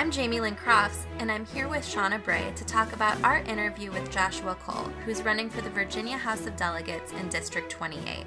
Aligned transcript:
I'm 0.00 0.10
Jamie 0.10 0.40
Lynn 0.40 0.56
Crofts, 0.56 1.04
and 1.18 1.30
I'm 1.30 1.44
here 1.44 1.68
with 1.68 1.84
Shauna 1.84 2.24
Bray 2.24 2.54
to 2.56 2.64
talk 2.64 2.94
about 2.94 3.22
our 3.22 3.40
interview 3.40 3.92
with 3.92 4.10
Joshua 4.10 4.54
Cole, 4.54 4.90
who's 5.04 5.20
running 5.20 5.50
for 5.50 5.60
the 5.60 5.68
Virginia 5.68 6.16
House 6.16 6.46
of 6.46 6.56
Delegates 6.56 7.12
in 7.12 7.28
District 7.28 7.68
28. 7.68 8.24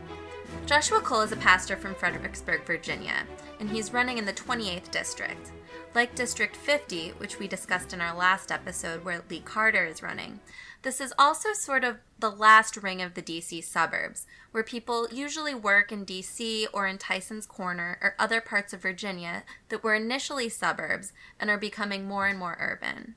Joshua 0.67 1.01
Cole 1.01 1.21
is 1.21 1.31
a 1.31 1.35
pastor 1.35 1.75
from 1.75 1.95
Fredericksburg, 1.95 2.63
Virginia, 2.63 3.25
and 3.59 3.71
he's 3.71 3.91
running 3.91 4.19
in 4.19 4.25
the 4.25 4.33
28th 4.33 4.91
District. 4.91 5.51
Like 5.95 6.13
District 6.13 6.55
50, 6.55 7.13
which 7.17 7.39
we 7.39 7.47
discussed 7.47 7.91
in 7.91 8.01
our 8.01 8.15
last 8.15 8.51
episode 8.51 9.03
where 9.03 9.23
Lee 9.27 9.39
Carter 9.39 9.87
is 9.87 10.03
running, 10.03 10.41
this 10.83 11.01
is 11.01 11.13
also 11.17 11.53
sort 11.53 11.83
of 11.83 11.97
the 12.19 12.29
last 12.29 12.77
ring 12.77 13.01
of 13.01 13.13
the 13.13 13.21
DC 13.21 13.63
suburbs, 13.63 14.25
where 14.51 14.63
people 14.63 15.07
usually 15.11 15.55
work 15.55 15.91
in 15.91 16.05
DC 16.05 16.67
or 16.73 16.85
in 16.85 16.97
Tyson's 16.97 17.45
Corner 17.45 17.97
or 18.01 18.15
other 18.19 18.41
parts 18.41 18.73
of 18.73 18.81
Virginia 18.81 19.43
that 19.69 19.83
were 19.83 19.95
initially 19.95 20.49
suburbs 20.49 21.13
and 21.39 21.49
are 21.49 21.57
becoming 21.57 22.05
more 22.05 22.27
and 22.27 22.37
more 22.37 22.57
urban. 22.59 23.15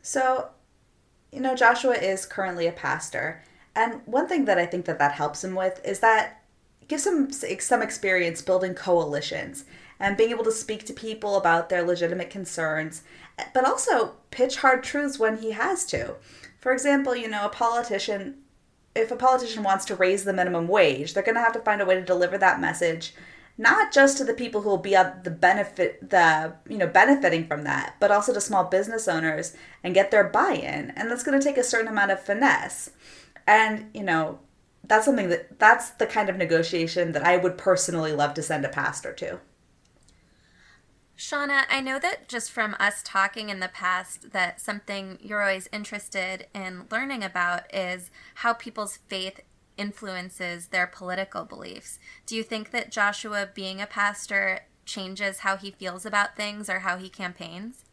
So, 0.00 0.48
you 1.30 1.40
know, 1.40 1.54
Joshua 1.54 1.94
is 1.94 2.26
currently 2.26 2.66
a 2.66 2.72
pastor, 2.72 3.42
and 3.74 4.00
one 4.06 4.26
thing 4.26 4.46
that 4.46 4.58
I 4.58 4.66
think 4.66 4.86
that 4.86 4.98
that 4.98 5.12
helps 5.12 5.44
him 5.44 5.54
with 5.54 5.80
is 5.84 6.00
that 6.00 6.42
gives 6.88 7.06
him 7.06 7.30
some 7.30 7.82
experience 7.82 8.42
building 8.42 8.74
coalitions 8.74 9.64
and 10.00 10.16
being 10.16 10.30
able 10.30 10.44
to 10.44 10.52
speak 10.52 10.84
to 10.86 10.92
people 10.92 11.36
about 11.36 11.68
their 11.68 11.82
legitimate 11.82 12.28
concerns, 12.28 13.02
eh, 13.38 13.44
but 13.54 13.64
also 13.64 14.14
pitch 14.30 14.56
hard 14.56 14.82
truths 14.82 15.18
when 15.18 15.38
he 15.38 15.52
has 15.52 15.84
to. 15.86 16.16
For 16.62 16.72
example, 16.72 17.14
you 17.14 17.28
know, 17.28 17.44
a 17.44 17.50
politician, 17.50 18.38
if 18.94 19.10
a 19.10 19.16
politician 19.16 19.62
wants 19.62 19.84
to 19.86 19.94
raise 19.94 20.24
the 20.24 20.32
minimum 20.32 20.66
wage, 20.66 21.12
they're 21.12 21.22
going 21.22 21.34
to 21.34 21.42
have 21.42 21.52
to 21.52 21.60
find 21.60 21.82
a 21.82 21.84
way 21.86 21.96
to 21.96 22.02
deliver 22.02 22.38
that 22.38 22.60
message 22.60 23.12
not 23.58 23.92
just 23.92 24.16
to 24.16 24.24
the 24.24 24.32
people 24.32 24.62
who 24.62 24.70
will 24.70 24.78
be 24.78 24.94
at 24.94 25.24
the 25.24 25.30
benefit 25.30 26.08
the 26.08 26.54
you 26.66 26.78
know 26.78 26.86
benefiting 26.86 27.46
from 27.46 27.64
that 27.64 27.94
but 28.00 28.10
also 28.10 28.32
to 28.32 28.40
small 28.40 28.64
business 28.64 29.06
owners 29.06 29.54
and 29.84 29.92
get 29.92 30.10
their 30.10 30.24
buy-in 30.24 30.90
and 30.96 31.10
that's 31.10 31.22
going 31.22 31.38
to 31.38 31.46
take 31.46 31.58
a 31.58 31.62
certain 31.62 31.86
amount 31.86 32.10
of 32.10 32.18
finesse 32.18 32.88
and 33.46 33.90
you 33.92 34.02
know 34.02 34.38
that's 34.84 35.04
something 35.04 35.28
that 35.28 35.58
that's 35.58 35.90
the 35.90 36.06
kind 36.06 36.28
of 36.28 36.36
negotiation 36.36 37.12
that 37.12 37.24
I 37.24 37.36
would 37.36 37.56
personally 37.56 38.12
love 38.12 38.34
to 38.34 38.42
send 38.42 38.64
a 38.64 38.68
pastor 38.68 39.12
to. 39.14 39.40
Shauna, 41.16 41.64
I 41.70 41.80
know 41.80 41.98
that 41.98 42.28
just 42.28 42.50
from 42.50 42.74
us 42.80 43.02
talking 43.04 43.48
in 43.48 43.60
the 43.60 43.68
past, 43.68 44.32
that 44.32 44.60
something 44.60 45.18
you're 45.20 45.42
always 45.42 45.68
interested 45.72 46.46
in 46.54 46.86
learning 46.90 47.22
about 47.22 47.72
is 47.72 48.10
how 48.36 48.54
people's 48.54 48.98
faith 49.08 49.40
influences 49.76 50.68
their 50.68 50.86
political 50.86 51.44
beliefs. 51.44 51.98
Do 52.26 52.36
you 52.36 52.42
think 52.42 52.70
that 52.70 52.90
Joshua 52.90 53.48
being 53.54 53.80
a 53.80 53.86
pastor 53.86 54.60
changes 54.84 55.38
how 55.38 55.56
he 55.56 55.70
feels 55.70 56.04
about 56.04 56.36
things 56.36 56.68
or 56.68 56.80
how 56.80 56.96
he 56.96 57.08
campaigns? 57.08 57.84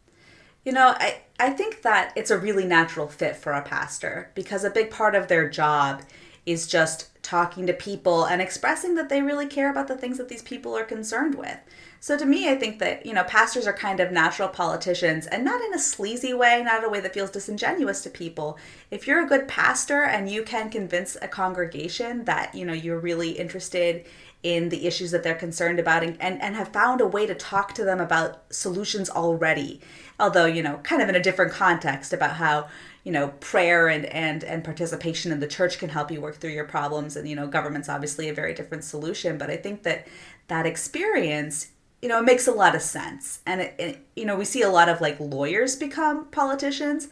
You 0.65 0.73
know, 0.73 0.95
I, 0.97 1.21
I 1.39 1.51
think 1.51 1.83
that 1.83 2.13
it's 2.15 2.31
a 2.31 2.37
really 2.37 2.65
natural 2.65 3.07
fit 3.07 3.35
for 3.35 3.53
a 3.53 3.61
pastor 3.61 4.31
because 4.35 4.63
a 4.63 4.69
big 4.69 4.91
part 4.91 5.15
of 5.15 5.27
their 5.27 5.49
job 5.49 6.01
is 6.45 6.67
just 6.67 7.09
talking 7.23 7.67
to 7.67 7.73
people 7.73 8.25
and 8.25 8.41
expressing 8.41 8.95
that 8.95 9.09
they 9.09 9.21
really 9.21 9.45
care 9.45 9.69
about 9.69 9.87
the 9.87 9.97
things 9.97 10.17
that 10.17 10.29
these 10.29 10.41
people 10.41 10.75
are 10.75 10.83
concerned 10.83 11.35
with. 11.35 11.57
So 12.01 12.17
to 12.17 12.25
me, 12.25 12.49
I 12.49 12.55
think 12.55 12.79
that, 12.79 13.05
you 13.05 13.13
know, 13.13 13.25
pastors 13.25 13.67
are 13.67 13.73
kind 13.73 13.99
of 13.99 14.11
natural 14.11 14.47
politicians 14.47 15.27
and 15.27 15.43
not 15.43 15.61
in 15.61 15.73
a 15.73 15.79
sleazy 15.79 16.33
way, 16.33 16.63
not 16.63 16.79
in 16.79 16.85
a 16.85 16.89
way 16.89 17.01
that 17.01 17.13
feels 17.13 17.29
disingenuous 17.29 18.01
to 18.03 18.09
people. 18.09 18.57
If 18.89 19.05
you're 19.05 19.23
a 19.23 19.27
good 19.27 19.49
pastor 19.49 20.03
and 20.03 20.29
you 20.29 20.43
can 20.43 20.69
convince 20.69 21.17
a 21.21 21.27
congregation 21.27 22.23
that, 22.25 22.55
you 22.55 22.65
know, 22.65 22.73
you're 22.73 22.99
really 22.99 23.31
interested 23.31 24.05
in 24.43 24.69
the 24.69 24.87
issues 24.87 25.11
that 25.11 25.23
they're 25.23 25.35
concerned 25.35 25.79
about 25.79 26.01
and, 26.01 26.15
and, 26.21 26.41
and 26.41 26.55
have 26.55 26.71
found 26.71 27.01
a 27.01 27.07
way 27.07 27.25
to 27.25 27.35
talk 27.35 27.73
to 27.73 27.83
them 27.83 27.99
about 27.99 28.41
solutions 28.49 29.09
already, 29.09 29.81
although, 30.17 30.45
you 30.45 30.63
know, 30.63 30.77
kind 30.83 31.01
of 31.01 31.09
in 31.09 31.15
a 31.15 31.21
different 31.21 31.51
context 31.51 32.13
about 32.13 32.37
how 32.37 32.67
you 33.05 33.13
know 33.13 33.29
prayer 33.39 33.87
and 33.87 34.05
and 34.07 34.43
and 34.43 34.63
participation 34.63 35.31
in 35.31 35.39
the 35.39 35.47
church 35.47 35.79
can 35.79 35.89
help 35.89 36.11
you 36.11 36.19
work 36.19 36.35
through 36.35 36.49
your 36.49 36.65
problems 36.65 37.15
and 37.15 37.29
you 37.29 37.35
know 37.35 37.47
government's 37.47 37.87
obviously 37.87 38.27
a 38.27 38.33
very 38.33 38.53
different 38.53 38.83
solution 38.83 39.37
but 39.37 39.49
i 39.49 39.55
think 39.55 39.83
that 39.83 40.05
that 40.49 40.65
experience 40.65 41.69
you 42.01 42.09
know 42.09 42.19
it 42.19 42.25
makes 42.25 42.47
a 42.47 42.51
lot 42.51 42.75
of 42.75 42.81
sense. 42.81 43.39
And 43.45 43.61
it, 43.61 43.75
it, 43.77 44.05
you 44.15 44.25
know 44.25 44.35
we 44.35 44.45
see 44.45 44.61
a 44.61 44.69
lot 44.69 44.89
of 44.89 45.01
like 45.01 45.19
lawyers 45.19 45.75
become 45.75 46.25
politicians 46.25 47.07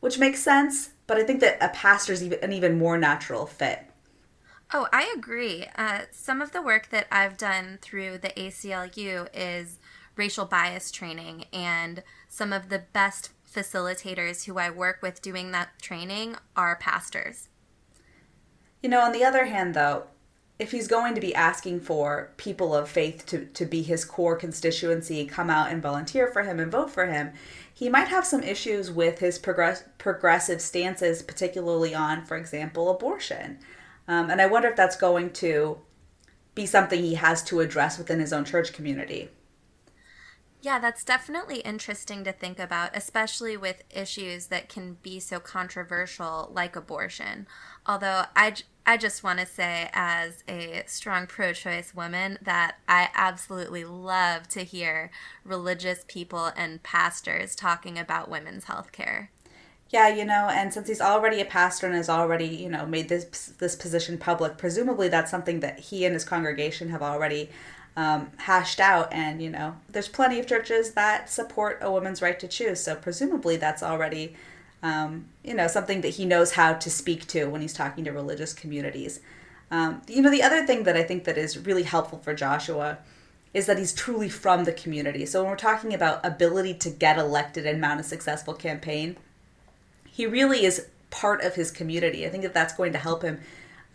which 0.00 0.18
makes 0.18 0.40
sense 0.40 0.90
but 1.06 1.18
i 1.18 1.22
think 1.22 1.40
that 1.40 1.58
a 1.60 1.68
pastor's 1.68 2.22
even 2.22 2.38
an 2.42 2.52
even 2.52 2.78
more 2.78 2.98
natural 2.98 3.46
fit. 3.46 3.84
Oh 4.72 4.86
i 4.92 5.12
agree. 5.14 5.66
Uh, 5.76 6.02
some 6.10 6.40
of 6.40 6.52
the 6.52 6.62
work 6.62 6.90
that 6.90 7.06
i've 7.10 7.36
done 7.36 7.78
through 7.82 8.18
the 8.18 8.30
aclu 8.30 9.28
is 9.34 9.78
racial 10.16 10.44
bias 10.44 10.90
training 10.90 11.44
and 11.52 12.02
some 12.28 12.52
of 12.52 12.68
the 12.68 12.82
best 12.92 13.30
facilitators 13.52 14.44
who 14.44 14.58
I 14.58 14.70
work 14.70 15.02
with 15.02 15.22
doing 15.22 15.50
that 15.50 15.80
training 15.80 16.36
are 16.56 16.76
pastors. 16.76 17.48
You 18.82 18.88
know, 18.88 19.00
on 19.00 19.12
the 19.12 19.24
other 19.24 19.46
hand, 19.46 19.74
though, 19.74 20.04
if 20.60 20.72
he's 20.72 20.88
going 20.88 21.14
to 21.14 21.22
be 21.22 21.34
asking 21.34 21.80
for 21.80 22.32
people 22.36 22.74
of 22.74 22.86
faith 22.86 23.24
to, 23.24 23.46
to 23.46 23.64
be 23.64 23.80
his 23.80 24.04
core 24.04 24.36
constituency, 24.36 25.24
come 25.24 25.48
out 25.48 25.70
and 25.70 25.82
volunteer 25.82 26.28
for 26.28 26.42
him 26.42 26.60
and 26.60 26.70
vote 26.70 26.90
for 26.90 27.06
him, 27.06 27.32
he 27.72 27.88
might 27.88 28.08
have 28.08 28.26
some 28.26 28.42
issues 28.42 28.90
with 28.90 29.20
his 29.20 29.38
progress, 29.38 29.84
progressive 29.96 30.60
stances, 30.60 31.22
particularly 31.22 31.94
on, 31.94 32.26
for 32.26 32.36
example, 32.36 32.90
abortion. 32.90 33.58
Um, 34.06 34.28
and 34.28 34.38
I 34.38 34.46
wonder 34.46 34.68
if 34.68 34.76
that's 34.76 34.96
going 34.96 35.32
to 35.34 35.78
be 36.54 36.66
something 36.66 37.02
he 37.02 37.14
has 37.14 37.42
to 37.44 37.60
address 37.60 37.96
within 37.96 38.20
his 38.20 38.32
own 38.32 38.44
church 38.44 38.74
community. 38.74 39.30
Yeah, 40.62 40.78
that's 40.78 41.04
definitely 41.04 41.60
interesting 41.60 42.22
to 42.24 42.32
think 42.32 42.58
about, 42.58 42.94
especially 42.94 43.56
with 43.56 43.82
issues 43.88 44.48
that 44.48 44.68
can 44.68 44.98
be 45.02 45.18
so 45.18 45.40
controversial 45.40 46.50
like 46.52 46.76
abortion. 46.76 47.46
Although 47.86 48.24
I, 48.36 48.56
I 48.86 48.96
just 48.96 49.22
want 49.22 49.38
to 49.38 49.46
say, 49.46 49.88
as 49.92 50.42
a 50.48 50.82
strong 50.86 51.26
pro 51.26 51.52
choice 51.52 51.94
woman, 51.94 52.38
that 52.42 52.78
I 52.88 53.10
absolutely 53.14 53.84
love 53.84 54.48
to 54.48 54.64
hear 54.64 55.10
religious 55.44 56.04
people 56.08 56.50
and 56.56 56.82
pastors 56.82 57.54
talking 57.54 57.98
about 57.98 58.30
women's 58.30 58.64
health 58.64 58.90
care. 58.90 59.30
Yeah, 59.90 60.08
you 60.08 60.24
know, 60.24 60.48
and 60.48 60.72
since 60.72 60.86
he's 60.86 61.00
already 61.00 61.40
a 61.40 61.44
pastor 61.44 61.86
and 61.86 61.96
has 61.96 62.08
already, 62.08 62.46
you 62.46 62.68
know, 62.68 62.86
made 62.86 63.08
this 63.08 63.24
this 63.58 63.74
position 63.74 64.18
public, 64.18 64.56
presumably 64.56 65.08
that's 65.08 65.30
something 65.30 65.60
that 65.60 65.80
he 65.80 66.04
and 66.04 66.14
his 66.14 66.24
congregation 66.24 66.90
have 66.90 67.02
already 67.02 67.50
um, 67.96 68.30
hashed 68.36 68.78
out. 68.78 69.12
And, 69.12 69.42
you 69.42 69.50
know, 69.50 69.76
there's 69.88 70.08
plenty 70.08 70.38
of 70.38 70.46
churches 70.46 70.92
that 70.92 71.28
support 71.28 71.78
a 71.80 71.90
woman's 71.90 72.22
right 72.22 72.38
to 72.38 72.46
choose. 72.46 72.80
So 72.80 72.94
presumably 72.94 73.56
that's 73.56 73.82
already, 73.82 74.36
um, 74.82 75.26
you 75.44 75.54
know, 75.54 75.66
something 75.66 76.00
that 76.00 76.10
he 76.10 76.24
knows 76.24 76.52
how 76.52 76.72
to 76.74 76.90
speak 76.90 77.26
to 77.28 77.46
when 77.46 77.60
he's 77.60 77.72
talking 77.72 78.04
to 78.04 78.12
religious 78.12 78.52
communities. 78.52 79.20
Um, 79.70 80.02
you 80.08 80.22
know, 80.22 80.30
the 80.30 80.42
other 80.42 80.66
thing 80.66 80.84
that 80.84 80.96
I 80.96 81.02
think 81.02 81.24
that 81.24 81.38
is 81.38 81.58
really 81.58 81.84
helpful 81.84 82.18
for 82.18 82.34
Joshua 82.34 82.98
is 83.52 83.66
that 83.66 83.78
he's 83.78 83.92
truly 83.92 84.28
from 84.28 84.64
the 84.64 84.72
community. 84.72 85.26
So 85.26 85.42
when 85.42 85.50
we're 85.50 85.56
talking 85.56 85.92
about 85.92 86.24
ability 86.24 86.74
to 86.74 86.90
get 86.90 87.18
elected 87.18 87.66
and 87.66 87.80
mount 87.80 88.00
a 88.00 88.04
successful 88.04 88.54
campaign, 88.54 89.16
he 90.10 90.26
really 90.26 90.64
is 90.64 90.88
part 91.10 91.42
of 91.42 91.54
his 91.54 91.70
community. 91.70 92.26
I 92.26 92.30
think 92.30 92.44
that 92.44 92.54
that's 92.54 92.74
going 92.74 92.92
to 92.92 92.98
help 92.98 93.22
him 93.22 93.40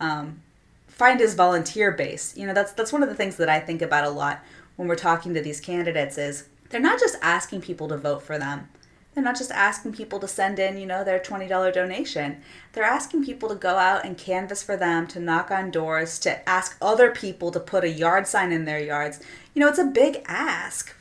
um, 0.00 0.42
find 0.86 1.20
his 1.20 1.34
volunteer 1.34 1.90
base. 1.92 2.36
You 2.36 2.46
know, 2.46 2.54
that's 2.54 2.72
that's 2.72 2.92
one 2.92 3.02
of 3.02 3.08
the 3.08 3.14
things 3.14 3.36
that 3.36 3.48
I 3.48 3.60
think 3.60 3.82
about 3.82 4.04
a 4.04 4.10
lot 4.10 4.42
when 4.76 4.88
we're 4.88 4.94
talking 4.94 5.34
to 5.34 5.40
these 5.40 5.60
candidates 5.60 6.18
is 6.18 6.48
they're 6.68 6.80
not 6.80 7.00
just 7.00 7.16
asking 7.22 7.62
people 7.62 7.88
to 7.88 7.96
vote 7.96 8.22
for 8.22 8.38
them. 8.38 8.68
They're 9.16 9.24
not 9.24 9.38
just 9.38 9.50
asking 9.50 9.94
people 9.94 10.18
to 10.18 10.28
send 10.28 10.58
in, 10.58 10.76
you 10.76 10.84
know, 10.84 11.02
their 11.02 11.18
$20 11.18 11.72
donation. 11.72 12.42
They're 12.74 12.84
asking 12.84 13.24
people 13.24 13.48
to 13.48 13.54
go 13.54 13.76
out 13.76 14.04
and 14.04 14.18
canvass 14.18 14.62
for 14.62 14.76
them, 14.76 15.06
to 15.06 15.18
knock 15.18 15.50
on 15.50 15.70
doors, 15.70 16.18
to 16.18 16.46
ask 16.46 16.76
other 16.82 17.10
people 17.10 17.50
to 17.52 17.58
put 17.58 17.82
a 17.82 17.88
yard 17.88 18.26
sign 18.26 18.52
in 18.52 18.66
their 18.66 18.78
yards. 18.78 19.20
You 19.54 19.60
know, 19.60 19.68
it's 19.68 19.78
a 19.78 19.86
big 19.86 20.22
ask 20.26 20.94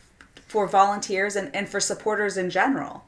for 0.47 0.65
volunteers 0.65 1.35
and, 1.35 1.53
and 1.53 1.67
for 1.67 1.81
supporters 1.81 2.37
in 2.37 2.49
general. 2.49 3.03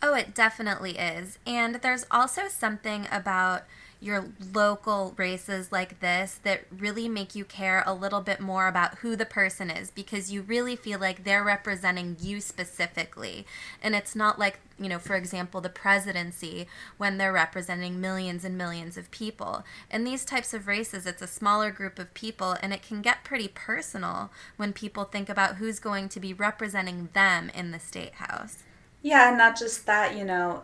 Oh, 0.00 0.14
it 0.14 0.32
definitely 0.32 0.96
is. 0.96 1.40
And 1.44 1.74
there's 1.82 2.06
also 2.08 2.42
something 2.46 3.08
about 3.10 3.64
your 4.00 4.28
local 4.54 5.14
races 5.18 5.70
like 5.70 6.00
this 6.00 6.40
that 6.42 6.64
really 6.70 7.06
make 7.06 7.34
you 7.34 7.44
care 7.44 7.84
a 7.86 7.92
little 7.92 8.22
bit 8.22 8.40
more 8.40 8.66
about 8.66 8.98
who 8.98 9.14
the 9.14 9.26
person 9.26 9.70
is 9.70 9.90
because 9.90 10.32
you 10.32 10.40
really 10.40 10.74
feel 10.74 10.98
like 10.98 11.24
they're 11.24 11.44
representing 11.44 12.16
you 12.18 12.40
specifically. 12.40 13.46
And 13.82 13.94
it's 13.94 14.16
not 14.16 14.38
like, 14.38 14.58
you 14.78 14.88
know, 14.88 14.98
for 14.98 15.16
example, 15.16 15.60
the 15.60 15.68
presidency 15.68 16.66
when 16.96 17.18
they're 17.18 17.32
representing 17.32 18.00
millions 18.00 18.42
and 18.42 18.56
millions 18.56 18.96
of 18.96 19.10
people. 19.10 19.64
In 19.90 20.04
these 20.04 20.24
types 20.24 20.54
of 20.54 20.66
races, 20.66 21.04
it's 21.04 21.22
a 21.22 21.26
smaller 21.26 21.70
group 21.70 21.98
of 21.98 22.14
people 22.14 22.56
and 22.62 22.72
it 22.72 22.82
can 22.82 23.02
get 23.02 23.22
pretty 23.22 23.48
personal 23.48 24.30
when 24.56 24.72
people 24.72 25.04
think 25.04 25.28
about 25.28 25.56
who's 25.56 25.78
going 25.78 26.08
to 26.08 26.20
be 26.20 26.32
representing 26.32 27.10
them 27.12 27.50
in 27.54 27.70
the 27.70 27.78
state 27.78 28.14
house. 28.14 28.64
Yeah, 29.02 29.28
and 29.28 29.38
not 29.38 29.58
just 29.58 29.84
that, 29.86 30.16
you 30.16 30.24
know, 30.24 30.62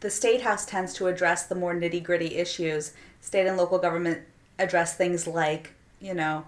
the 0.00 0.10
state 0.10 0.42
house 0.42 0.66
tends 0.66 0.92
to 0.94 1.06
address 1.06 1.46
the 1.46 1.54
more 1.54 1.74
nitty 1.74 2.02
gritty 2.02 2.36
issues. 2.36 2.92
State 3.20 3.46
and 3.46 3.56
local 3.56 3.78
government 3.78 4.22
address 4.58 4.94
things 4.94 5.26
like, 5.26 5.72
you 6.00 6.14
know, 6.14 6.44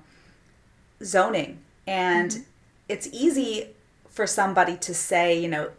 zoning. 1.03 1.59
And 1.87 2.31
mm-hmm. 2.31 2.43
it's 2.89 3.09
easy 3.13 3.69
for 4.09 4.27
somebody 4.27 4.77
to 4.77 4.95
say, 4.95 5.39
you 5.39 5.49
know, 5.49 5.71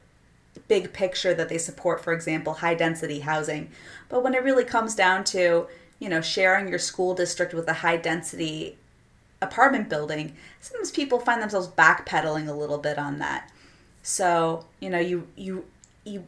big 0.68 0.94
picture 0.94 1.34
that 1.34 1.50
they 1.50 1.58
support, 1.58 2.04
for 2.04 2.14
example, 2.14 2.54
high 2.54 2.76
density 2.76 3.20
housing. 3.20 3.70
But 4.08 4.24
when 4.24 4.34
it 4.34 4.44
really 4.44 4.64
comes 4.64 4.96
down 4.96 5.24
to, 5.26 5.68
you 6.00 6.10
know, 6.10 6.22
sharing 6.22 6.68
your 6.68 6.80
school 6.80 7.14
district 7.14 7.54
with 7.54 7.68
a 7.68 7.74
high 7.74 7.98
density 7.98 8.78
apartment 9.42 9.90
building, 9.90 10.36
sometimes 10.60 10.92
people 10.92 11.20
find 11.20 11.42
themselves 11.42 11.68
backpedaling 11.68 12.48
a 12.48 12.54
little 12.54 12.78
bit 12.78 12.98
on 12.98 13.20
that. 13.20 13.52
So, 14.04 14.66
you 14.80 14.90
know, 14.90 15.00
you 15.00 15.28
you 15.36 15.66
you 16.06 16.24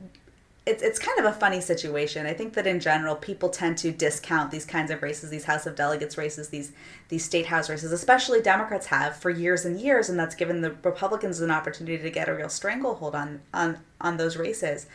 it's 0.66 0.84
it's 0.84 1.00
kind 1.00 1.18
of 1.20 1.26
a 1.26 1.34
funny 1.34 1.60
situation. 1.60 2.28
I 2.28 2.34
think 2.34 2.54
that 2.54 2.68
in 2.68 2.80
general, 2.80 3.16
people 3.16 3.50
tend 3.50 3.80
to 3.80 3.92
discount 3.92 4.52
these 4.52 4.66
kinds 4.66 4.92
of 4.92 5.02
races, 5.02 5.32
these 5.32 5.46
House 5.46 5.66
of 5.66 5.76
Delegates 5.76 6.18
races, 6.18 6.50
these 6.50 6.72
these 7.10 7.26
state 7.26 7.48
house 7.48 7.68
races, 7.70 7.92
especially 7.92 8.42
Democrats 8.42 8.86
have 8.88 9.16
for 9.16 9.32
years 9.32 9.66
and 9.66 9.80
years, 9.80 10.08
and 10.08 10.20
that's 10.20 10.36
given 10.36 10.62
the 10.62 10.72
Republicans 10.84 11.42
an 11.42 11.50
opportunity 11.50 11.98
to 11.98 12.12
get 12.12 12.30
a 12.30 12.36
real 12.36 12.50
stranglehold 12.50 13.16
on 13.16 13.42
on 13.54 13.80
on 14.00 14.18
those 14.18 14.38
races. 14.38 14.86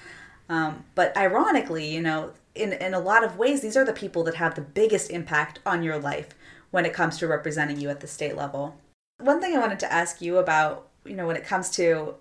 Um, 0.49 0.85
but 0.95 1.17
ironically, 1.17 1.89
you 1.93 2.01
know, 2.01 2.33
in 2.55 2.73
in 2.73 2.95
a 2.95 3.01
lot 3.01 3.25
of 3.25 3.37
ways, 3.37 3.61
these 3.61 3.77
are 3.77 3.85
the 3.85 3.93
people 3.93 4.23
that 4.25 4.37
have 4.37 4.55
the 4.55 4.61
biggest 4.61 5.11
impact 5.11 5.59
on 5.67 5.83
your 5.83 5.99
life 5.99 6.29
when 6.71 6.87
it 6.87 6.93
comes 6.93 7.19
to 7.19 7.27
representing 7.27 7.81
you 7.81 7.91
at 7.91 7.99
the 8.01 8.07
state 8.07 8.37
level. 8.37 8.77
One 9.19 9.41
thing 9.41 9.57
I 9.57 9.61
wanted 9.61 9.81
to 9.81 9.93
ask 9.93 10.21
you 10.21 10.39
about, 10.39 10.89
you 11.05 11.17
know, 11.17 11.27
when 11.27 11.37
it 11.37 11.45
comes 11.45 11.71
to 11.71 12.15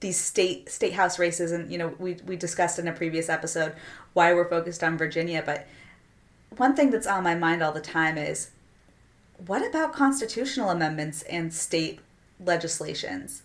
these 0.00 0.18
state 0.18 0.68
state 0.70 0.92
house 0.92 1.18
races 1.18 1.50
and 1.50 1.70
you 1.72 1.78
know 1.78 1.94
we 1.98 2.16
we 2.26 2.36
discussed 2.36 2.78
in 2.78 2.86
a 2.86 2.92
previous 2.92 3.28
episode 3.28 3.74
why 4.12 4.32
we're 4.32 4.48
focused 4.48 4.84
on 4.84 4.96
Virginia 4.96 5.42
but 5.44 5.66
one 6.56 6.74
thing 6.74 6.90
that's 6.90 7.06
on 7.06 7.22
my 7.24 7.34
mind 7.34 7.62
all 7.62 7.72
the 7.72 7.80
time 7.80 8.16
is 8.16 8.50
what 9.46 9.66
about 9.66 9.92
constitutional 9.92 10.70
amendments 10.70 11.22
and 11.22 11.52
state 11.52 12.00
legislations? 12.44 13.42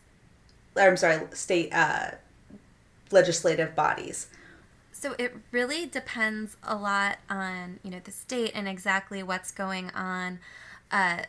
Or, 0.75 0.83
I'm 0.83 0.97
sorry 0.97 1.21
state 1.33 1.69
uh, 1.73 2.11
legislative 3.11 3.75
bodies. 3.75 4.27
So 4.91 5.15
it 5.19 5.35
really 5.51 5.85
depends 5.85 6.57
a 6.63 6.75
lot 6.75 7.19
on 7.29 7.79
you 7.83 7.91
know 7.91 7.99
the 8.03 8.11
state 8.11 8.51
and 8.55 8.67
exactly 8.67 9.21
what's 9.21 9.51
going 9.51 9.91
on. 9.91 10.39
Uh, 10.91 11.23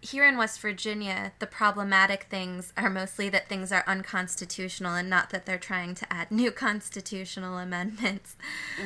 here 0.00 0.24
in 0.24 0.36
West 0.36 0.60
Virginia, 0.60 1.32
the 1.38 1.46
problematic 1.46 2.24
things 2.24 2.72
are 2.76 2.90
mostly 2.90 3.28
that 3.30 3.48
things 3.48 3.72
are 3.72 3.84
unconstitutional 3.86 4.94
and 4.94 5.10
not 5.10 5.30
that 5.30 5.46
they're 5.46 5.58
trying 5.58 5.94
to 5.96 6.12
add 6.12 6.30
new 6.30 6.50
constitutional 6.66 7.58
amendments. 7.58 8.36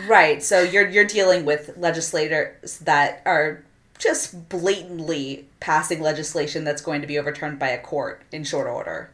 Right. 0.06 0.42
So 0.42 0.62
you're 0.62 0.88
you're 0.88 1.04
dealing 1.04 1.44
with 1.44 1.76
legislators 1.76 2.78
that 2.78 3.22
are 3.24 3.64
just 3.98 4.48
blatantly 4.48 5.46
passing 5.60 6.00
legislation 6.00 6.64
that's 6.64 6.82
going 6.82 7.00
to 7.00 7.06
be 7.06 7.18
overturned 7.18 7.58
by 7.58 7.68
a 7.68 7.80
court 7.80 8.22
in 8.30 8.44
short 8.44 8.66
order. 8.66 9.10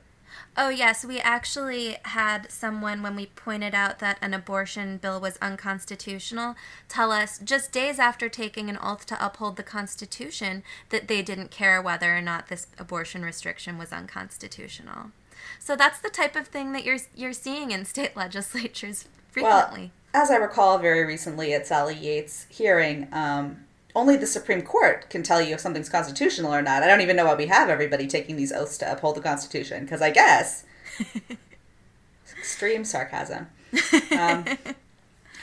Oh, 0.56 0.68
yes. 0.68 1.04
We 1.04 1.18
actually 1.18 1.96
had 2.04 2.50
someone, 2.50 3.02
when 3.02 3.16
we 3.16 3.26
pointed 3.26 3.74
out 3.74 3.98
that 3.98 4.18
an 4.22 4.34
abortion 4.34 4.98
bill 4.98 5.20
was 5.20 5.36
unconstitutional, 5.42 6.54
tell 6.88 7.10
us 7.10 7.38
just 7.38 7.72
days 7.72 7.98
after 7.98 8.28
taking 8.28 8.70
an 8.70 8.78
oath 8.80 9.04
to 9.06 9.24
uphold 9.24 9.56
the 9.56 9.64
Constitution 9.64 10.62
that 10.90 11.08
they 11.08 11.22
didn't 11.22 11.50
care 11.50 11.82
whether 11.82 12.16
or 12.16 12.20
not 12.20 12.48
this 12.48 12.68
abortion 12.78 13.24
restriction 13.24 13.78
was 13.78 13.92
unconstitutional. 13.92 15.10
So 15.58 15.74
that's 15.74 15.98
the 15.98 16.10
type 16.10 16.36
of 16.36 16.46
thing 16.46 16.72
that 16.72 16.84
you're, 16.84 16.98
you're 17.14 17.32
seeing 17.32 17.72
in 17.72 17.84
state 17.84 18.16
legislatures 18.16 19.08
frequently. 19.30 19.92
Well, 20.12 20.22
as 20.22 20.30
I 20.30 20.36
recall 20.36 20.78
very 20.78 21.04
recently 21.04 21.52
at 21.52 21.66
Sally 21.66 21.96
Yates' 21.96 22.46
hearing, 22.48 23.08
um, 23.12 23.64
only 23.94 24.16
the 24.16 24.26
Supreme 24.26 24.62
Court 24.62 25.08
can 25.08 25.22
tell 25.22 25.40
you 25.40 25.54
if 25.54 25.60
something's 25.60 25.88
constitutional 25.88 26.52
or 26.52 26.62
not. 26.62 26.82
I 26.82 26.86
don't 26.86 27.00
even 27.00 27.16
know 27.16 27.26
why 27.26 27.34
we 27.34 27.46
have 27.46 27.68
everybody 27.68 28.06
taking 28.06 28.36
these 28.36 28.52
oaths 28.52 28.76
to 28.78 28.90
uphold 28.90 29.16
the 29.16 29.20
Constitution, 29.20 29.84
because 29.84 30.02
I 30.02 30.10
guess 30.10 30.64
extreme 32.38 32.84
sarcasm. 32.84 33.48
Um, 34.12 34.44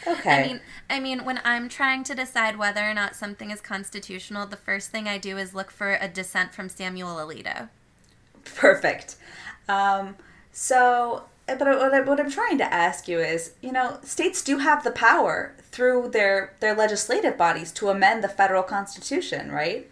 okay. 0.08 0.44
I 0.44 0.48
mean, 0.48 0.60
I 0.90 1.00
mean, 1.00 1.26
when 1.26 1.42
I'm 1.44 1.68
trying 1.68 2.04
to 2.06 2.16
decide 2.16 2.58
whether 2.58 2.82
or 2.82 2.94
not 2.94 3.16
something 3.16 3.52
is 3.52 3.60
constitutional, 3.60 4.48
the 4.48 4.56
first 4.56 4.90
thing 4.90 5.08
I 5.08 5.18
do 5.18 5.38
is 5.38 5.54
look 5.54 5.70
for 5.70 5.98
a 6.00 6.08
dissent 6.08 6.54
from 6.54 6.70
Samuel 6.70 7.18
Alito. 7.18 7.68
Perfect. 8.46 9.18
Um, 9.68 10.16
so 10.52 11.24
but 11.56 12.08
what, 12.08 12.20
I'm 12.20 12.32
trying 12.32 12.58
to 12.60 12.74
ask 12.74 13.08
you 13.08 13.20
is, 13.20 13.54
you 13.62 13.72
know, 13.72 14.00
states 14.04 14.44
do 14.44 14.60
have 14.60 14.84
the 14.84 14.92
power 14.92 15.54
through 15.72 16.10
their 16.10 16.54
their 16.60 16.76
legislative 16.76 17.38
bodies 17.38 17.72
to 17.74 17.90
amend 17.90 18.24
the 18.24 18.30
federal 18.30 18.64
constitution, 18.64 19.52
right? 19.52 19.90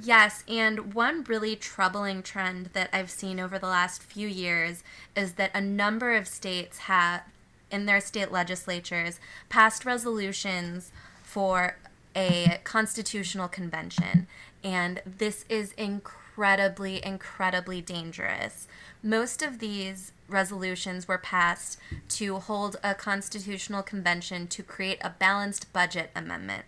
Yes, 0.00 0.42
and 0.48 0.94
one 0.94 1.22
really 1.24 1.54
troubling 1.54 2.22
trend 2.22 2.70
that 2.72 2.88
I've 2.92 3.10
seen 3.10 3.38
over 3.38 3.58
the 3.58 3.66
last 3.66 4.02
few 4.02 4.26
years 4.26 4.82
is 5.14 5.34
that 5.34 5.50
a 5.54 5.60
number 5.60 6.14
of 6.14 6.26
states 6.26 6.78
have 6.78 7.22
in 7.70 7.86
their 7.86 8.00
state 8.00 8.32
legislatures 8.32 9.20
passed 9.48 9.84
resolutions 9.84 10.92
for 11.22 11.76
a 12.16 12.60
constitutional 12.64 13.48
convention, 13.48 14.26
and 14.62 15.00
this 15.04 15.44
is 15.48 15.72
incredibly 15.72 17.04
incredibly 17.04 17.80
dangerous. 17.80 18.66
Most 19.02 19.42
of 19.42 19.58
these 19.58 20.12
resolutions 20.28 21.08
were 21.08 21.18
passed 21.18 21.78
to 22.08 22.38
hold 22.38 22.76
a 22.82 22.94
constitutional 22.94 23.82
convention 23.82 24.46
to 24.48 24.62
create 24.62 24.98
a 25.02 25.10
balanced 25.10 25.72
budget 25.72 26.10
amendment. 26.14 26.64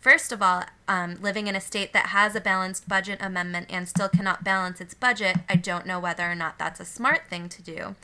First 0.00 0.32
of 0.32 0.42
all, 0.42 0.64
um, 0.88 1.16
living 1.20 1.46
in 1.46 1.54
a 1.54 1.60
state 1.60 1.92
that 1.92 2.06
has 2.06 2.34
a 2.34 2.40
balanced 2.40 2.88
budget 2.88 3.18
amendment 3.22 3.68
and 3.70 3.88
still 3.88 4.08
cannot 4.08 4.42
balance 4.42 4.80
its 4.80 4.94
budget, 4.94 5.36
I 5.48 5.54
don't 5.54 5.86
know 5.86 6.00
whether 6.00 6.28
or 6.28 6.34
not 6.34 6.58
that's 6.58 6.80
a 6.80 6.84
smart 6.84 7.22
thing 7.30 7.48
to 7.48 7.62
do. 7.62 7.94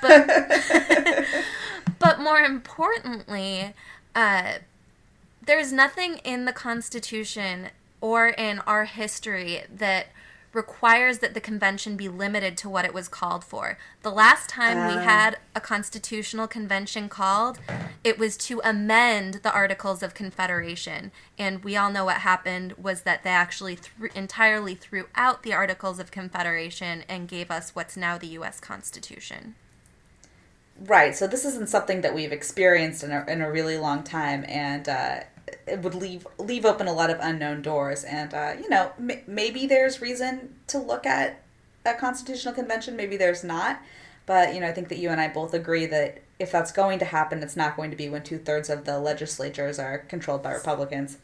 But, 0.00 0.28
but 1.98 2.20
more 2.20 2.38
importantly, 2.38 3.74
uh, 4.14 4.52
there's 5.44 5.72
nothing 5.72 6.18
in 6.18 6.44
the 6.44 6.52
Constitution 6.52 7.70
or 8.00 8.28
in 8.28 8.60
our 8.60 8.84
history 8.84 9.62
that 9.74 10.08
requires 10.52 11.18
that 11.18 11.34
the 11.34 11.40
convention 11.40 11.96
be 11.96 12.08
limited 12.08 12.56
to 12.58 12.68
what 12.68 12.84
it 12.84 12.94
was 12.94 13.08
called 13.08 13.44
for. 13.44 13.78
The 14.02 14.10
last 14.10 14.48
time 14.48 14.86
we 14.86 14.94
ah. 14.94 15.02
had 15.02 15.38
a 15.54 15.60
constitutional 15.60 16.46
convention 16.46 17.08
called, 17.08 17.58
it 18.02 18.18
was 18.18 18.36
to 18.38 18.60
amend 18.64 19.40
the 19.42 19.52
Articles 19.52 20.02
of 20.02 20.14
Confederation. 20.14 21.12
And 21.38 21.62
we 21.62 21.76
all 21.76 21.90
know 21.90 22.04
what 22.04 22.18
happened 22.18 22.74
was 22.78 23.02
that 23.02 23.24
they 23.24 23.30
actually 23.30 23.76
th- 23.76 24.12
entirely 24.14 24.74
threw 24.74 25.06
out 25.14 25.42
the 25.42 25.52
Articles 25.52 25.98
of 25.98 26.10
Confederation 26.10 27.04
and 27.08 27.28
gave 27.28 27.50
us 27.50 27.74
what's 27.74 27.96
now 27.96 28.16
the 28.16 28.28
US 28.28 28.60
Constitution. 28.60 29.54
Right. 30.80 31.14
So 31.14 31.26
this 31.26 31.44
isn't 31.44 31.68
something 31.68 32.02
that 32.02 32.14
we've 32.14 32.32
experienced 32.32 33.02
in 33.02 33.10
a, 33.10 33.24
in 33.26 33.42
a 33.42 33.50
really 33.50 33.76
long 33.76 34.04
time. 34.04 34.44
And, 34.48 34.88
uh, 34.88 35.20
it 35.66 35.80
would 35.80 35.94
leave 35.94 36.26
leave 36.38 36.64
open 36.64 36.86
a 36.88 36.92
lot 36.92 37.10
of 37.10 37.18
unknown 37.20 37.62
doors 37.62 38.04
and 38.04 38.34
uh, 38.34 38.54
you 38.60 38.68
know 38.68 38.92
m- 38.98 39.22
maybe 39.26 39.66
there's 39.66 40.00
reason 40.00 40.54
to 40.66 40.78
look 40.78 41.06
at 41.06 41.42
a 41.84 41.94
constitutional 41.94 42.54
convention 42.54 42.96
maybe 42.96 43.16
there's 43.16 43.42
not 43.44 43.80
but 44.26 44.54
you 44.54 44.60
know 44.60 44.68
i 44.68 44.72
think 44.72 44.88
that 44.88 44.98
you 44.98 45.08
and 45.08 45.20
i 45.20 45.28
both 45.28 45.54
agree 45.54 45.86
that 45.86 46.22
if 46.38 46.52
that's 46.52 46.72
going 46.72 46.98
to 46.98 47.04
happen 47.04 47.42
it's 47.42 47.56
not 47.56 47.76
going 47.76 47.90
to 47.90 47.96
be 47.96 48.08
when 48.08 48.22
two-thirds 48.22 48.68
of 48.68 48.84
the 48.84 48.98
legislatures 48.98 49.78
are 49.78 49.98
controlled 49.98 50.42
by 50.42 50.52
republicans 50.52 51.18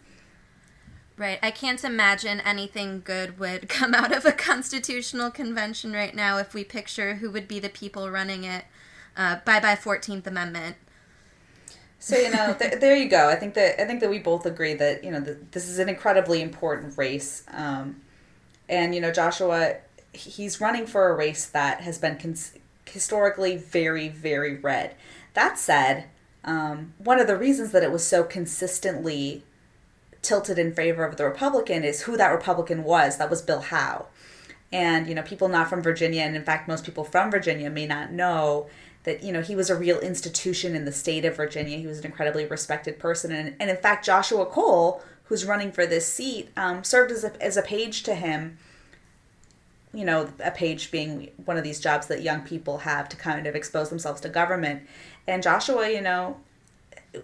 Right. 1.16 1.38
I 1.42 1.52
can't 1.52 1.84
imagine 1.84 2.40
anything 2.40 3.00
good 3.04 3.38
would 3.38 3.68
come 3.68 3.94
out 3.94 4.10
of 4.12 4.24
a 4.24 4.32
constitutional 4.32 5.30
convention 5.30 5.92
right 5.92 6.14
now 6.14 6.38
if 6.38 6.54
we 6.54 6.64
picture 6.64 7.16
who 7.16 7.30
would 7.30 7.46
be 7.46 7.60
the 7.60 7.68
people 7.68 8.10
running 8.10 8.44
it. 8.44 8.64
Uh, 9.16 9.36
bye 9.44 9.60
bye 9.60 9.76
14th 9.76 10.26
Amendment. 10.26 10.76
So 12.04 12.18
you 12.18 12.30
know, 12.30 12.54
th- 12.58 12.80
there 12.80 12.94
you 12.94 13.08
go. 13.08 13.30
I 13.30 13.34
think 13.34 13.54
that 13.54 13.80
I 13.80 13.86
think 13.86 14.00
that 14.00 14.10
we 14.10 14.18
both 14.18 14.44
agree 14.44 14.74
that 14.74 15.02
you 15.02 15.10
know 15.10 15.20
this 15.20 15.66
is 15.66 15.78
an 15.78 15.88
incredibly 15.88 16.42
important 16.42 16.98
race, 16.98 17.44
um, 17.50 18.02
and 18.68 18.94
you 18.94 19.00
know 19.00 19.10
Joshua, 19.10 19.76
he's 20.12 20.60
running 20.60 20.86
for 20.86 21.08
a 21.08 21.16
race 21.16 21.46
that 21.46 21.80
has 21.80 21.96
been 21.96 22.18
historically 22.84 23.56
very 23.56 24.08
very 24.10 24.56
red. 24.56 24.96
That 25.32 25.58
said, 25.58 26.04
um, 26.44 26.92
one 26.98 27.18
of 27.18 27.26
the 27.26 27.38
reasons 27.38 27.72
that 27.72 27.82
it 27.82 27.90
was 27.90 28.06
so 28.06 28.22
consistently 28.22 29.42
tilted 30.20 30.58
in 30.58 30.74
favor 30.74 31.06
of 31.06 31.16
the 31.16 31.24
Republican 31.24 31.84
is 31.84 32.02
who 32.02 32.18
that 32.18 32.28
Republican 32.28 32.84
was. 32.84 33.16
That 33.16 33.30
was 33.30 33.40
Bill 33.40 33.60
Howell. 33.60 34.10
And, 34.70 35.06
you 35.06 35.14
know, 35.14 35.22
people 35.22 35.48
not 35.48 35.70
from 35.70 35.82
Virginia, 35.82 36.22
and 36.22 36.34
in 36.34 36.42
fact, 36.42 36.66
most 36.66 36.84
people 36.84 37.04
from 37.04 37.30
Virginia 37.30 37.70
may 37.70 37.86
not 37.86 38.10
know 38.10 38.66
that 39.04 39.22
you 39.22 39.32
know 39.32 39.40
he 39.40 39.54
was 39.54 39.70
a 39.70 39.76
real 39.76 40.00
institution 40.00 40.74
in 40.74 40.84
the 40.84 40.92
state 40.92 41.24
of 41.24 41.36
Virginia. 41.36 41.78
He 41.78 41.86
was 41.86 42.00
an 42.00 42.06
incredibly 42.06 42.46
respected 42.46 42.98
person, 42.98 43.32
and, 43.32 43.54
and 43.60 43.70
in 43.70 43.76
fact, 43.76 44.04
Joshua 44.04 44.46
Cole, 44.46 45.02
who's 45.24 45.44
running 45.44 45.70
for 45.70 45.86
this 45.86 46.10
seat, 46.10 46.50
um, 46.56 46.82
served 46.82 47.12
as 47.12 47.24
a 47.24 47.42
as 47.42 47.56
a 47.56 47.62
page 47.62 48.02
to 48.04 48.14
him. 48.14 48.58
You 49.92 50.04
know, 50.04 50.32
a 50.42 50.50
page 50.50 50.90
being 50.90 51.30
one 51.44 51.56
of 51.56 51.62
these 51.62 51.78
jobs 51.78 52.08
that 52.08 52.22
young 52.22 52.40
people 52.40 52.78
have 52.78 53.08
to 53.10 53.16
kind 53.16 53.46
of 53.46 53.54
expose 53.54 53.90
themselves 53.90 54.20
to 54.22 54.28
government, 54.28 54.82
and 55.26 55.42
Joshua, 55.42 55.88
you 55.88 56.00
know, 56.00 56.38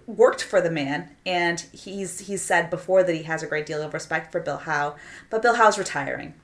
worked 0.06 0.42
for 0.42 0.60
the 0.60 0.70
man, 0.70 1.16
and 1.26 1.60
he's 1.72 2.20
he's 2.20 2.42
said 2.42 2.70
before 2.70 3.02
that 3.02 3.14
he 3.14 3.24
has 3.24 3.42
a 3.42 3.46
great 3.46 3.66
deal 3.66 3.82
of 3.82 3.94
respect 3.94 4.30
for 4.30 4.40
Bill 4.40 4.58
Howell, 4.58 4.96
but 5.30 5.42
Bill 5.42 5.54
Howell's 5.54 5.78
retiring. 5.78 6.34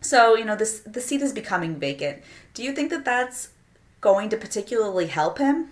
So, 0.00 0.36
you 0.36 0.44
know, 0.44 0.56
this 0.56 0.80
the 0.80 1.00
seat 1.00 1.22
is 1.22 1.32
becoming 1.32 1.76
vacant. 1.76 2.22
Do 2.54 2.62
you 2.62 2.72
think 2.72 2.90
that 2.90 3.04
that's 3.04 3.50
going 4.02 4.28
to 4.28 4.36
particularly 4.36 5.06
help 5.06 5.38
him? 5.38 5.70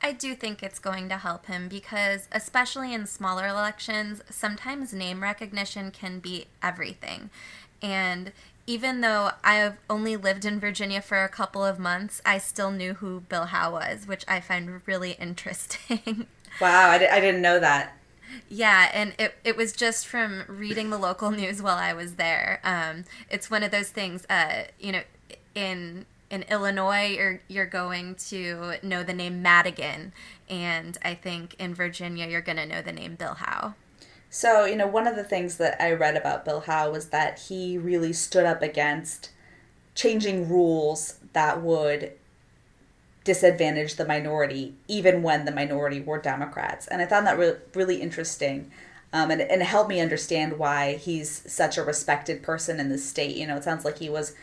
I 0.00 0.12
do 0.12 0.34
think 0.34 0.62
it's 0.62 0.78
going 0.78 1.08
to 1.08 1.16
help 1.16 1.46
him 1.46 1.66
because, 1.66 2.28
especially 2.30 2.92
in 2.92 3.06
smaller 3.06 3.48
elections, 3.48 4.22
sometimes 4.30 4.92
name 4.92 5.22
recognition 5.22 5.90
can 5.90 6.20
be 6.20 6.46
everything. 6.62 7.30
And 7.82 8.32
even 8.66 9.00
though 9.00 9.30
I've 9.42 9.78
only 9.88 10.16
lived 10.16 10.44
in 10.44 10.60
Virginia 10.60 11.00
for 11.00 11.24
a 11.24 11.28
couple 11.28 11.64
of 11.64 11.78
months, 11.78 12.20
I 12.24 12.36
still 12.36 12.70
knew 12.70 12.94
who 12.94 13.20
Bill 13.20 13.46
Howell 13.46 13.72
was, 13.72 14.06
which 14.06 14.24
I 14.28 14.40
find 14.40 14.82
really 14.86 15.12
interesting. 15.20 16.26
Wow, 16.60 16.90
I, 16.90 16.98
di- 16.98 17.08
I 17.08 17.18
didn't 17.18 17.42
know 17.42 17.58
that. 17.58 17.96
Yeah, 18.48 18.90
and 18.92 19.14
it, 19.18 19.36
it 19.42 19.56
was 19.56 19.72
just 19.72 20.06
from 20.06 20.44
reading 20.48 20.90
the 20.90 20.98
local 20.98 21.30
news 21.42 21.62
while 21.62 21.78
I 21.78 21.94
was 21.94 22.16
there. 22.16 22.60
Um, 22.62 23.04
it's 23.30 23.50
one 23.50 23.62
of 23.62 23.70
those 23.70 23.88
things, 23.88 24.26
uh, 24.28 24.64
you 24.78 24.92
know, 24.92 25.02
in 25.54 26.04
in 26.34 26.42
Illinois, 26.50 27.14
you're, 27.16 27.40
you're 27.46 27.64
going 27.64 28.16
to 28.16 28.74
know 28.82 29.04
the 29.04 29.14
name 29.14 29.40
Madigan. 29.40 30.12
And 30.50 30.98
I 31.02 31.14
think 31.14 31.54
in 31.58 31.74
Virginia, 31.74 32.26
you're 32.26 32.42
going 32.42 32.58
to 32.58 32.66
know 32.66 32.82
the 32.82 32.92
name 32.92 33.14
Bill 33.14 33.34
Howell. 33.34 33.76
So, 34.28 34.64
you 34.64 34.74
know, 34.74 34.88
one 34.88 35.06
of 35.06 35.14
the 35.14 35.22
things 35.24 35.58
that 35.58 35.80
I 35.80 35.92
read 35.92 36.16
about 36.16 36.44
Bill 36.44 36.60
Howell 36.60 36.92
was 36.92 37.10
that 37.10 37.38
he 37.48 37.78
really 37.78 38.12
stood 38.12 38.44
up 38.44 38.62
against 38.62 39.30
changing 39.94 40.48
rules 40.48 41.20
that 41.34 41.62
would 41.62 42.12
disadvantage 43.22 43.94
the 43.94 44.04
minority, 44.04 44.74
even 44.88 45.22
when 45.22 45.44
the 45.44 45.52
minority 45.52 46.00
were 46.00 46.18
Democrats. 46.18 46.88
And 46.88 47.00
I 47.00 47.06
found 47.06 47.28
that 47.28 47.38
re- 47.38 47.56
really 47.74 48.02
interesting. 48.02 48.72
Um, 49.12 49.30
and, 49.30 49.40
and 49.40 49.62
it 49.62 49.66
helped 49.66 49.88
me 49.88 50.00
understand 50.00 50.58
why 50.58 50.96
he's 50.96 51.50
such 51.50 51.78
a 51.78 51.84
respected 51.84 52.42
person 52.42 52.80
in 52.80 52.88
the 52.88 52.98
state. 52.98 53.36
You 53.36 53.46
know, 53.46 53.56
it 53.56 53.62
sounds 53.62 53.84
like 53.84 53.98
he 53.98 54.10
was 54.10 54.34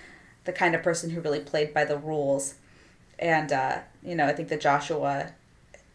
the 0.45 0.53
kind 0.53 0.75
of 0.75 0.83
person 0.83 1.11
who 1.11 1.21
really 1.21 1.39
played 1.39 1.73
by 1.73 1.85
the 1.85 1.97
rules. 1.97 2.55
And, 3.19 3.51
uh, 3.51 3.79
you 4.01 4.15
know, 4.15 4.25
I 4.25 4.33
think 4.33 4.49
that 4.49 4.61
Joshua 4.61 5.33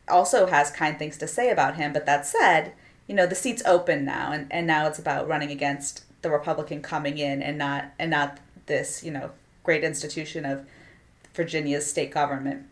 also 0.08 0.46
has 0.46 0.70
kind 0.70 0.98
things 0.98 1.18
to 1.18 1.26
say 1.26 1.50
about 1.50 1.76
him. 1.76 1.92
But 1.92 2.06
that 2.06 2.26
said, 2.26 2.72
you 3.06 3.14
know, 3.14 3.26
the 3.26 3.34
seat's 3.34 3.62
open 3.64 4.04
now, 4.04 4.32
and, 4.32 4.46
and 4.50 4.66
now 4.66 4.86
it's 4.86 4.98
about 4.98 5.28
running 5.28 5.50
against 5.50 6.04
the 6.22 6.30
Republican 6.30 6.82
coming 6.82 7.18
in 7.18 7.42
and 7.42 7.58
not 7.58 7.92
and 7.98 8.10
not 8.10 8.38
this, 8.66 9.04
you 9.04 9.10
know, 9.10 9.30
great 9.62 9.84
institution 9.84 10.44
of 10.44 10.66
Virginia's 11.34 11.88
state 11.88 12.10
government. 12.10 12.66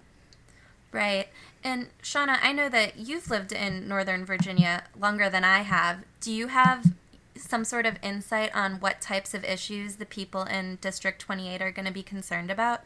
Right. 0.90 1.28
And 1.62 1.88
Shauna, 2.02 2.38
I 2.42 2.52
know 2.52 2.68
that 2.68 2.98
you've 2.98 3.30
lived 3.30 3.52
in 3.52 3.88
Northern 3.88 4.24
Virginia 4.24 4.84
longer 4.98 5.30
than 5.30 5.44
I 5.44 5.60
have. 5.60 6.04
Do 6.20 6.32
you 6.32 6.48
have 6.48 6.92
some 7.36 7.64
sort 7.64 7.86
of 7.86 7.98
insight 8.02 8.54
on 8.54 8.80
what 8.80 9.00
types 9.00 9.34
of 9.34 9.44
issues 9.44 9.96
the 9.96 10.06
people 10.06 10.42
in 10.42 10.78
District 10.80 11.20
28 11.20 11.60
are 11.60 11.72
going 11.72 11.86
to 11.86 11.92
be 11.92 12.02
concerned 12.02 12.50
about? 12.50 12.80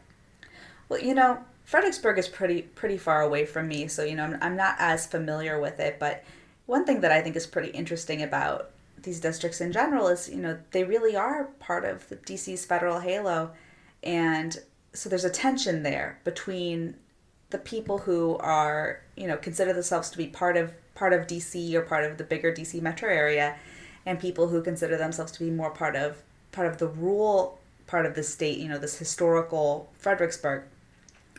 Well, 0.87 1.01
you 1.01 1.13
know, 1.13 1.43
Fredericksburg 1.65 2.17
is 2.17 2.27
pretty 2.27 2.63
pretty 2.63 2.97
far 2.97 3.21
away 3.21 3.45
from 3.45 3.67
me, 3.67 3.87
so 3.87 4.03
you 4.03 4.15
know, 4.15 4.23
I'm, 4.23 4.37
I'm 4.41 4.55
not 4.55 4.75
as 4.79 5.05
familiar 5.05 5.59
with 5.59 5.79
it, 5.79 5.99
but 5.99 6.23
one 6.65 6.85
thing 6.85 7.01
that 7.01 7.11
I 7.11 7.21
think 7.21 7.35
is 7.35 7.45
pretty 7.45 7.69
interesting 7.69 8.23
about 8.23 8.71
these 9.01 9.19
districts 9.19 9.61
in 9.61 9.71
general 9.71 10.07
is, 10.07 10.29
you 10.29 10.41
know, 10.41 10.59
they 10.71 10.83
really 10.83 11.15
are 11.15 11.45
part 11.59 11.85
of 11.85 12.07
the 12.09 12.15
DC's 12.15 12.65
federal 12.65 12.99
halo 12.99 13.51
and 14.03 14.57
so 14.93 15.09
there's 15.09 15.25
a 15.25 15.29
tension 15.29 15.83
there 15.83 16.19
between 16.23 16.95
the 17.49 17.57
people 17.57 17.99
who 17.99 18.37
are, 18.37 19.01
you 19.15 19.27
know, 19.27 19.37
consider 19.37 19.73
themselves 19.73 20.09
to 20.11 20.17
be 20.17 20.27
part 20.27 20.57
of 20.57 20.73
part 20.95 21.13
of 21.13 21.27
DC 21.27 21.73
or 21.73 21.81
part 21.81 22.03
of 22.03 22.17
the 22.17 22.23
bigger 22.23 22.51
DC 22.51 22.81
metro 22.81 23.09
area 23.09 23.55
and 24.05 24.19
people 24.19 24.47
who 24.47 24.61
consider 24.61 24.97
themselves 24.97 25.31
to 25.33 25.39
be 25.39 25.49
more 25.49 25.71
part 25.71 25.95
of 25.95 26.23
part 26.51 26.67
of 26.67 26.77
the 26.77 26.87
rural 26.87 27.59
part 27.87 28.05
of 28.05 28.15
the 28.15 28.23
state, 28.23 28.59
you 28.59 28.69
know, 28.69 28.77
this 28.77 28.99
historical 28.99 29.89
Fredericksburg, 29.97 30.63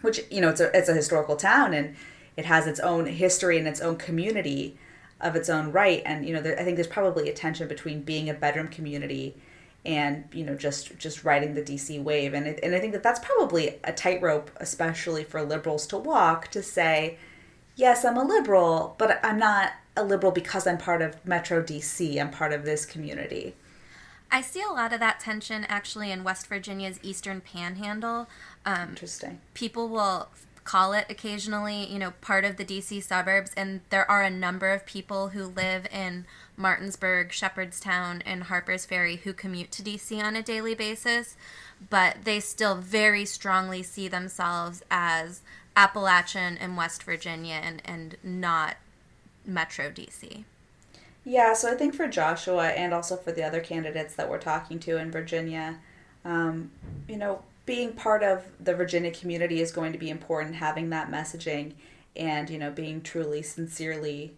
which 0.03 0.21
you 0.31 0.41
know 0.41 0.51
it's 0.51 0.61
a 0.61 0.77
it's 0.77 0.89
a 0.89 0.95
historical 0.95 1.37
town 1.37 1.73
and 1.73 1.97
it 2.37 2.45
has 2.45 2.67
its 2.67 2.81
own 2.81 3.07
history 3.07 3.59
and 3.59 3.69
its 3.69 3.81
own 3.81 3.97
community 3.97 4.77
of 5.21 5.37
its 5.37 5.49
own 5.49 5.73
right. 5.73 6.03
And 6.05 6.27
you 6.27 6.35
know, 6.35 6.41
there, 6.41 6.59
I 6.59 6.65
think 6.65 6.77
there's 6.77 6.89
probably 6.89 7.29
a 7.29 7.35
tension 7.35 7.69
between 7.69 8.03
being 8.03 8.29
a 8.29 8.35
bedroom 8.35 8.69
community 8.69 9.37
and 9.85 10.25
you 10.33 10.45
know 10.45 10.55
just 10.55 10.99
just 10.99 11.25
riding 11.25 11.55
the 11.55 11.63
DC 11.63 12.03
wave. 12.03 12.35
And 12.35 12.47
it, 12.47 12.61
and 12.63 12.75
I 12.75 12.81
think 12.81 12.93
that 12.93 13.03
that's 13.03 13.21
probably 13.21 13.79
a 13.85 13.93
tightrope, 13.93 14.51
especially 14.57 15.25
for 15.25 15.43
liberals 15.43 15.87
to 15.89 15.99
walk 15.99 16.49
to 16.49 16.63
say, 16.63 17.19
yes, 17.77 18.05
I'm 18.05 18.17
a 18.17 18.25
liberal, 18.25 18.95
but 18.99 19.21
I'm 19.25 19.39
not 19.39 19.73
a 19.97 20.05
liberal 20.05 20.33
because 20.33 20.67
I'm 20.67 20.79
part 20.79 21.03
of 21.03 21.25
Metro 21.27 21.63
DC. 21.63 22.21
I'm 22.21 22.31
part 22.31 22.53
of 22.53 22.65
this 22.65 22.87
community. 22.87 23.55
I 24.33 24.43
see 24.43 24.63
a 24.63 24.73
lot 24.73 24.93
of 24.93 25.01
that 25.01 25.19
tension 25.19 25.67
actually 25.69 26.13
in 26.13 26.23
West 26.23 26.47
Virginia's 26.47 27.01
Eastern 27.03 27.41
Panhandle. 27.41 28.29
Um, 28.65 28.91
Interesting. 28.91 29.41
People 29.55 29.89
will 29.89 30.29
call 30.63 30.93
it 30.93 31.07
occasionally, 31.09 31.85
you 31.87 31.99
know, 31.99 32.13
part 32.21 32.45
of 32.45 32.57
the 32.57 32.65
DC 32.65 33.03
suburbs, 33.03 33.51
and 33.57 33.81
there 33.91 34.09
are 34.09 34.23
a 34.23 34.31
number 34.31 34.71
of 34.71 34.87
people 34.87 35.31
who 35.31 35.45
live 35.45 35.87
in 35.93 36.27
Martinsburg, 36.57 37.33
Shepherdstown, 37.33 38.23
and 38.25 38.45
Harpers 38.45 38.87
Ferry 38.87 39.17
who 39.17 39.33
commute 39.33 39.73
to 39.73 39.83
DC 39.83 40.23
on 40.23 40.37
a 40.37 40.43
daily 40.43 40.75
basis, 40.75 41.37
but 41.89 42.19
they 42.25 42.39
still 42.39 42.77
very 42.77 43.25
strongly 43.25 43.83
see 43.83 44.07
themselves 44.07 44.83
as 44.91 45.41
Appalachian 45.75 46.57
and 46.59 46.77
West 46.77 47.03
Virginia 47.03 47.61
and, 47.63 47.83
and 47.85 48.17
not 48.23 48.77
Metro 49.45 49.91
DC. 49.91 50.45
Yeah, 51.25 51.53
so 51.53 51.71
I 51.71 51.75
think 51.75 51.95
for 51.95 52.09
Joshua 52.09 52.69
and 52.69 52.95
also 52.95 53.17
for 53.17 53.33
the 53.33 53.43
other 53.43 53.61
candidates 53.61 54.15
that 54.15 54.29
we're 54.29 54.39
talking 54.39 54.79
to 54.81 54.97
in 54.97 55.11
Virginia, 55.11 55.79
um, 56.25 56.71
you 57.09 57.17
know, 57.17 57.43
being 57.67 57.93
part 57.93 58.23
of 58.23 58.45
the 58.59 58.75
Virginia 58.75 59.11
community 59.11 59.61
is 59.61 59.71
going 59.71 59.93
to 59.93 59.99
be 59.99 60.11
important, 60.11 60.57
having 60.57 60.91
that 60.91 61.11
messaging 61.11 61.75
and, 62.17 62.49
you 62.49 62.59
know, 62.59 62.71
being 62.71 63.03
truly, 63.03 63.43
sincerely 63.43 64.35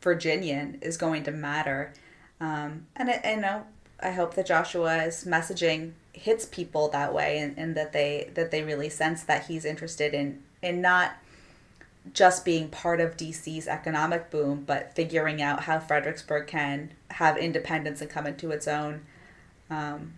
Virginian 0.00 0.78
is 0.80 0.96
going 0.96 1.24
to 1.24 1.32
matter. 1.32 1.92
Um, 2.40 2.86
and, 2.94 3.10
I, 3.10 3.32
you 3.34 3.40
know, 3.40 3.66
I 4.00 4.12
hope 4.12 4.34
that 4.34 4.46
Joshua's 4.46 5.24
messaging 5.24 5.92
hits 6.12 6.46
people 6.46 6.88
that 6.88 7.12
way 7.12 7.38
and, 7.38 7.58
and 7.58 7.74
that 7.74 7.92
they 7.92 8.30
that 8.34 8.50
they 8.50 8.62
really 8.62 8.88
sense 8.88 9.22
that 9.24 9.46
he's 9.46 9.64
interested 9.64 10.14
in 10.14 10.42
in 10.62 10.80
not 10.80 11.12
just 12.12 12.44
being 12.44 12.68
part 12.68 13.00
of 13.00 13.16
DC's 13.16 13.66
economic 13.66 14.30
boom, 14.30 14.64
but 14.66 14.94
figuring 14.94 15.42
out 15.42 15.64
how 15.64 15.78
Fredericksburg 15.78 16.46
can 16.46 16.92
have 17.10 17.36
independence 17.36 18.00
and 18.00 18.10
come 18.10 18.26
into 18.26 18.50
its 18.50 18.68
own, 18.68 19.04
um, 19.70 20.14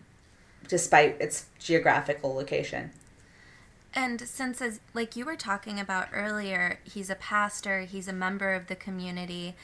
despite 0.66 1.20
its 1.20 1.46
geographical 1.58 2.34
location. 2.34 2.90
And 3.94 4.20
since, 4.20 4.60
as 4.60 4.80
like 4.92 5.16
you 5.16 5.24
were 5.24 5.36
talking 5.36 5.80
about 5.80 6.08
earlier, 6.12 6.78
he's 6.84 7.10
a 7.10 7.14
pastor, 7.14 7.80
he's 7.82 8.08
a 8.08 8.12
member 8.12 8.52
of 8.52 8.66
the 8.66 8.76
community, 8.76 9.54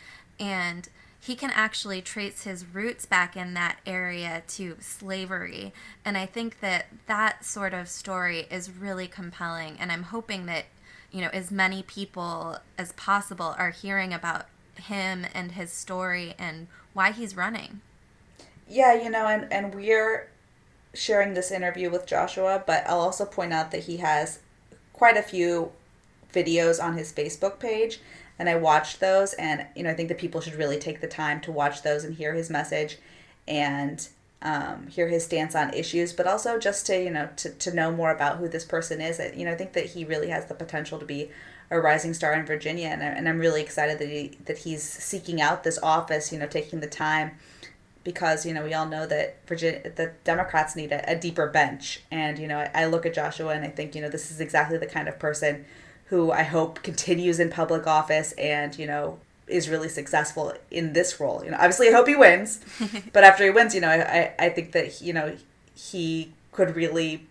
and 0.41 0.89
he 1.21 1.35
can 1.35 1.51
actually 1.51 2.03
trace 2.03 2.45
his 2.45 2.67
roots 2.67 3.07
back 3.07 3.37
in 3.37 3.55
that 3.55 3.79
area 3.87 4.43
to 4.47 4.77
slavery. 4.81 5.73
And 6.05 6.19
I 6.19 6.27
think 6.27 6.61
that 6.61 6.87
that 7.07 7.45
sort 7.45 7.73
of 7.73 7.89
story 7.89 8.47
is 8.51 8.71
really 8.71 9.09
compelling. 9.09 9.77
And 9.79 9.91
I'm 9.91 10.03
hoping 10.03 10.47
that 10.47 10.67
you 11.15 11.21
know 11.21 11.31
as 11.33 11.51
many 11.51 11.83
people 11.83 12.59
as 12.77 12.93
possible 12.93 13.55
are 13.57 13.71
hearing 13.71 14.13
about 14.13 14.47
him 14.77 15.25
and 15.33 15.53
his 15.53 15.73
story 15.73 16.35
and 16.39 16.67
why 16.93 17.13
he's 17.13 17.37
running. 17.37 17.81
Yeah, 18.69 18.95
you 18.95 19.09
know, 19.09 19.27
and 19.27 19.51
and 19.53 19.75
we're 19.75 20.29
sharing 20.93 21.35
this 21.35 21.51
interview 21.51 21.91
with 21.91 22.07
Joshua, 22.07 22.63
but 22.67 22.85
I'll 22.87 23.01
also 23.01 23.25
point 23.25 23.53
out 23.53 23.71
that 23.71 23.85
he 23.85 23.99
has 23.99 24.41
quite 24.93 25.17
a 25.17 25.23
few 25.23 25.73
videos 26.33 26.83
on 26.83 26.97
his 26.97 27.13
Facebook 27.13 27.59
page 27.61 28.01
and 28.39 28.49
I 28.49 28.57
watched 28.57 29.01
those 29.01 29.35
and 29.35 29.67
you 29.77 29.85
know 29.85 29.91
I 29.91 29.95
think 29.95 30.09
that 30.09 30.19
people 30.19 30.41
should 30.41 30.57
really 30.57 30.79
take 30.79 31.01
the 31.01 31.07
time 31.07 31.41
to 31.43 31.53
watch 31.53 31.83
those 31.83 32.05
and 32.05 32.15
hear 32.15 32.35
his 32.35 32.51
message 32.51 32.99
and 33.47 34.09
um, 34.45 34.87
hear 34.89 35.09
his 35.09 35.25
stance 35.25 35.55
on 35.55 35.73
issues, 35.73 36.13
but 36.13 36.27
also 36.27 36.59
just 36.59 36.87
to 36.87 37.03
you 37.03 37.11
know 37.11 37.29
to, 37.37 37.51
to 37.51 37.75
know 37.75 37.91
more 37.91 38.11
about 38.11 38.37
who 38.37 38.49
this 38.49 38.65
person 38.65 39.01
is. 39.01 39.21
You 39.35 39.47
know, 39.47 39.53
I 39.53 39.57
think 39.57 39.73
that 39.73 39.87
he 39.87 40.05
really 40.05 40.29
has 40.29 40.47
the 40.47 40.55
potential 40.55 40.99
to 40.99 41.07
be 41.07 41.31
a 41.71 41.81
rising 41.81 42.13
star 42.13 42.35
in 42.35 42.45
Virginia, 42.45 42.89
and, 42.89 43.03
I, 43.03 43.07
and 43.07 43.29
I'm 43.29 43.39
really 43.39 43.63
excited 43.63 43.99
that 43.99 44.09
he 44.09 44.39
that 44.45 44.59
he's 44.59 44.83
seeking 44.83 45.41
out 45.41 45.65
this 45.65 45.79
office. 45.83 46.31
You 46.31 46.39
know, 46.39 46.47
taking 46.47 46.81
the 46.81 46.87
time 46.87 47.33
because 48.05 48.45
you 48.45 48.53
know 48.53 48.63
we 48.63 48.75
all 48.75 48.87
know 48.87 49.07
that 49.07 49.39
Virginia 49.47 49.91
the 49.97 50.13
Democrats 50.25 50.77
need 50.77 50.93
a, 50.93 51.11
a 51.11 51.17
deeper 51.17 51.49
bench, 51.49 52.03
and 52.11 52.39
you 52.39 52.47
know 52.47 52.59
I, 52.59 52.71
I 52.75 52.87
look 52.87 53.07
at 53.07 53.15
Joshua 53.15 53.55
and 53.55 53.65
I 53.65 53.69
think 53.69 53.95
you 53.95 54.03
know 54.03 54.11
this 54.11 54.31
is 54.31 54.41
exactly 54.41 54.77
the 54.77 54.87
kind 54.87 55.09
of 55.09 55.19
person 55.19 55.65
who 56.07 56.31
I 56.31 56.43
hope 56.43 56.83
continues 56.83 57.41
in 57.41 57.49
public 57.49 57.87
office 57.87 58.33
and 58.33 58.79
you 58.79 58.87
know 58.87 59.19
is 59.47 59.69
really 59.69 59.89
successful 59.89 60.53
in 60.71 60.93
this 60.93 61.21
role. 61.21 61.43
You 61.45 61.51
know, 61.51 61.57
obviously 61.57 61.89
I 61.89 61.93
hope 61.93 62.09
he 62.09 62.17
wins, 62.17 62.61
but 63.13 63.25
after 63.25 63.45
he 63.45 63.51
wins, 63.51 63.75
you 63.75 63.81
know, 63.81 63.89
I, 63.89 64.33
I 64.39 64.49
think 64.49 64.73
that, 64.73 65.01
you 65.01 65.13
know, 65.13 65.37
he 65.75 66.33
could 66.53 66.77
really 66.77 67.27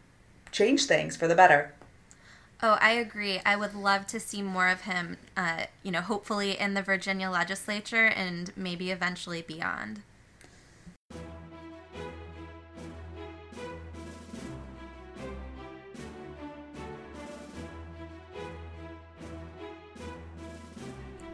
change 0.51 0.85
things 0.85 1.15
for 1.15 1.27
the 1.27 1.35
better. 1.35 1.73
Oh, 2.61 2.77
I 2.79 2.91
agree. 2.91 3.41
I 3.45 3.57
would 3.57 3.75
love 3.75 4.07
to 4.07 4.19
see 4.19 4.41
more 4.41 4.69
of 4.69 4.81
him, 4.81 5.17
uh, 5.35 5.65
you 5.81 5.91
know, 5.91 5.99
hopefully 5.99 6.57
in 6.57 6.75
the 6.75 6.81
Virginia 6.81 7.29
legislature 7.29 8.05
and 8.05 8.53
maybe 8.55 8.89
eventually 8.89 9.41
beyond. 9.41 10.01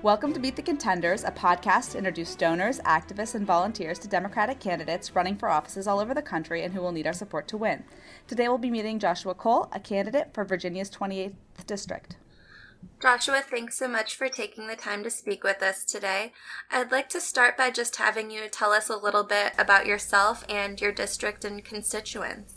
Welcome 0.01 0.31
to 0.31 0.39
Meet 0.39 0.55
the 0.55 0.61
Contenders, 0.61 1.25
a 1.25 1.31
podcast 1.31 1.91
to 1.91 1.97
introduce 1.97 2.33
donors, 2.33 2.79
activists, 2.79 3.35
and 3.35 3.45
volunteers 3.45 3.99
to 3.99 4.07
Democratic 4.07 4.61
candidates 4.61 5.13
running 5.13 5.35
for 5.35 5.49
offices 5.49 5.87
all 5.87 5.99
over 5.99 6.13
the 6.13 6.21
country 6.21 6.63
and 6.63 6.73
who 6.73 6.79
will 6.79 6.93
need 6.93 7.05
our 7.05 7.11
support 7.11 7.49
to 7.49 7.57
win. 7.57 7.83
Today 8.25 8.47
we'll 8.47 8.57
be 8.57 8.71
meeting 8.71 8.97
Joshua 8.97 9.33
Cole, 9.33 9.67
a 9.73 9.79
candidate 9.81 10.33
for 10.33 10.45
Virginia's 10.45 10.89
28th 10.89 11.33
District. 11.67 12.15
Joshua, 13.01 13.41
thanks 13.41 13.77
so 13.77 13.89
much 13.89 14.15
for 14.15 14.29
taking 14.29 14.67
the 14.67 14.77
time 14.77 15.03
to 15.03 15.09
speak 15.09 15.43
with 15.43 15.61
us 15.61 15.83
today. 15.83 16.31
I'd 16.71 16.93
like 16.93 17.09
to 17.09 17.19
start 17.19 17.57
by 17.57 17.69
just 17.69 17.97
having 17.97 18.31
you 18.31 18.47
tell 18.49 18.71
us 18.71 18.87
a 18.89 18.95
little 18.95 19.25
bit 19.25 19.51
about 19.57 19.85
yourself 19.85 20.45
and 20.47 20.79
your 20.79 20.93
district 20.93 21.43
and 21.43 21.61
constituents. 21.61 22.53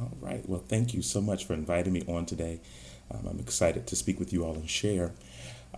All 0.00 0.16
right. 0.22 0.48
Well, 0.48 0.64
thank 0.66 0.94
you 0.94 1.02
so 1.02 1.20
much 1.20 1.44
for 1.44 1.52
inviting 1.52 1.92
me 1.92 2.02
on 2.08 2.24
today. 2.24 2.62
Um, 3.10 3.26
I'm 3.28 3.40
excited 3.40 3.86
to 3.88 3.96
speak 3.96 4.18
with 4.18 4.32
you 4.32 4.42
all 4.44 4.54
and 4.54 4.68
share. 4.68 5.12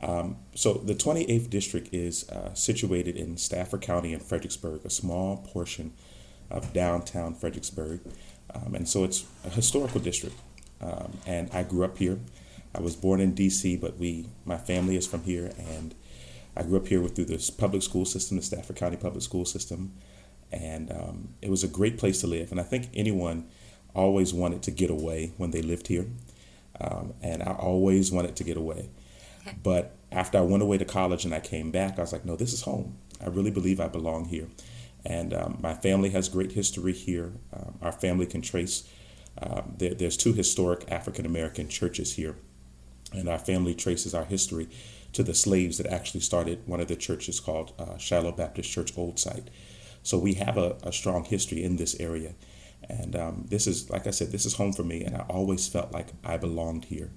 Um, 0.02 0.36
so, 0.54 0.74
the 0.74 0.94
28th 0.94 1.50
District 1.50 1.88
is 1.92 2.28
uh, 2.28 2.54
situated 2.54 3.16
in 3.16 3.36
Stafford 3.36 3.80
County 3.80 4.12
in 4.12 4.20
Fredericksburg, 4.20 4.82
a 4.84 4.90
small 4.90 5.38
portion 5.38 5.92
of 6.50 6.72
downtown 6.72 7.34
Fredericksburg. 7.34 8.00
Um, 8.54 8.74
and 8.74 8.88
so, 8.88 9.04
it's 9.04 9.24
a 9.44 9.50
historical 9.50 10.00
district. 10.00 10.36
Um, 10.80 11.18
and 11.26 11.50
I 11.52 11.64
grew 11.64 11.84
up 11.84 11.98
here. 11.98 12.18
I 12.74 12.80
was 12.80 12.94
born 12.94 13.20
in 13.20 13.34
D.C., 13.34 13.76
but 13.76 13.98
we, 13.98 14.26
my 14.44 14.56
family 14.56 14.96
is 14.96 15.06
from 15.06 15.22
here, 15.22 15.50
and 15.58 15.94
I 16.56 16.62
grew 16.62 16.76
up 16.76 16.86
here 16.86 17.00
with, 17.00 17.16
through 17.16 17.26
this 17.26 17.50
public 17.50 17.82
school 17.82 18.04
system, 18.04 18.36
the 18.36 18.42
Stafford 18.42 18.76
County 18.76 18.96
Public 18.96 19.22
School 19.22 19.44
System, 19.44 19.92
and 20.52 20.90
um, 20.90 21.28
it 21.42 21.50
was 21.50 21.64
a 21.64 21.68
great 21.68 21.98
place 21.98 22.20
to 22.20 22.26
live. 22.26 22.50
And 22.50 22.60
I 22.60 22.64
think 22.64 22.88
anyone 22.94 23.46
always 23.94 24.34
wanted 24.34 24.62
to 24.62 24.70
get 24.70 24.90
away 24.90 25.32
when 25.36 25.50
they 25.50 25.62
lived 25.62 25.88
here, 25.88 26.06
um, 26.80 27.14
and 27.22 27.42
I 27.42 27.52
always 27.52 28.12
wanted 28.12 28.36
to 28.36 28.44
get 28.44 28.56
away. 28.56 28.90
But 29.62 29.96
after 30.10 30.38
I 30.38 30.42
went 30.42 30.62
away 30.62 30.78
to 30.78 30.84
college 30.84 31.24
and 31.24 31.34
I 31.34 31.40
came 31.40 31.70
back, 31.70 31.98
I 31.98 32.02
was 32.02 32.12
like, 32.12 32.24
no, 32.24 32.36
this 32.36 32.52
is 32.52 32.62
home. 32.62 32.98
I 33.20 33.28
really 33.28 33.50
believe 33.50 33.80
I 33.80 33.88
belong 33.88 34.26
here. 34.26 34.48
And 35.04 35.32
um, 35.32 35.58
my 35.60 35.74
family 35.74 36.10
has 36.10 36.28
great 36.28 36.52
history 36.52 36.92
here. 36.92 37.32
Um, 37.52 37.78
our 37.80 37.92
family 37.92 38.26
can 38.26 38.42
trace, 38.42 38.88
um, 39.40 39.74
there, 39.78 39.94
there's 39.94 40.16
two 40.16 40.32
historic 40.32 40.90
African 40.90 41.26
American 41.26 41.68
churches 41.68 42.14
here. 42.14 42.36
And 43.12 43.28
our 43.28 43.38
family 43.38 43.74
traces 43.74 44.14
our 44.14 44.24
history 44.24 44.68
to 45.12 45.22
the 45.22 45.34
slaves 45.34 45.78
that 45.78 45.86
actually 45.86 46.20
started 46.20 46.66
one 46.66 46.80
of 46.80 46.88
the 46.88 46.96
churches 46.96 47.40
called 47.40 47.72
uh, 47.78 47.96
Shiloh 47.96 48.32
Baptist 48.32 48.70
Church 48.70 48.96
Old 48.96 49.18
Site. 49.18 49.48
So 50.02 50.18
we 50.18 50.34
have 50.34 50.58
a, 50.58 50.76
a 50.82 50.92
strong 50.92 51.24
history 51.24 51.62
in 51.62 51.76
this 51.76 51.98
area. 51.98 52.34
And 52.88 53.16
um, 53.16 53.46
this 53.48 53.66
is, 53.66 53.90
like 53.90 54.06
I 54.06 54.10
said, 54.10 54.30
this 54.30 54.46
is 54.46 54.54
home 54.54 54.72
for 54.72 54.84
me. 54.84 55.04
And 55.04 55.16
I 55.16 55.20
always 55.28 55.66
felt 55.66 55.92
like 55.92 56.08
I 56.24 56.36
belonged 56.36 56.86
here. 56.86 57.10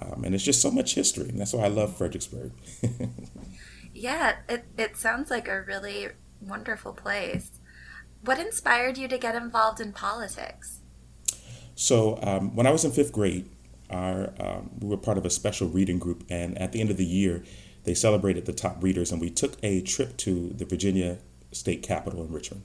Um, 0.00 0.24
and 0.24 0.34
it's 0.34 0.44
just 0.44 0.60
so 0.60 0.70
much 0.70 0.94
history. 0.94 1.28
And 1.28 1.40
that's 1.40 1.52
why 1.52 1.64
I 1.64 1.68
love 1.68 1.96
Fredericksburg. 1.96 2.52
yeah, 3.94 4.36
it, 4.48 4.64
it 4.76 4.96
sounds 4.96 5.30
like 5.30 5.48
a 5.48 5.62
really 5.62 6.08
wonderful 6.40 6.92
place. 6.92 7.60
What 8.22 8.38
inspired 8.38 8.98
you 8.98 9.08
to 9.08 9.18
get 9.18 9.34
involved 9.34 9.80
in 9.80 9.92
politics? 9.92 10.80
So, 11.74 12.18
um, 12.22 12.56
when 12.56 12.66
I 12.66 12.70
was 12.70 12.84
in 12.84 12.90
fifth 12.90 13.12
grade, 13.12 13.48
our, 13.90 14.32
um, 14.40 14.70
we 14.80 14.88
were 14.88 14.96
part 14.96 15.18
of 15.18 15.24
a 15.24 15.30
special 15.30 15.68
reading 15.68 15.98
group. 15.98 16.24
And 16.28 16.58
at 16.58 16.72
the 16.72 16.80
end 16.80 16.90
of 16.90 16.96
the 16.96 17.04
year, 17.04 17.44
they 17.84 17.94
celebrated 17.94 18.46
the 18.46 18.52
top 18.52 18.82
readers. 18.82 19.12
And 19.12 19.20
we 19.20 19.30
took 19.30 19.56
a 19.62 19.80
trip 19.82 20.16
to 20.18 20.50
the 20.50 20.64
Virginia 20.64 21.18
State 21.52 21.82
Capitol 21.82 22.24
in 22.24 22.32
Richmond. 22.32 22.64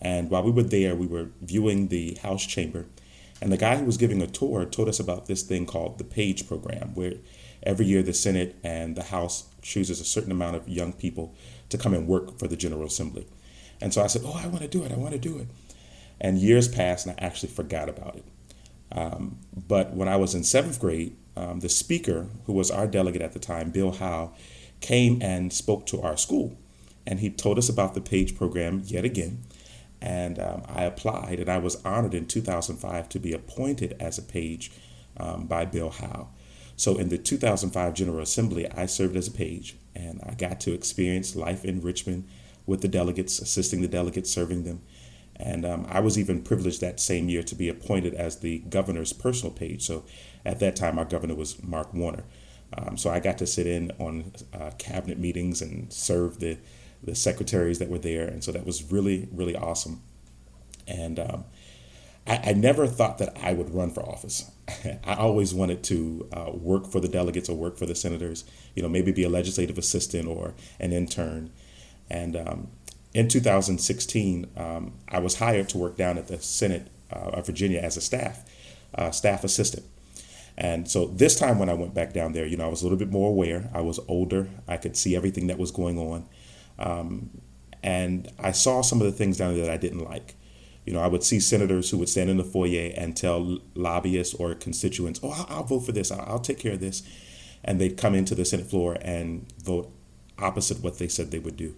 And 0.00 0.30
while 0.30 0.42
we 0.42 0.50
were 0.50 0.62
there, 0.62 0.94
we 0.94 1.06
were 1.06 1.30
viewing 1.42 1.88
the 1.88 2.14
House 2.22 2.46
chamber 2.46 2.86
and 3.40 3.52
the 3.52 3.56
guy 3.56 3.76
who 3.76 3.84
was 3.84 3.96
giving 3.96 4.20
a 4.20 4.26
tour 4.26 4.64
told 4.64 4.88
us 4.88 4.98
about 4.98 5.26
this 5.26 5.42
thing 5.42 5.66
called 5.66 5.98
the 5.98 6.04
PAGE 6.04 6.48
program, 6.48 6.94
where 6.94 7.14
every 7.62 7.86
year 7.86 8.02
the 8.02 8.12
Senate 8.12 8.56
and 8.64 8.96
the 8.96 9.04
House 9.04 9.48
chooses 9.62 10.00
a 10.00 10.04
certain 10.04 10.32
amount 10.32 10.56
of 10.56 10.68
young 10.68 10.92
people 10.92 11.34
to 11.68 11.78
come 11.78 11.94
and 11.94 12.08
work 12.08 12.38
for 12.38 12.48
the 12.48 12.56
General 12.56 12.86
Assembly. 12.86 13.26
And 13.80 13.94
so 13.94 14.02
I 14.02 14.08
said, 14.08 14.22
Oh, 14.24 14.40
I 14.42 14.46
want 14.48 14.62
to 14.62 14.68
do 14.68 14.82
it. 14.82 14.92
I 14.92 14.96
want 14.96 15.12
to 15.12 15.18
do 15.18 15.38
it. 15.38 15.46
And 16.20 16.38
years 16.38 16.66
passed, 16.66 17.06
and 17.06 17.14
I 17.18 17.24
actually 17.24 17.50
forgot 17.50 17.88
about 17.88 18.16
it. 18.16 18.24
Um, 18.90 19.38
but 19.54 19.92
when 19.94 20.08
I 20.08 20.16
was 20.16 20.34
in 20.34 20.42
seventh 20.42 20.80
grade, 20.80 21.16
um, 21.36 21.60
the 21.60 21.68
speaker, 21.68 22.26
who 22.46 22.52
was 22.52 22.70
our 22.70 22.88
delegate 22.88 23.22
at 23.22 23.32
the 23.32 23.38
time, 23.38 23.70
Bill 23.70 23.92
Howell, 23.92 24.34
came 24.80 25.22
and 25.22 25.52
spoke 25.52 25.86
to 25.86 26.00
our 26.02 26.16
school. 26.16 26.56
And 27.06 27.20
he 27.20 27.30
told 27.30 27.58
us 27.58 27.68
about 27.68 27.94
the 27.94 28.00
PAGE 28.00 28.36
program 28.36 28.82
yet 28.84 29.04
again 29.04 29.44
and 30.00 30.38
um, 30.38 30.62
I 30.68 30.84
applied, 30.84 31.40
and 31.40 31.48
I 31.48 31.58
was 31.58 31.82
honored 31.84 32.14
in 32.14 32.26
2005 32.26 33.08
to 33.08 33.18
be 33.18 33.32
appointed 33.32 33.96
as 33.98 34.18
a 34.18 34.22
page 34.22 34.70
um, 35.16 35.46
by 35.46 35.64
Bill 35.64 35.90
Howell. 35.90 36.30
So 36.76 36.96
in 36.96 37.08
the 37.08 37.18
2005 37.18 37.94
General 37.94 38.20
Assembly, 38.20 38.70
I 38.70 38.86
served 38.86 39.16
as 39.16 39.26
a 39.26 39.32
page, 39.32 39.76
and 39.96 40.20
I 40.24 40.34
got 40.34 40.60
to 40.60 40.72
experience 40.72 41.34
life 41.34 41.64
in 41.64 41.80
Richmond 41.80 42.28
with 42.66 42.82
the 42.82 42.88
delegates, 42.88 43.40
assisting 43.40 43.80
the 43.80 43.88
delegates, 43.88 44.30
serving 44.30 44.64
them. 44.64 44.82
And 45.34 45.64
um, 45.64 45.86
I 45.88 46.00
was 46.00 46.18
even 46.18 46.42
privileged 46.42 46.80
that 46.80 47.00
same 47.00 47.28
year 47.28 47.42
to 47.44 47.54
be 47.54 47.68
appointed 47.68 48.14
as 48.14 48.38
the 48.38 48.58
governor's 48.58 49.12
personal 49.12 49.52
page. 49.52 49.82
So 49.82 50.04
at 50.44 50.60
that 50.60 50.76
time, 50.76 50.98
our 50.98 51.04
governor 51.04 51.34
was 51.34 51.62
Mark 51.62 51.92
Warner. 51.94 52.24
Um, 52.76 52.96
so 52.96 53.10
I 53.10 53.20
got 53.20 53.38
to 53.38 53.46
sit 53.46 53.66
in 53.66 53.92
on 53.98 54.32
uh, 54.52 54.70
cabinet 54.78 55.18
meetings 55.18 55.62
and 55.62 55.92
serve 55.92 56.38
the 56.38 56.58
the 57.02 57.14
secretaries 57.14 57.78
that 57.78 57.88
were 57.88 57.98
there, 57.98 58.26
and 58.26 58.42
so 58.42 58.52
that 58.52 58.66
was 58.66 58.90
really 58.90 59.28
really 59.32 59.56
awesome. 59.56 60.02
And 60.86 61.18
um, 61.18 61.44
I, 62.26 62.50
I, 62.50 62.52
never 62.54 62.86
thought 62.86 63.18
that 63.18 63.36
I 63.42 63.52
would 63.52 63.74
run 63.74 63.90
for 63.90 64.02
office. 64.02 64.50
I 65.04 65.14
always 65.14 65.52
wanted 65.52 65.82
to 65.84 66.28
uh, 66.32 66.50
work 66.52 66.86
for 66.86 66.98
the 66.98 67.08
delegates 67.08 67.48
or 67.48 67.56
work 67.56 67.76
for 67.76 67.84
the 67.84 67.94
senators. 67.94 68.44
You 68.74 68.82
know, 68.82 68.88
maybe 68.88 69.12
be 69.12 69.24
a 69.24 69.28
legislative 69.28 69.76
assistant 69.76 70.26
or 70.26 70.54
an 70.80 70.92
intern. 70.92 71.50
And 72.08 72.36
um, 72.36 72.68
in 73.12 73.28
2016, 73.28 74.46
um, 74.56 74.94
I 75.08 75.18
was 75.18 75.36
hired 75.36 75.68
to 75.70 75.78
work 75.78 75.96
down 75.96 76.16
at 76.16 76.28
the 76.28 76.38
Senate 76.40 76.88
uh, 77.12 77.30
of 77.32 77.46
Virginia 77.46 77.80
as 77.80 77.96
a 77.96 78.00
staff 78.00 78.44
uh, 78.94 79.10
staff 79.10 79.44
assistant. 79.44 79.84
And 80.56 80.90
so 80.90 81.06
this 81.06 81.38
time 81.38 81.58
when 81.58 81.68
I 81.68 81.74
went 81.74 81.94
back 81.94 82.12
down 82.12 82.32
there, 82.32 82.44
you 82.44 82.56
know, 82.56 82.64
I 82.64 82.68
was 82.68 82.82
a 82.82 82.84
little 82.84 82.98
bit 82.98 83.10
more 83.10 83.30
aware. 83.30 83.70
I 83.72 83.80
was 83.80 84.00
older. 84.08 84.48
I 84.66 84.76
could 84.76 84.96
see 84.96 85.14
everything 85.14 85.46
that 85.46 85.58
was 85.58 85.70
going 85.70 85.98
on. 85.98 86.26
Um, 86.78 87.30
and 87.82 88.30
I 88.38 88.52
saw 88.52 88.82
some 88.82 89.00
of 89.00 89.06
the 89.06 89.12
things 89.12 89.38
down 89.38 89.54
there 89.54 89.66
that 89.66 89.72
I 89.72 89.76
didn't 89.76 90.04
like. 90.04 90.34
You 90.84 90.94
know, 90.94 91.00
I 91.00 91.06
would 91.06 91.22
see 91.22 91.38
senators 91.38 91.90
who 91.90 91.98
would 91.98 92.08
stand 92.08 92.30
in 92.30 92.38
the 92.38 92.44
foyer 92.44 92.92
and 92.96 93.16
tell 93.16 93.58
lobbyists 93.74 94.34
or 94.34 94.54
constituents, 94.54 95.20
"Oh, 95.22 95.30
I'll, 95.30 95.46
I'll 95.48 95.64
vote 95.64 95.80
for 95.80 95.92
this. 95.92 96.10
I'll, 96.10 96.22
I'll, 96.22 96.38
take 96.38 96.58
care 96.58 96.72
of 96.72 96.80
this," 96.80 97.02
and 97.62 97.80
they'd 97.80 97.96
come 97.96 98.14
into 98.14 98.34
the 98.34 98.44
Senate 98.44 98.66
floor 98.66 98.96
and 99.02 99.46
vote 99.62 99.92
opposite 100.38 100.80
what 100.82 100.98
they 100.98 101.08
said 101.08 101.30
they 101.30 101.38
would 101.38 101.56
do. 101.56 101.76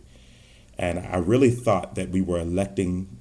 And 0.78 1.00
I 1.00 1.16
really 1.16 1.50
thought 1.50 1.96
that 1.96 2.10
we 2.10 2.20
were 2.20 2.38
electing, 2.38 3.18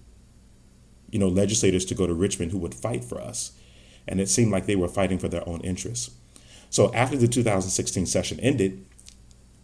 you 1.10 1.20
know, 1.20 1.28
legislators 1.28 1.86
to 1.86 1.96
go 1.96 2.06
to 2.06 2.14
Richmond 2.14 2.52
who 2.52 2.60
would 2.60 2.76
fight 2.76 3.04
for 3.04 3.20
us, 3.20 3.54
and 4.08 4.22
it 4.22 4.30
seemed 4.30 4.52
like 4.52 4.68
they 4.68 4.76
were 4.76 4.88
fighting 4.88 5.18
for 5.18 5.28
their 5.28 5.48
own 5.50 5.60
interests. 5.62 6.12
So 6.70 6.94
after 6.94 7.18
the 7.18 7.28
2016 7.28 8.06
session 8.06 8.40
ended, 8.42 8.86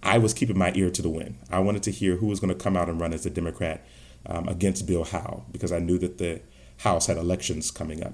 I 0.06 0.20
was 0.20 0.34
keeping 0.34 0.58
my 0.58 0.72
ear 0.76 0.92
to 0.92 1.02
the 1.02 1.10
wind. 1.10 1.40
I 1.50 1.60
wanted 1.60 1.84
to 1.84 1.92
hear 1.92 2.18
who 2.18 2.28
was 2.28 2.40
going 2.40 2.56
to 2.56 2.64
come 2.64 2.78
out 2.78 2.88
and 2.88 3.02
run 3.02 3.12
as 3.12 3.26
a 3.26 3.30
Democrat 3.30 3.86
um, 4.28 4.48
against 4.48 4.86
Bill 4.86 5.04
Howell 5.04 5.46
because 5.52 5.72
I 5.72 5.80
knew 5.80 5.98
that 5.98 6.20
the 6.20 6.42
House 6.80 7.08
had 7.08 7.18
elections 7.18 7.72
coming 7.72 8.04
up. 8.04 8.14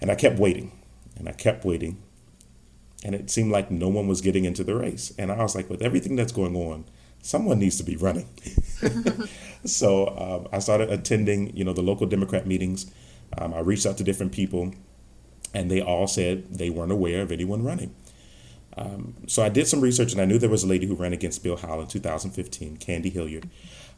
And 0.00 0.10
I 0.10 0.16
kept 0.16 0.38
waiting 0.38 0.72
and 1.16 1.28
I 1.28 1.32
kept 1.32 1.64
waiting. 1.64 2.02
And 3.04 3.14
it 3.14 3.30
seemed 3.30 3.52
like 3.52 3.70
no 3.70 3.88
one 3.88 4.08
was 4.08 4.20
getting 4.20 4.44
into 4.44 4.64
the 4.64 4.74
race. 4.74 5.12
And 5.18 5.30
I 5.30 5.42
was 5.42 5.54
like, 5.54 5.70
with 5.70 5.82
everything 5.82 6.16
that's 6.16 6.32
going 6.32 6.56
on, 6.56 6.84
someone 7.20 7.58
needs 7.58 7.76
to 7.78 7.84
be 7.84 7.96
running. 7.96 8.28
so 9.64 10.08
um, 10.08 10.48
I 10.52 10.58
started 10.58 10.90
attending, 10.90 11.56
you 11.56 11.64
know, 11.64 11.72
the 11.72 11.82
local 11.82 12.06
Democrat 12.06 12.46
meetings. 12.46 12.92
Um, 13.38 13.54
I 13.54 13.60
reached 13.60 13.86
out 13.86 13.96
to 13.98 14.04
different 14.04 14.32
people, 14.32 14.74
and 15.54 15.70
they 15.70 15.80
all 15.80 16.06
said 16.06 16.54
they 16.54 16.70
weren't 16.70 16.92
aware 16.92 17.22
of 17.22 17.32
anyone 17.32 17.64
running. 17.64 17.94
Um, 18.76 19.14
so 19.26 19.42
I 19.42 19.48
did 19.48 19.66
some 19.66 19.80
research 19.80 20.12
and 20.12 20.20
I 20.20 20.24
knew 20.24 20.38
there 20.38 20.48
was 20.48 20.64
a 20.64 20.68
lady 20.68 20.86
who 20.86 20.94
ran 20.94 21.12
against 21.12 21.42
Bill 21.42 21.56
Howell 21.56 21.82
in 21.82 21.88
2015, 21.88 22.78
Candy 22.78 23.10
Hilliard. 23.10 23.48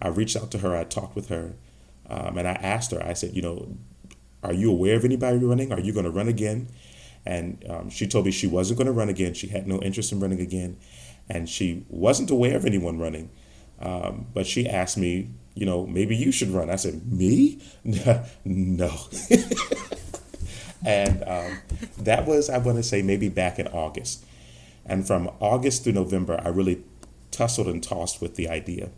I 0.03 0.09
reached 0.09 0.37
out 0.37 0.51
to 0.53 0.59
her, 0.59 0.77
I 0.77 0.85
talked 0.85 1.15
with 1.15 1.29
her, 1.29 1.55
um, 2.09 2.37
and 2.37 2.49
I 2.49 2.53
asked 2.53 2.91
her, 2.91 3.03
I 3.03 3.13
said, 3.13 3.35
you 3.35 3.43
know, 3.43 3.77
are 4.43 4.53
you 4.53 4.71
aware 4.71 4.97
of 4.97 5.05
anybody 5.05 5.39
running? 5.39 5.73
Are 5.73 5.81
you 5.81 5.93
going 5.93 6.05
to 6.05 6.11
run 6.11 6.29
again? 6.29 6.69
And 7.25 7.65
um, 7.69 7.91
she 7.91 8.07
told 8.07 8.27
me 8.27 8.31
she 8.31 8.47
wasn't 8.47 8.79
going 8.79 8.87
to 8.87 8.93
run 8.93 9.09
again. 9.09 9.33
She 9.33 9.49
had 9.49 9.67
no 9.67 9.81
interest 9.81 10.13
in 10.13 10.21
running 10.21 10.41
again. 10.41 10.77
And 11.29 11.49
she 11.49 11.87
wasn't 11.89 12.31
aware 12.31 12.57
of 12.57 12.67
anyone 12.67 12.99
running. 12.99 13.31
Um, 13.81 14.27
but 14.35 14.47
she 14.47 14.69
asked 14.69 14.99
me, 14.99 15.31
you 15.55 15.65
know, 15.65 15.87
maybe 15.87 16.15
you 16.15 16.31
should 16.31 16.51
run. 16.51 16.69
I 16.69 16.77
said, 16.77 17.11
me? 17.11 17.63
no. 17.85 18.95
and 20.85 21.25
um, 21.27 21.59
that 21.99 22.27
was, 22.27 22.51
I 22.51 22.59
want 22.59 22.77
to 22.77 22.83
say, 22.83 23.01
maybe 23.01 23.31
back 23.31 23.59
in 23.59 23.69
August. 23.69 24.25
And 24.87 25.07
from 25.07 25.31
August 25.41 25.85
through 25.85 25.95
November, 25.95 26.41
I 26.43 26.49
really 26.49 26.85
tussled 27.31 27.67
and 27.67 27.83
tossed 27.83 28.21
with 28.21 28.37
the 28.37 28.49
idea. 28.49 28.91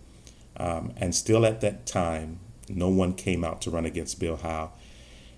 Um, 0.57 0.93
and 0.97 1.15
still 1.15 1.45
at 1.47 1.61
that 1.61 1.87
time, 1.87 2.41
no 2.69 2.89
one 2.89 3.15
came 3.15 3.45
out 3.45 3.61
to 3.63 3.71
run 3.71 3.87
against 3.87 4.19
Bill 4.19 4.37
Howell. 4.37 4.73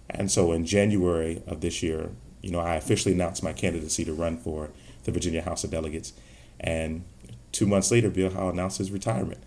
And 0.09 0.31
so 0.31 0.53
in 0.53 0.65
January 0.65 1.43
of 1.47 1.61
this 1.61 1.83
year, 1.83 2.11
you 2.41 2.51
know, 2.51 2.61
I 2.61 2.77
officially 2.77 3.15
announced 3.15 3.43
my 3.43 3.53
candidacy 3.53 4.05
to 4.05 4.15
run 4.15 4.39
for 4.39 4.71
the 5.05 5.13
Virginia 5.13 5.43
House 5.43 5.65
of 5.65 5.71
Delegates. 5.71 6.13
And 6.61 7.05
two 7.53 7.67
months 7.67 7.91
later, 7.91 8.11
Bill 8.11 8.31
Howell 8.31 8.51
announced 8.51 8.79
his 8.79 8.91
retirement. 8.91 9.43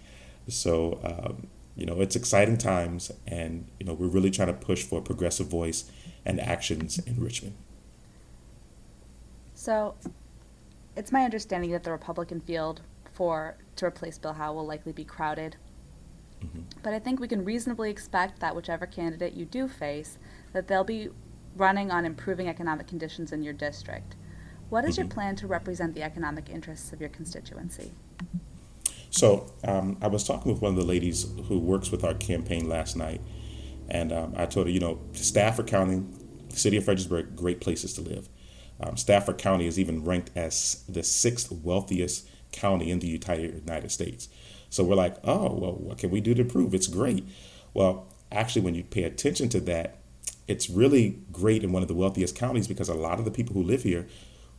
So, 0.47 0.99
um, 1.03 1.47
you 1.75 1.85
know, 1.85 2.01
it's 2.01 2.15
exciting 2.15 2.57
times, 2.57 3.11
and, 3.25 3.65
you 3.79 3.85
know, 3.85 3.93
we're 3.93 4.07
really 4.07 4.29
trying 4.29 4.49
to 4.49 4.53
push 4.53 4.83
for 4.83 4.99
a 4.99 5.01
progressive 5.01 5.47
voice 5.47 5.89
and 6.25 6.39
actions 6.39 6.99
in 6.99 7.19
Richmond. 7.19 7.55
So, 9.55 9.95
it's 10.95 11.11
my 11.11 11.23
understanding 11.23 11.71
that 11.71 11.83
the 11.83 11.91
Republican 11.91 12.41
field 12.41 12.81
for 13.13 13.55
to 13.75 13.85
replace 13.85 14.17
Bill 14.17 14.33
Howell 14.33 14.55
will 14.55 14.65
likely 14.65 14.91
be 14.91 15.03
crowded. 15.03 15.57
Mm-hmm. 16.43 16.61
But 16.83 16.93
I 16.93 16.99
think 16.99 17.19
we 17.19 17.27
can 17.27 17.45
reasonably 17.45 17.89
expect 17.89 18.39
that 18.39 18.55
whichever 18.55 18.85
candidate 18.85 19.33
you 19.33 19.45
do 19.45 19.67
face, 19.67 20.17
that 20.53 20.67
they'll 20.67 20.83
be 20.83 21.09
running 21.55 21.91
on 21.91 22.05
improving 22.05 22.47
economic 22.47 22.87
conditions 22.87 23.31
in 23.31 23.43
your 23.43 23.53
district. 23.53 24.15
What 24.69 24.85
is 24.85 24.95
mm-hmm. 24.95 25.01
your 25.01 25.09
plan 25.09 25.35
to 25.37 25.47
represent 25.47 25.93
the 25.93 26.03
economic 26.03 26.49
interests 26.49 26.93
of 26.93 26.99
your 26.99 27.09
constituency? 27.09 27.91
So 29.09 29.51
um, 29.65 29.97
I 30.01 30.07
was 30.07 30.23
talking 30.23 30.51
with 30.51 30.61
one 30.61 30.71
of 30.71 30.77
the 30.77 30.85
ladies 30.85 31.27
who 31.47 31.59
works 31.59 31.91
with 31.91 32.03
our 32.03 32.13
campaign 32.13 32.69
last 32.69 32.95
night, 32.95 33.21
and 33.89 34.13
um, 34.13 34.33
I 34.37 34.45
told 34.45 34.67
her, 34.67 34.71
you 34.71 34.79
know, 34.79 34.99
Stafford 35.11 35.67
County, 35.67 36.03
city 36.49 36.77
of 36.77 36.85
Fredericksburg, 36.85 37.35
great 37.35 37.59
places 37.59 37.93
to 37.95 38.01
live. 38.01 38.29
Um, 38.81 38.97
Stafford 38.97 39.37
County 39.37 39.67
is 39.67 39.79
even 39.79 40.03
ranked 40.03 40.31
as 40.35 40.83
the 40.89 41.03
sixth 41.03 41.51
wealthiest 41.51 42.27
county 42.51 42.91
in 42.91 42.99
the 42.99 43.07
United 43.07 43.91
States. 43.91 44.27
So 44.69 44.83
we're 44.83 44.95
like, 44.95 45.17
oh, 45.23 45.53
well, 45.53 45.73
what 45.73 45.97
can 45.97 46.09
we 46.09 46.21
do 46.21 46.33
to 46.33 46.41
improve? 46.41 46.73
It's 46.73 46.87
great. 46.87 47.25
Well, 47.73 48.07
actually, 48.31 48.63
when 48.63 48.75
you 48.75 48.83
pay 48.83 49.03
attention 49.03 49.49
to 49.49 49.59
that, 49.61 49.97
it's 50.47 50.69
really 50.69 51.19
great 51.31 51.63
in 51.63 51.71
one 51.71 51.81
of 51.81 51.87
the 51.87 51.93
wealthiest 51.93 52.35
counties 52.35 52.67
because 52.67 52.89
a 52.89 52.93
lot 52.93 53.19
of 53.19 53.25
the 53.25 53.31
people 53.31 53.53
who 53.53 53.63
live 53.63 53.83
here 53.83 54.07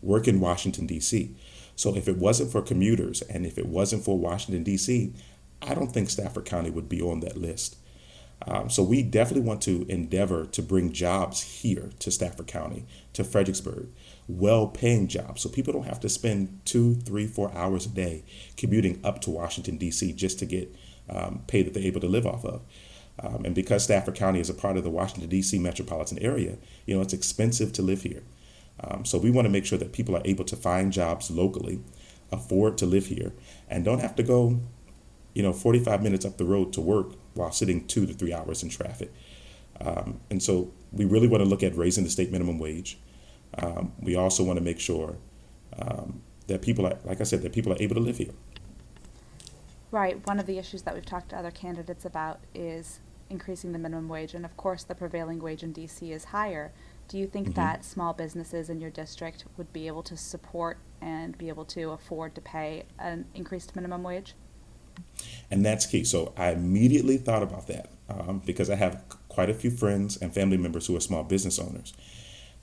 work 0.01 0.29
in 0.29 0.41
Washington, 0.41 0.87
D.C. 0.87 1.35
So 1.77 1.97
if 1.97 2.09
it 2.09 2.19
wasn't 2.19 2.53
for 2.53 2.63
commuters 2.63 3.23
and 3.23 3.47
if 3.47 3.59
it 3.59 3.67
wasn't 3.67 4.05
for 4.05 4.19
Washington, 4.19 4.63
D.C., 4.63 5.13
I 5.61 5.75
don't 5.75 5.93
think 5.93 6.11
Stafford 6.11 6.45
County 6.45 6.71
would 6.71 6.89
be 6.89 7.01
on 7.01 7.21
that 7.21 7.37
list. 7.37 7.77
Um, 8.47 8.69
so 8.69 8.83
we 8.83 9.03
definitely 9.03 9.47
want 9.47 9.63
to 9.63 9.87
endeavor 9.89 10.47
to 10.47 10.63
bring 10.63 10.93
jobs 10.93 11.43
here 11.43 11.91
to 12.01 12.11
Stafford 12.11 12.49
County, 12.49 12.85
to 13.13 13.23
Fredericksburg, 13.23 13.89
well-paying 14.38 15.09
jobs, 15.09 15.42
so 15.42 15.49
people 15.49 15.73
don't 15.73 15.87
have 15.87 16.01
to 16.01 16.09
spend 16.09 16.61
two, 16.64 16.95
three, 16.95 17.27
four 17.27 17.53
hours 17.55 17.87
a 17.87 17.88
day 17.88 18.25
commuting 18.57 19.01
up 19.05 19.21
to 19.23 19.31
Washington 19.31 19.77
D.C. 19.79 20.12
just 20.12 20.38
to 20.38 20.47
get 20.47 20.75
um, 21.09 21.42
pay 21.47 21.62
that 21.62 21.75
they're 21.75 21.83
able 21.83 22.01
to 22.01 22.09
live 22.09 22.27
off 22.27 22.45
of. 22.45 22.62
Um, 23.21 23.45
and 23.45 23.55
because 23.55 23.85
Stafford 23.85 24.14
County 24.14 24.40
is 24.40 24.49
a 24.49 24.55
part 24.55 24.77
of 24.77 24.85
the 24.85 24.90
Washington 24.90 25.29
D.C. 25.29 25.59
metropolitan 25.59 26.18
area, 26.18 26.57
you 26.87 26.95
know 26.95 27.03
it's 27.03 27.12
expensive 27.12 27.73
to 27.75 27.83
live 27.83 28.03
here. 28.03 28.23
Um, 28.81 29.05
so 29.05 29.18
we 29.18 29.31
want 29.31 29.47
to 29.47 29.51
make 29.51 29.66
sure 29.66 29.79
that 29.79 29.92
people 29.92 30.16
are 30.16 30.23
able 30.25 30.45
to 30.45 30.57
find 30.57 30.92
jobs 30.92 31.31
locally, 31.31 31.81
afford 32.31 32.79
to 32.79 32.87
live 32.87 33.07
here, 33.07 33.33
and 33.68 33.85
don't 33.85 34.01
have 34.01 34.16
to 34.16 34.23
go, 34.23 34.61
you 35.35 35.42
know, 35.42 35.53
45 35.53 36.03
minutes 36.03 36.25
up 36.25 36.38
the 36.38 36.45
road 36.45 36.73
to 36.73 36.81
work 36.81 37.12
while 37.35 37.53
sitting 37.53 37.87
two 37.87 38.07
to 38.07 38.14
three 38.14 38.33
hours 38.33 38.62
in 38.62 38.71
traffic. 38.71 39.12
Um, 39.81 40.21
and 40.31 40.42
so 40.42 40.73
we 40.90 41.05
really 41.05 41.29
want 41.29 41.42
to 41.42 41.49
look 41.49 41.62
at 41.62 41.77
raising 41.77 42.05
the 42.05 42.11
state 42.11 42.31
minimum 42.33 42.59
wage. 42.59 42.99
Um, 43.59 43.93
we 44.01 44.15
also 44.17 44.43
want 44.43 44.59
to 44.59 44.65
make 44.65 44.81
sure 44.81 45.17
um, 45.79 46.23
that 46.47 46.62
people 46.62 46.87
are, 46.87 46.99
like 47.05 47.21
I 47.21 47.25
said, 47.25 47.43
that 47.43 47.53
people 47.53 47.73
are 47.73 47.81
able 47.81 47.95
to 47.95 48.01
live 48.01 48.19
here. 48.19 48.33
Right. 49.91 50.27
One 50.27 50.38
of 50.38 50.47
the 50.47 50.59
issues 50.59 50.83
that 50.83 50.95
we've 50.95 51.05
talked 51.05 51.31
to 51.31 51.37
other 51.37 51.51
candidates 51.51 52.05
about 52.05 52.41
is 52.55 53.01
increasing 53.29 53.73
the 53.73 53.79
minimum 53.79 54.09
wage, 54.09 54.35
and 54.35 54.45
of 54.45 54.57
course, 54.57 54.85
the 54.85 54.95
prevailing 54.95 55.38
wage 55.38 55.62
in 55.62 55.73
DC 55.73 56.11
is 56.11 56.25
higher. 56.25 56.73
Do 57.09 57.19
you 57.19 57.27
think 57.27 57.49
mm-hmm. 57.49 57.57
that 57.57 57.85
small 57.85 58.12
businesses 58.12 58.71
in 58.71 58.81
your 58.81 58.91
district 58.91 59.45
would 59.57 59.73
be 59.73 59.87
able 59.87 60.03
to 60.05 60.17
support 60.17 60.79
and 61.01 61.37
be 61.37 61.49
able 61.49 61.65
to 61.67 61.91
afford 61.91 62.35
to 62.37 62.41
pay 62.41 62.85
an 62.99 63.27
increased 63.35 63.77
minimum 63.77 64.03
wage? 64.03 64.35
And 65.51 65.65
that's 65.65 65.85
key. 65.85 66.05
So 66.05 66.33
I 66.37 66.51
immediately 66.53 67.19
thought 67.19 67.43
about 67.43 67.67
that 67.67 67.91
um, 68.09 68.43
because 68.45 68.71
I 68.71 68.77
have 68.77 69.03
quite 69.29 69.51
a 69.51 69.55
few 69.55 69.71
friends 69.71 70.17
and 70.17 70.33
family 70.33 70.57
members 70.57 70.87
who 70.87 70.97
are 70.97 71.01
small 71.01 71.25
business 71.25 71.59
owners. 71.59 71.93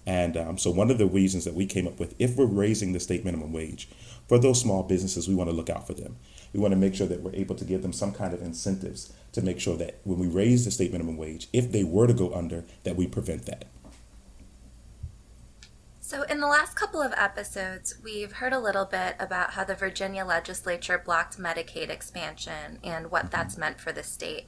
And 0.10 0.36
um, 0.38 0.58
so, 0.58 0.72
one 0.72 0.90
of 0.90 0.98
the 0.98 1.06
reasons 1.06 1.46
that 1.46 1.54
we 1.54 1.68
came 1.68 1.86
up 1.86 2.00
with, 2.00 2.16
if 2.18 2.36
we're 2.36 2.48
raising 2.48 2.94
the 2.94 3.00
state 3.00 3.24
minimum 3.24 3.54
wage 3.54 3.88
for 4.28 4.40
those 4.40 4.60
small 4.60 4.82
businesses, 4.82 5.28
we 5.28 5.36
want 5.36 5.52
to 5.52 5.56
look 5.56 5.70
out 5.70 5.86
for 5.86 5.94
them. 5.94 6.16
We 6.52 6.60
want 6.60 6.72
to 6.72 6.80
make 6.80 6.96
sure 6.96 7.06
that 7.06 7.22
we're 7.22 7.36
able 7.36 7.56
to 7.56 7.64
give 7.64 7.84
them 7.84 7.94
some 7.94 8.12
kind 8.12 8.34
of 8.34 8.42
incentives 8.42 9.14
to 9.34 9.44
make 9.44 9.60
sure 9.60 9.78
that 9.78 10.00
when 10.06 10.18
we 10.18 10.26
raise 10.26 10.66
the 10.66 10.72
state 10.72 10.92
minimum 10.92 11.16
wage, 11.16 11.48
if 11.54 11.72
they 11.72 11.84
were 11.84 12.08
to 12.08 12.14
go 12.16 12.34
under, 12.34 12.66
that 12.86 12.96
we 12.96 13.06
prevent 13.06 13.46
that. 13.46 13.66
So, 16.00 16.24
in 16.24 16.40
the 16.40 16.48
last 16.48 16.76
couple 16.76 17.04
of 17.04 17.14
episodes, 17.16 18.00
we've 18.04 18.32
heard 18.32 18.52
a 18.52 18.60
little 18.60 18.86
bit 18.86 19.16
about 19.20 19.52
how 19.52 19.64
the 19.64 19.76
Virginia 19.76 20.26
legislature 20.26 20.98
blocked 20.98 21.38
Medicaid 21.38 21.92
expansion 21.92 22.80
and 22.84 23.12
what 23.12 23.26
mm-hmm. 23.26 23.30
that's 23.30 23.60
meant 23.60 23.80
for 23.80 23.92
the 23.92 24.02
state. 24.02 24.48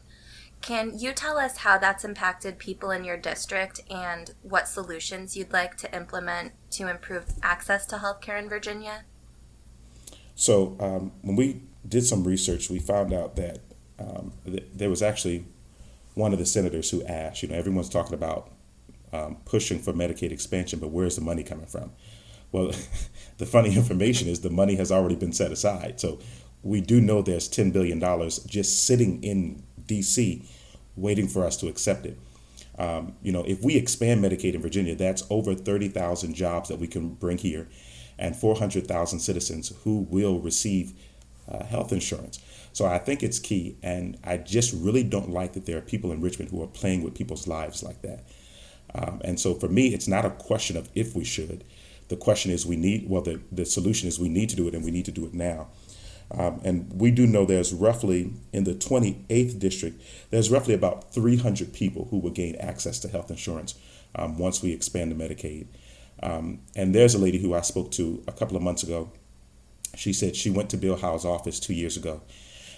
Can 0.62 0.97
you 0.97 1.12
tell 1.12 1.39
us 1.39 1.58
how 1.58 1.80
that's 1.80 2.06
impacted 2.06 2.60
people 2.60 2.91
in 2.91 3.04
your 3.04 3.17
district 3.17 3.82
and 3.89 4.32
what 4.43 4.67
solutions 4.67 5.36
you'd 5.36 5.52
like 5.52 5.76
to 5.78 5.93
implement 5.95 6.54
to 6.71 6.88
improve 6.88 7.26
access 7.41 7.86
to 7.88 7.97
healthcare 7.97 8.39
in 8.39 8.47
Virginia? 8.47 9.06
So, 10.36 10.78
um, 10.80 11.12
when 11.21 11.36
we 11.36 11.63
did 11.88 12.06
some 12.06 12.24
research, 12.24 12.69
we 12.69 12.80
found 12.80 13.12
out 13.12 13.36
that 13.38 13.60
um, 14.00 14.34
th- 14.45 14.67
there 14.74 14.89
was 14.89 15.02
actually 15.02 15.45
one 16.13 16.32
of 16.32 16.39
the 16.39 16.45
senators 16.45 16.91
who 16.91 17.04
asked, 17.06 17.41
you 17.41 17.50
know, 17.50 17.56
everyone's 17.56 17.89
talking 17.89 18.13
about 18.13 18.52
um, 19.13 19.38
pushing 19.45 19.80
for 19.80 19.93
Medicaid 19.93 20.32
expansion, 20.32 20.80
but 20.80 20.89
where's 20.89 21.15
the 21.15 21.21
money 21.21 21.43
coming 21.43 21.65
from? 21.65 21.91
Well, 22.52 22.71
the 23.38 23.45
funny 23.45 23.76
information 23.76 24.28
is 24.28 24.41
the 24.41 24.50
money 24.50 24.76
has 24.76 24.91
already 24.91 25.15
been 25.15 25.34
set 25.34 25.52
aside. 25.52 26.00
So 26.00 26.19
we 26.63 26.82
do 26.82 27.02
know 27.02 27.21
there's 27.21 27.50
$10 27.50 27.74
billion 27.74 28.00
just 28.45 28.86
sitting 28.86 29.24
in 29.24 29.63
DC 29.91 30.45
waiting 30.95 31.27
for 31.27 31.45
us 31.45 31.58
to 31.58 31.67
accept 31.67 32.06
it. 32.06 32.17
Um, 32.77 33.15
you 33.21 33.32
know, 33.32 33.43
if 33.43 33.62
we 33.63 33.75
expand 33.75 34.23
Medicaid 34.23 34.54
in 34.54 34.62
Virginia, 34.62 34.95
that's 34.95 35.23
over 35.30 35.54
30,000 35.54 36.34
jobs 36.34 36.69
that 36.69 36.80
we 36.80 36.88
can 36.88 37.10
bring 37.10 37.38
here 37.38 37.67
and 38.17 38.36
400,000 38.36 39.19
citizens 39.19 39.73
who 39.84 40.08
will 40.10 40.39
receive 40.39 40.93
uh, 41.49 41.63
health 41.65 41.91
insurance. 41.91 42.39
So 42.73 42.86
I 42.86 42.97
think 42.97 43.23
it's 43.23 43.39
key. 43.39 43.77
And 43.84 44.17
I 44.23 44.38
just 44.38 44.73
really 44.73 45.04
don't 45.04 45.30
like 45.30 45.54
that 45.54 45.65
there 45.65 45.77
are 45.77 45.82
people 45.82 46.12
in 46.12 46.21
Richmond 46.21 46.51
who 46.51 46.63
are 46.63 46.67
playing 46.67 47.04
with 47.04 47.15
people's 47.15 47.47
lives 47.47 47.84
like 47.84 48.01
that. 48.04 48.23
Um, 48.93 49.21
and 49.23 49.39
so 49.39 49.56
for 49.56 49.67
me, 49.67 49.93
it's 49.93 50.08
not 50.08 50.25
a 50.25 50.30
question 50.30 50.77
of 50.77 50.89
if 50.95 51.15
we 51.15 51.23
should. 51.23 51.63
The 52.10 52.17
question 52.17 52.51
is 52.51 52.65
we 52.65 52.75
need, 52.75 53.10
well, 53.10 53.21
the, 53.21 53.41
the 53.51 53.65
solution 53.65 54.08
is 54.08 54.19
we 54.19 54.30
need 54.30 54.49
to 54.49 54.56
do 54.56 54.67
it 54.67 54.75
and 54.75 54.84
we 54.84 54.91
need 54.91 55.06
to 55.06 55.12
do 55.12 55.25
it 55.25 55.34
now. 55.34 55.67
Um, 56.38 56.62
and 56.63 56.91
we 56.94 57.12
do 57.12 57.28
know 57.28 57.46
there's 57.46 57.74
roughly, 57.74 58.34
in 58.54 58.63
the 58.63 58.74
28th 58.74 59.60
district, 59.60 60.02
there's 60.30 60.50
roughly 60.50 60.74
about 60.74 61.13
300 61.13 61.74
people 61.74 62.08
who 62.10 62.20
will 62.20 62.32
gain 62.32 62.56
access 62.56 63.00
to 63.00 63.10
health 63.10 63.30
insurance 63.30 63.76
um, 64.15 64.38
once 64.38 64.62
we 64.62 64.72
expand 64.72 65.12
the 65.12 65.15
Medicaid. 65.15 65.67
Um, 66.24 66.60
and 66.76 66.96
there's 66.96 67.15
a 67.15 67.17
lady 67.17 67.39
who 67.39 67.54
I 67.54 67.62
spoke 67.62 67.91
to 67.91 68.24
a 68.28 68.32
couple 68.32 68.56
of 68.56 68.63
months 68.63 68.84
ago. 68.84 69.12
She 69.96 70.13
said 70.13 70.36
she 70.36 70.50
went 70.50 70.70
to 70.70 70.78
Bill 70.78 70.96
Howell's 70.96 71.26
office 71.26 71.60
two 71.60 71.74
years 71.74 71.98
ago 71.98 72.22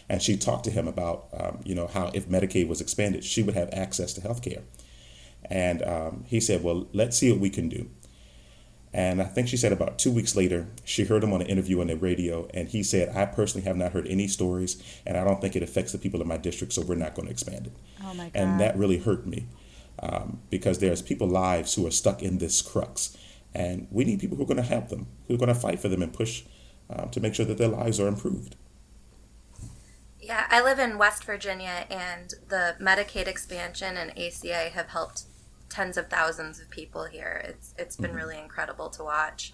and 0.09 0.21
she 0.21 0.37
talked 0.37 0.65
to 0.65 0.71
him 0.71 0.87
about, 0.87 1.27
um, 1.33 1.59
you 1.63 1.75
know, 1.75 1.87
how 1.87 2.11
if 2.13 2.27
Medicaid 2.27 2.67
was 2.67 2.81
expanded, 2.81 3.23
she 3.23 3.41
would 3.41 3.55
have 3.55 3.69
access 3.71 4.13
to 4.13 4.21
health 4.21 4.41
care. 4.41 4.61
And 5.45 5.81
um, 5.83 6.23
he 6.27 6.39
said, 6.39 6.63
Well, 6.63 6.87
let's 6.93 7.17
see 7.17 7.31
what 7.31 7.39
we 7.39 7.49
can 7.49 7.69
do. 7.69 7.89
And 8.93 9.21
I 9.21 9.25
think 9.25 9.47
she 9.47 9.57
said 9.57 9.71
about 9.71 9.97
two 9.97 10.11
weeks 10.11 10.35
later, 10.35 10.67
she 10.85 11.05
heard 11.05 11.23
him 11.23 11.33
on 11.33 11.41
an 11.41 11.47
interview 11.47 11.81
on 11.81 11.87
the 11.87 11.97
radio, 11.97 12.47
and 12.53 12.67
he 12.67 12.83
said, 12.83 13.15
I 13.15 13.25
personally 13.25 13.65
have 13.65 13.75
not 13.75 13.91
heard 13.91 14.07
any 14.07 14.27
stories, 14.27 14.81
and 15.05 15.17
I 15.17 15.23
don't 15.23 15.41
think 15.41 15.55
it 15.55 15.63
affects 15.63 15.93
the 15.93 15.97
people 15.97 16.21
in 16.21 16.27
my 16.27 16.37
district, 16.37 16.73
so 16.73 16.83
we're 16.83 16.95
not 16.95 17.15
going 17.15 17.25
to 17.25 17.31
expand 17.31 17.67
it. 17.67 17.73
Oh 18.03 18.13
my 18.13 18.25
God. 18.25 18.31
And 18.35 18.59
that 18.59 18.77
really 18.77 18.99
hurt 18.99 19.25
me 19.25 19.47
um, 19.99 20.41
because 20.51 20.77
there's 20.77 21.01
people 21.01 21.27
lives 21.27 21.73
who 21.73 21.87
are 21.87 21.91
stuck 21.91 22.21
in 22.21 22.37
this 22.37 22.61
crux. 22.61 23.17
And 23.55 23.87
we 23.91 24.03
need 24.03 24.19
people 24.19 24.37
who 24.37 24.43
are 24.43 24.47
going 24.47 24.57
to 24.57 24.63
help 24.63 24.89
them, 24.89 25.07
who 25.27 25.35
are 25.35 25.37
going 25.37 25.53
to 25.53 25.55
fight 25.55 25.79
for 25.79 25.87
them 25.87 26.01
and 26.01 26.13
push 26.13 26.43
um, 26.89 27.09
to 27.09 27.19
make 27.19 27.33
sure 27.35 27.45
that 27.45 27.57
their 27.57 27.67
lives 27.67 27.99
are 27.99 28.07
improved. 28.07 28.55
Yeah, 30.19 30.45
I 30.49 30.61
live 30.61 30.79
in 30.79 30.97
West 30.97 31.25
Virginia, 31.25 31.85
and 31.89 32.33
the 32.47 32.75
Medicaid 32.79 33.27
expansion 33.27 33.97
and 33.97 34.11
ACA 34.17 34.69
have 34.69 34.87
helped 34.87 35.25
tens 35.73 35.97
of 35.97 36.07
thousands 36.07 36.59
of 36.59 36.69
people 36.69 37.05
here. 37.05 37.41
It's 37.43 37.73
it's 37.79 37.95
been 37.95 38.11
mm-hmm. 38.11 38.17
really 38.17 38.37
incredible 38.37 38.89
to 38.91 39.03
watch. 39.03 39.53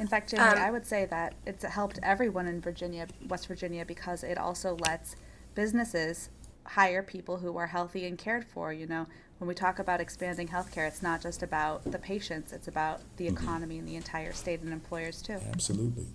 In 0.00 0.08
fact, 0.08 0.30
Jimmy, 0.30 0.42
um, 0.42 0.58
I 0.58 0.70
would 0.72 0.84
say 0.84 1.04
that 1.06 1.34
it's 1.46 1.64
helped 1.64 2.00
everyone 2.02 2.48
in 2.48 2.60
Virginia, 2.60 3.06
West 3.28 3.46
Virginia, 3.46 3.84
because 3.84 4.24
it 4.24 4.36
also 4.36 4.76
lets 4.76 5.14
businesses 5.54 6.30
hire 6.64 7.02
people 7.02 7.38
who 7.38 7.56
are 7.56 7.68
healthy 7.68 8.06
and 8.06 8.18
cared 8.18 8.44
for. 8.44 8.72
You 8.72 8.88
know, 8.88 9.06
when 9.38 9.46
we 9.46 9.54
talk 9.54 9.78
about 9.78 10.00
expanding 10.00 10.48
healthcare, 10.48 10.88
it's 10.88 11.02
not 11.02 11.22
just 11.22 11.44
about 11.44 11.84
the 11.84 11.98
patients; 11.98 12.52
it's 12.52 12.66
about 12.66 13.00
the 13.16 13.26
mm-hmm. 13.26 13.36
economy 13.36 13.78
and 13.78 13.86
the 13.86 13.94
entire 13.94 14.32
state 14.32 14.60
and 14.62 14.72
employers 14.72 15.22
too. 15.22 15.38
Absolutely. 15.52 16.06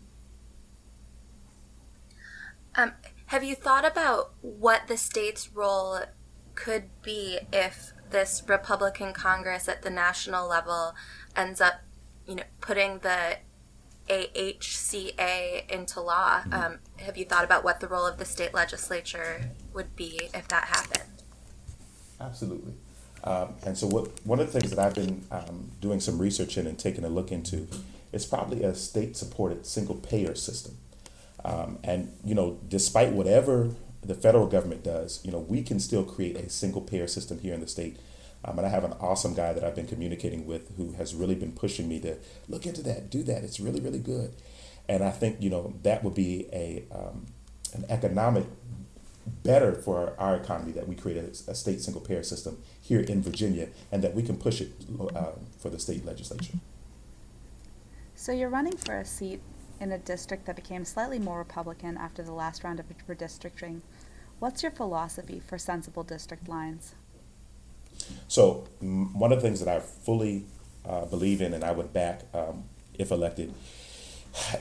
Um, 2.76 2.92
have 3.28 3.46
you 3.46 3.56
thought 3.56 3.86
about 3.86 4.34
what 4.42 4.88
the 4.88 4.98
state's 4.98 5.54
role 5.54 6.02
could 6.56 6.90
be 7.02 7.40
if 7.54 7.94
this 8.12 8.44
Republican 8.48 9.14
Congress 9.14 9.68
at 9.68 9.82
the 9.82 9.90
national 9.90 10.48
level 10.48 10.96
ends 11.36 11.62
up, 11.62 11.82
you 12.28 12.36
know, 12.36 12.44
putting 12.62 13.00
the 13.00 13.38
AHCA 14.10 15.70
into 15.70 16.02
law. 16.02 16.42
Mm-hmm. 16.42 16.54
Um, 16.54 16.80
have 16.98 17.18
you 17.18 17.26
thought 17.26 17.44
about 17.44 17.64
what 17.64 17.80
the 17.80 17.88
role 17.88 18.06
of 18.06 18.18
the 18.18 18.26
state 18.26 18.54
legislature 18.54 19.52
would 19.74 19.96
be 19.96 20.30
if 20.34 20.48
that 20.50 20.66
happened? 20.66 21.24
Absolutely. 22.20 22.74
Um, 23.24 23.56
and 23.66 23.78
so, 23.78 23.88
what 23.88 24.24
one 24.26 24.40
of 24.40 24.52
the 24.52 24.60
things 24.60 24.72
that 24.72 24.80
I've 24.80 24.94
been 24.94 25.26
um, 25.32 25.72
doing 25.82 26.00
some 26.00 26.20
research 26.20 26.58
in 26.58 26.68
and 26.68 26.78
taking 26.78 27.04
a 27.04 27.10
look 27.10 27.32
into 27.32 27.68
is 28.12 28.26
probably 28.26 28.64
a 28.64 28.74
state-supported 28.76 29.66
single-payer 29.66 30.36
system. 30.36 30.78
Um, 31.44 31.80
and 31.84 32.14
you 32.24 32.36
know, 32.36 32.60
despite 32.70 33.12
whatever 33.12 33.72
the 34.08 34.16
federal 34.16 34.48
government 34.48 34.84
does, 34.84 35.20
you 35.24 35.32
know, 35.32 35.40
we 35.40 35.62
can 35.62 35.80
still 35.80 36.04
create 36.04 36.36
a 36.38 36.50
single-payer 36.50 37.08
system 37.08 37.40
here 37.40 37.54
in 37.54 37.62
the 37.62 37.68
state. 37.68 37.98
Um, 38.44 38.58
and 38.60 38.68
I 38.68 38.70
have 38.70 38.84
an 38.84 38.94
awesome 39.00 39.34
guy 39.34 39.54
that 39.54 39.64
I've 39.64 39.76
been 39.76 39.88
communicating 39.88 40.46
with 40.46 40.76
who 40.78 40.94
has 40.94 41.16
really 41.16 41.36
been 41.36 41.52
pushing 41.52 41.90
me 41.90 42.00
to 42.02 42.18
look 42.48 42.66
into 42.66 42.84
that, 42.84 43.10
do 43.10 43.24
that. 43.24 43.44
It's 43.44 43.60
really, 43.60 43.82
really 43.82 44.00
good. 44.00 44.36
And 44.88 45.04
I 45.04 45.10
think 45.10 45.38
you 45.42 45.50
know 45.50 45.74
that 45.84 46.04
would 46.04 46.14
be 46.14 46.48
a 46.54 46.84
um, 46.92 47.26
an 47.74 47.86
economic 47.90 48.46
better 49.44 49.74
for 49.74 50.14
our 50.20 50.36
economy 50.36 50.72
that 50.74 50.88
we 50.88 50.96
create 50.96 51.18
a, 51.18 51.52
a 51.52 51.56
state 51.56 51.82
single 51.82 52.02
payer 52.02 52.22
system 52.22 52.62
here 52.80 53.00
in 53.00 53.24
Virginia 53.24 53.70
and 53.92 54.04
that 54.04 54.14
we 54.14 54.22
can 54.22 54.38
push 54.38 54.62
it 54.62 54.72
uh, 55.16 55.32
for 55.58 55.70
the 55.70 55.80
state 55.80 56.06
legislature. 56.06 56.54
So 58.14 58.32
you're 58.32 58.50
running 58.50 58.78
for 58.78 58.98
a 58.98 59.06
seat 59.06 59.42
in 59.82 59.92
a 59.92 59.98
district 59.98 60.46
that 60.46 60.56
became 60.56 60.86
slightly 60.86 61.20
more 61.20 61.40
Republican 61.40 61.98
after 61.98 62.24
the 62.24 62.32
last 62.32 62.64
round 62.64 62.80
of 62.80 62.86
redistricting. 63.08 63.82
What's 64.40 64.64
your 64.64 64.72
philosophy 64.72 65.42
for 65.46 65.58
sensible 65.58 66.04
district 66.04 66.48
lines? 66.48 66.96
So, 68.28 68.68
m- 68.82 69.18
one 69.18 69.32
of 69.32 69.42
the 69.42 69.48
things 69.48 69.60
that 69.62 69.70
I 69.70 69.80
fully 69.80 70.46
uh, 70.88 71.06
believe 71.06 71.42
in 71.42 71.54
and 71.54 71.64
I 71.64 71.72
would 71.72 71.94
back 71.94 72.24
um, 72.34 72.66
if 72.94 73.12
elected 73.12 73.54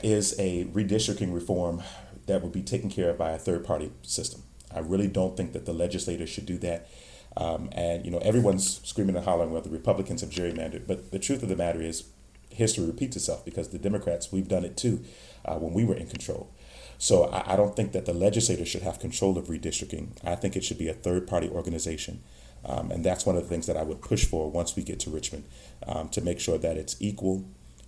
is 0.03 0.33
a 0.39 0.65
redistricting 0.65 1.33
reform 1.33 1.83
that 2.27 2.41
would 2.41 2.53
be 2.53 2.61
taken 2.61 2.89
care 2.89 3.09
of 3.09 3.17
by 3.17 3.31
a 3.31 3.37
third 3.37 3.65
party 3.65 3.91
system. 4.01 4.43
I 4.73 4.79
really 4.79 5.07
don't 5.07 5.37
think 5.37 5.53
that 5.53 5.65
the 5.65 5.73
legislators 5.73 6.29
should 6.29 6.45
do 6.45 6.57
that. 6.59 6.89
Um, 7.37 7.69
and 7.73 8.05
you 8.05 8.11
know, 8.11 8.19
everyone's 8.19 8.79
screaming 8.87 9.15
and 9.15 9.25
hollering 9.25 9.51
whether 9.51 9.69
the 9.69 9.75
Republicans 9.75 10.21
have 10.21 10.29
gerrymandered, 10.29 10.87
but 10.87 11.11
the 11.11 11.19
truth 11.19 11.43
of 11.43 11.49
the 11.49 11.55
matter 11.55 11.81
is, 11.81 12.05
history 12.49 12.85
repeats 12.85 13.17
itself 13.17 13.43
because 13.43 13.69
the 13.69 13.77
Democrats 13.77 14.31
we've 14.31 14.47
done 14.47 14.63
it 14.63 14.77
too 14.77 15.03
uh, 15.43 15.55
when 15.55 15.73
we 15.73 15.83
were 15.83 15.95
in 15.95 16.07
control. 16.07 16.49
So 16.97 17.25
I, 17.25 17.53
I, 17.53 17.55
don't 17.55 17.75
think 17.75 17.91
that 17.91 18.05
the 18.05 18.13
legislators 18.13 18.67
should 18.67 18.81
have 18.83 18.99
control 18.99 19.37
of 19.37 19.47
redistricting. 19.47 20.09
I 20.23 20.35
think 20.35 20.55
it 20.55 20.63
should 20.63 20.77
be 20.77 20.87
a 20.87 20.93
third-party 20.93 21.49
organization, 21.49 22.23
um, 22.63 22.91
and 22.91 23.03
that's 23.03 23.25
one 23.25 23.35
of 23.35 23.43
the 23.43 23.49
things 23.49 23.67
that 23.67 23.77
I 23.77 23.83
would 23.83 24.01
push 24.01 24.25
for 24.25 24.49
once 24.49 24.75
we 24.75 24.83
get 24.83 24.99
to 25.01 25.09
Richmond 25.09 25.45
um, 25.85 26.09
to 26.09 26.21
make 26.21 26.39
sure 26.39 26.57
that 26.57 26.77
it's 26.77 26.95
equal, 26.99 27.45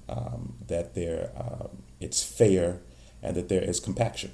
um, 0.09 0.55
that 0.67 0.93
there 0.93 1.31
um, 1.37 1.83
it's 1.99 2.23
fair, 2.23 2.81
and 3.23 3.35
that 3.35 3.49
there 3.49 3.63
is 3.63 3.79
compaction. 3.79 4.31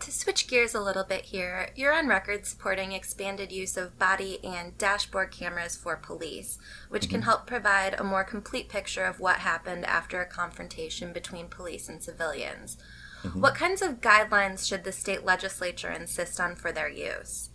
To 0.00 0.12
switch 0.12 0.46
gears 0.46 0.76
a 0.76 0.80
little 0.80 1.02
bit 1.02 1.26
here, 1.26 1.70
you're 1.74 1.92
on 1.92 2.06
record 2.06 2.46
supporting 2.46 2.92
expanded 2.92 3.50
use 3.50 3.76
of 3.76 3.98
body 3.98 4.38
and 4.44 4.78
dashboard 4.78 5.32
cameras 5.32 5.74
for 5.74 5.96
police, 5.96 6.56
which 6.88 7.02
mm-hmm. 7.02 7.14
can 7.14 7.22
help 7.22 7.48
provide 7.48 7.98
a 7.98 8.04
more 8.04 8.22
complete 8.22 8.68
picture 8.68 9.04
of 9.04 9.18
what 9.18 9.38
happened 9.38 9.84
after 9.84 10.20
a 10.20 10.26
confrontation 10.26 11.12
between 11.12 11.48
police 11.48 11.88
and 11.88 12.00
civilians. 12.00 12.78
Mm-hmm. 13.22 13.40
What 13.40 13.54
kinds 13.54 13.82
of 13.82 14.00
guidelines 14.00 14.66
should 14.66 14.84
the 14.84 14.92
state 14.92 15.24
legislature 15.24 15.90
insist 15.90 16.40
on 16.40 16.54
for 16.54 16.72
their 16.72 16.88
use? 16.88 17.50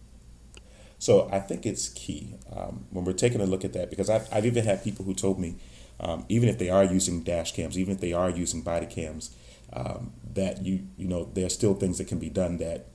So 1.00 1.30
I 1.32 1.40
think 1.40 1.66
it's 1.66 1.90
key 1.90 2.36
um, 2.56 2.86
when 2.92 3.06
we're 3.06 3.14
taking 3.14 3.42
a 3.42 3.46
look 3.46 3.66
at 3.66 3.74
that 3.74 3.90
because 3.90 4.10
I've, 4.10 4.28
I've 4.32 4.46
even 4.46 4.64
had 4.64 4.84
people 4.84 5.04
who 5.06 5.14
told 5.14 5.40
me, 5.40 5.56
um, 6.00 6.26
even 6.30 6.50
if 6.50 6.58
they 6.58 6.70
are 6.70 6.84
using 6.84 7.24
dash 7.24 7.54
cams, 7.54 7.78
even 7.78 7.94
if 7.94 8.02
they 8.02 8.14
are 8.14 8.30
using 8.30 8.62
body 8.62 8.86
cams, 8.86 9.36
um, 9.74 10.14
that 10.34 10.64
you 10.64 10.88
you 10.98 11.08
know 11.08 11.30
there 11.34 11.46
are 11.46 11.50
still 11.50 11.74
things 11.74 11.98
that 11.98 12.08
can 12.08 12.20
be 12.20 12.30
done 12.30 12.58
that 12.58 12.88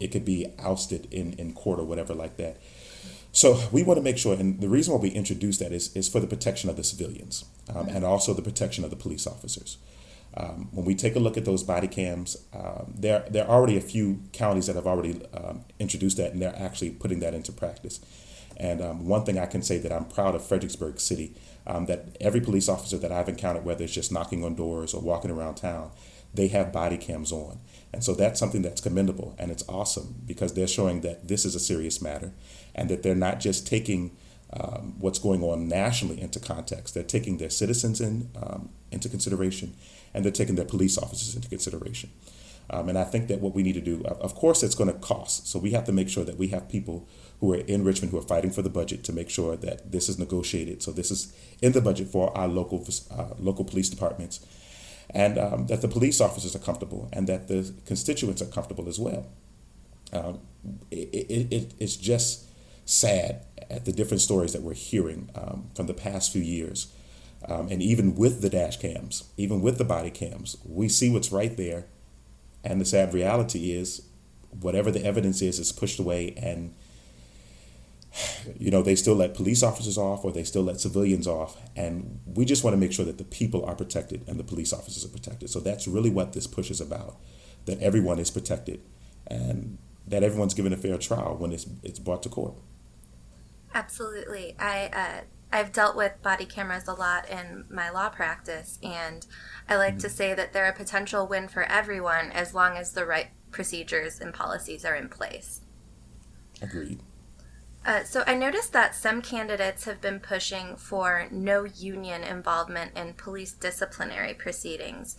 it 0.00 0.08
could 0.08 0.24
be 0.24 0.46
ousted 0.58 1.08
in, 1.10 1.32
in 1.34 1.52
court 1.54 1.80
or 1.80 1.84
whatever 1.84 2.14
like 2.14 2.36
that. 2.36 2.58
So 3.32 3.60
we 3.70 3.82
want 3.82 3.98
to 3.98 4.02
make 4.02 4.18
sure, 4.18 4.34
and 4.34 4.60
the 4.60 4.68
reason 4.68 4.94
why 4.94 5.00
we 5.00 5.10
introduce 5.10 5.58
that 5.58 5.72
is, 5.72 5.94
is 5.94 6.08
for 6.08 6.20
the 6.20 6.26
protection 6.26 6.70
of 6.70 6.76
the 6.76 6.84
civilians 6.84 7.44
um, 7.74 7.88
and 7.88 8.04
also 8.04 8.32
the 8.32 8.42
protection 8.42 8.82
of 8.84 8.90
the 8.90 8.96
police 8.96 9.26
officers. 9.26 9.78
Um, 10.36 10.68
when 10.72 10.84
we 10.84 10.94
take 10.94 11.16
a 11.16 11.18
look 11.18 11.36
at 11.36 11.44
those 11.44 11.62
body 11.62 11.88
cams, 11.88 12.36
um, 12.52 12.92
there, 12.94 13.24
there 13.30 13.44
are 13.44 13.56
already 13.56 13.76
a 13.76 13.80
few 13.80 14.20
counties 14.32 14.66
that 14.66 14.76
have 14.76 14.86
already 14.86 15.22
um, 15.32 15.64
introduced 15.78 16.18
that 16.18 16.32
and 16.32 16.42
they're 16.42 16.54
actually 16.58 16.90
putting 16.90 17.20
that 17.20 17.32
into 17.34 17.52
practice. 17.52 18.00
And 18.58 18.80
um, 18.80 19.06
one 19.06 19.24
thing 19.24 19.38
I 19.38 19.46
can 19.46 19.62
say 19.62 19.78
that 19.78 19.92
I'm 19.92 20.06
proud 20.06 20.34
of 20.34 20.44
Fredericksburg 20.44 21.00
City 21.00 21.34
um, 21.66 21.86
that 21.86 22.16
every 22.20 22.40
police 22.40 22.68
officer 22.68 22.96
that 22.98 23.12
I've 23.12 23.28
encountered, 23.28 23.64
whether 23.64 23.84
it's 23.84 23.92
just 23.92 24.12
knocking 24.12 24.44
on 24.44 24.54
doors 24.54 24.94
or 24.94 25.00
walking 25.00 25.30
around 25.30 25.56
town, 25.56 25.90
they 26.32 26.48
have 26.48 26.72
body 26.72 26.96
cams 26.96 27.32
on. 27.32 27.58
And 27.92 28.04
so 28.04 28.14
that's 28.14 28.38
something 28.38 28.62
that's 28.62 28.80
commendable 28.80 29.34
and 29.38 29.50
it's 29.50 29.64
awesome 29.68 30.22
because 30.26 30.54
they're 30.54 30.66
showing 30.66 31.00
that 31.00 31.28
this 31.28 31.44
is 31.44 31.54
a 31.54 31.60
serious 31.60 32.02
matter 32.02 32.32
and 32.74 32.88
that 32.90 33.02
they're 33.02 33.14
not 33.14 33.40
just 33.40 33.66
taking 33.66 34.16
um, 34.52 34.94
what's 34.98 35.18
going 35.18 35.42
on 35.42 35.66
nationally 35.66 36.20
into 36.20 36.38
context. 36.38 36.94
They're 36.94 37.02
taking 37.02 37.38
their 37.38 37.50
citizens 37.50 38.00
in 38.00 38.30
um, 38.40 38.70
into 38.92 39.08
consideration 39.08 39.74
and 40.16 40.24
they're 40.24 40.32
taking 40.32 40.56
their 40.56 40.64
police 40.64 40.98
officers 40.98 41.36
into 41.36 41.48
consideration. 41.48 42.10
Um, 42.70 42.88
and 42.88 42.98
I 42.98 43.04
think 43.04 43.28
that 43.28 43.40
what 43.40 43.54
we 43.54 43.62
need 43.62 43.74
to 43.74 43.80
do, 43.80 44.02
of 44.04 44.34
course, 44.34 44.64
it's 44.64 44.74
going 44.74 44.92
to 44.92 44.98
cost. 44.98 45.46
So 45.46 45.58
we 45.58 45.70
have 45.70 45.84
to 45.84 45.92
make 45.92 46.08
sure 46.08 46.24
that 46.24 46.36
we 46.36 46.48
have 46.48 46.68
people 46.68 47.06
who 47.38 47.52
are 47.52 47.58
in 47.58 47.84
Richmond 47.84 48.10
who 48.10 48.18
are 48.18 48.22
fighting 48.22 48.50
for 48.50 48.62
the 48.62 48.70
budget 48.70 49.04
to 49.04 49.12
make 49.12 49.30
sure 49.30 49.56
that 49.56 49.92
this 49.92 50.08
is 50.08 50.18
negotiated. 50.18 50.82
So 50.82 50.90
this 50.90 51.10
is 51.12 51.32
in 51.62 51.72
the 51.72 51.80
budget 51.80 52.08
for 52.08 52.36
our 52.36 52.48
local 52.48 52.84
uh, 53.10 53.34
local 53.38 53.64
police 53.64 53.88
departments, 53.88 54.44
and 55.10 55.38
um, 55.38 55.66
that 55.68 55.80
the 55.82 55.88
police 55.88 56.20
officers 56.20 56.56
are 56.56 56.64
comfortable 56.64 57.08
and 57.12 57.28
that 57.28 57.46
the 57.46 57.72
constituents 57.84 58.42
are 58.42 58.46
comfortable 58.46 58.88
as 58.88 58.98
well. 58.98 59.26
Um, 60.12 60.40
it, 60.90 61.08
it, 61.12 61.52
it, 61.52 61.74
it's 61.78 61.96
just 61.96 62.46
sad 62.84 63.44
at 63.70 63.84
the 63.84 63.92
different 63.92 64.22
stories 64.22 64.52
that 64.54 64.62
we're 64.62 64.74
hearing 64.74 65.28
um, 65.34 65.70
from 65.74 65.86
the 65.86 65.94
past 65.94 66.32
few 66.32 66.42
years. 66.42 66.92
Um, 67.48 67.68
and 67.68 67.80
even 67.80 68.16
with 68.16 68.42
the 68.42 68.50
dash 68.50 68.78
cams, 68.78 69.24
even 69.36 69.60
with 69.60 69.78
the 69.78 69.84
body 69.84 70.10
cams, 70.10 70.56
we 70.64 70.88
see 70.88 71.10
what's 71.10 71.30
right 71.30 71.56
there 71.56 71.86
and 72.66 72.80
the 72.80 72.84
sad 72.84 73.14
reality 73.14 73.72
is, 73.72 74.02
whatever 74.60 74.90
the 74.90 75.04
evidence 75.04 75.40
is, 75.40 75.58
is 75.58 75.70
pushed 75.70 76.00
away, 76.00 76.34
and 76.36 76.74
you 78.58 78.70
know 78.70 78.82
they 78.82 78.96
still 78.96 79.14
let 79.14 79.34
police 79.34 79.62
officers 79.62 79.96
off, 79.96 80.24
or 80.24 80.32
they 80.32 80.42
still 80.42 80.64
let 80.64 80.80
civilians 80.80 81.28
off, 81.28 81.56
and 81.76 82.20
we 82.26 82.44
just 82.44 82.64
want 82.64 82.74
to 82.74 82.78
make 82.78 82.92
sure 82.92 83.04
that 83.04 83.18
the 83.18 83.24
people 83.24 83.64
are 83.64 83.76
protected 83.76 84.22
and 84.26 84.38
the 84.38 84.44
police 84.44 84.72
officers 84.72 85.04
are 85.04 85.08
protected. 85.08 85.48
So 85.48 85.60
that's 85.60 85.86
really 85.86 86.10
what 86.10 86.32
this 86.32 86.46
push 86.48 86.70
is 86.70 86.80
about: 86.80 87.16
that 87.66 87.80
everyone 87.80 88.18
is 88.18 88.30
protected, 88.32 88.80
and 89.28 89.78
that 90.08 90.24
everyone's 90.24 90.54
given 90.54 90.72
a 90.72 90.76
fair 90.76 90.98
trial 90.98 91.36
when 91.38 91.52
it's 91.52 91.66
it's 91.84 92.00
brought 92.00 92.22
to 92.24 92.28
court. 92.28 92.54
Absolutely, 93.74 94.56
I. 94.58 94.90
Uh 94.92 95.20
I've 95.52 95.72
dealt 95.72 95.96
with 95.96 96.22
body 96.22 96.44
cameras 96.44 96.88
a 96.88 96.94
lot 96.94 97.28
in 97.28 97.64
my 97.70 97.88
law 97.90 98.08
practice, 98.08 98.78
and 98.82 99.26
I 99.68 99.76
like 99.76 99.94
mm-hmm. 99.94 100.00
to 100.00 100.08
say 100.10 100.34
that 100.34 100.52
they're 100.52 100.68
a 100.68 100.72
potential 100.72 101.26
win 101.26 101.48
for 101.48 101.62
everyone 101.62 102.30
as 102.32 102.54
long 102.54 102.76
as 102.76 102.92
the 102.92 103.06
right 103.06 103.28
procedures 103.50 104.20
and 104.20 104.34
policies 104.34 104.84
are 104.84 104.96
in 104.96 105.08
place. 105.08 105.60
Agreed. 106.60 107.00
Uh, 107.86 108.02
so 108.02 108.24
I 108.26 108.34
noticed 108.34 108.72
that 108.72 108.96
some 108.96 109.22
candidates 109.22 109.84
have 109.84 110.00
been 110.00 110.18
pushing 110.18 110.74
for 110.74 111.28
no 111.30 111.64
union 111.64 112.24
involvement 112.24 112.96
in 112.96 113.14
police 113.14 113.52
disciplinary 113.52 114.34
proceedings. 114.34 115.16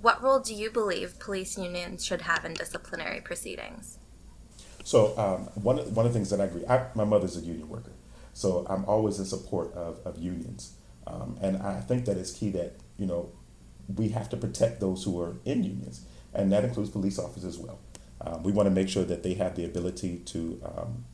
What 0.00 0.20
role 0.20 0.40
do 0.40 0.52
you 0.52 0.68
believe 0.68 1.20
police 1.20 1.56
unions 1.56 2.04
should 2.04 2.22
have 2.22 2.44
in 2.44 2.54
disciplinary 2.54 3.20
proceedings? 3.20 3.98
So 4.82 5.16
um, 5.16 5.44
one 5.62 5.76
one 5.94 6.06
of 6.06 6.12
the 6.12 6.18
things 6.18 6.30
that 6.30 6.40
I 6.40 6.46
agree, 6.46 6.66
I, 6.66 6.86
my 6.96 7.04
mother's 7.04 7.36
a 7.36 7.40
union 7.40 7.68
worker, 7.68 7.92
so 8.38 8.64
I'm 8.70 8.84
always 8.84 9.18
in 9.18 9.24
support 9.24 9.72
of, 9.74 9.98
of 10.06 10.16
unions. 10.16 10.74
Um, 11.08 11.36
and 11.42 11.56
I 11.56 11.80
think 11.80 12.04
that 12.04 12.16
it's 12.16 12.30
key 12.30 12.50
that, 12.50 12.74
you 12.96 13.04
know, 13.04 13.32
we 13.96 14.10
have 14.10 14.28
to 14.28 14.36
protect 14.36 14.78
those 14.78 15.02
who 15.02 15.20
are 15.20 15.38
in 15.44 15.64
unions, 15.64 16.04
and 16.32 16.52
that 16.52 16.64
includes 16.64 16.88
police 16.88 17.18
officers 17.18 17.56
as 17.56 17.58
well. 17.58 17.80
Um, 18.20 18.44
we 18.44 18.52
want 18.52 18.68
to 18.68 18.70
make 18.70 18.88
sure 18.88 19.04
that 19.04 19.24
they 19.24 19.34
have 19.34 19.56
the 19.56 19.64
ability 19.64 20.18
to 20.26 20.60
um, 20.64 21.04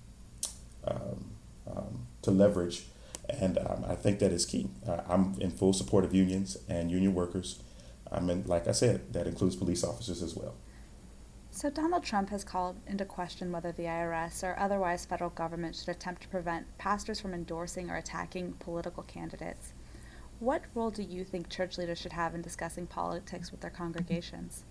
um, 0.86 1.24
um 1.66 2.06
to 2.20 2.30
leverage, 2.30 2.84
and 3.30 3.56
um, 3.56 3.86
I 3.88 3.94
think 3.94 4.18
that 4.18 4.30
is 4.30 4.44
key. 4.44 4.68
Uh, 4.86 5.00
I'm 5.08 5.40
in 5.40 5.50
full 5.50 5.72
support 5.72 6.04
of 6.04 6.14
unions 6.14 6.58
and 6.68 6.90
union 6.90 7.14
workers. 7.14 7.62
I 8.12 8.20
mean, 8.20 8.44
like 8.46 8.68
I 8.68 8.72
said, 8.72 9.14
that 9.14 9.26
includes 9.26 9.56
police 9.56 9.82
officers 9.82 10.22
as 10.22 10.36
well. 10.36 10.56
So, 11.54 11.70
Donald 11.70 12.02
Trump 12.02 12.30
has 12.30 12.42
called 12.42 12.80
into 12.84 13.04
question 13.04 13.52
whether 13.52 13.70
the 13.70 13.84
IRS 13.84 14.42
or 14.42 14.58
otherwise 14.58 15.04
federal 15.04 15.30
government 15.30 15.76
should 15.76 15.88
attempt 15.88 16.22
to 16.22 16.28
prevent 16.28 16.66
pastors 16.78 17.20
from 17.20 17.32
endorsing 17.32 17.90
or 17.90 17.96
attacking 17.96 18.54
political 18.54 19.04
candidates. 19.04 19.72
What 20.40 20.62
role 20.74 20.90
do 20.90 21.04
you 21.04 21.22
think 21.22 21.48
church 21.48 21.78
leaders 21.78 21.98
should 22.00 22.12
have 22.12 22.34
in 22.34 22.42
discussing 22.42 22.88
politics 22.88 23.52
with 23.52 23.60
their 23.60 23.70
congregations? 23.70 24.64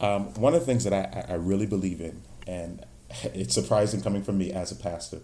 Um, 0.00 0.32
one 0.34 0.54
of 0.54 0.60
the 0.60 0.66
things 0.66 0.84
that 0.84 0.94
I, 0.94 1.32
I 1.32 1.34
really 1.34 1.66
believe 1.66 2.00
in, 2.00 2.22
and 2.46 2.86
it's 3.24 3.54
surprising 3.54 4.00
coming 4.00 4.22
from 4.22 4.38
me 4.38 4.52
as 4.52 4.72
a 4.72 4.76
pastor, 4.76 5.18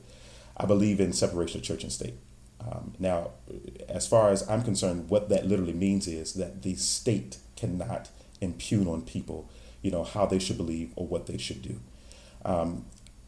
I 0.59 0.67
believe 0.67 1.01
in 1.01 1.15
separation 1.15 1.59
of 1.59 1.65
church 1.65 1.85
and 1.85 1.93
state. 1.93 2.17
Um, 2.61 2.93
now, 2.99 3.31
as 3.89 4.07
far 4.07 4.29
as 4.29 4.47
I'm 4.47 4.63
concerned, 4.63 5.09
what 5.09 5.31
that 5.31 5.47
literally 5.47 5.73
means 5.73 6.07
is 6.07 6.35
that 6.35 6.61
the 6.61 6.75
state 6.75 7.39
cannot 7.57 8.11
impugn 8.43 8.87
on 8.87 9.03
people, 9.03 9.49
you 9.83 9.91
know, 9.91 10.05
how 10.05 10.27
they 10.27 10.39
should 10.39 10.57
believe 10.57 10.93
or 10.97 11.07
what 11.07 11.27
they 11.27 11.39
should 11.39 11.63
do. 11.63 11.81
Um, 12.45 12.87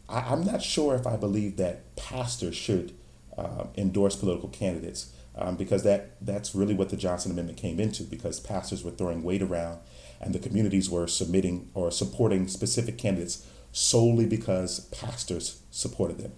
I, 0.09 0.33
am 0.33 0.45
not 0.45 0.62
sure 0.62 0.95
if 0.95 1.07
I 1.07 1.17
believe 1.17 1.57
that 1.57 1.97
pastors 1.97 2.57
should 2.57 2.95
uh, 3.37 3.65
endorse 3.77 4.17
political 4.17 4.49
candidates 4.49 5.12
um, 5.35 5.57
because 5.57 5.83
that 5.85 6.17
that's 6.21 6.55
really 6.55 6.75
what 6.75 6.91
the 6.91 6.97
Johnson 6.97 7.33
Amendment 7.33 7.59
came 7.59 7.81
into 7.81 8.03
because 8.03 8.38
pastors 8.41 8.85
were 8.85 8.91
throwing 8.91 9.23
weight 9.23 9.43
around 9.43 9.81
and 10.21 10.35
the 10.35 10.38
communities 10.38 10.91
were 10.91 11.07
submitting 11.07 11.71
or 11.75 11.91
supporting 11.91 12.47
specific 12.49 12.99
candidates 12.99 13.47
solely 13.73 14.27
because 14.27 14.81
pastors 14.87 15.62
supported 15.71 16.19
them. 16.19 16.33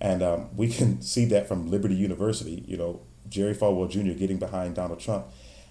And 0.00 0.22
um, 0.22 0.56
we 0.56 0.68
can 0.68 1.00
see 1.02 1.24
that 1.26 1.46
from 1.46 1.70
Liberty 1.70 1.94
University, 1.94 2.64
you 2.66 2.76
know, 2.76 3.02
Jerry 3.28 3.54
Falwell 3.54 3.88
Jr. 3.88 4.18
getting 4.18 4.38
behind 4.38 4.74
Donald 4.74 5.00
Trump 5.00 5.26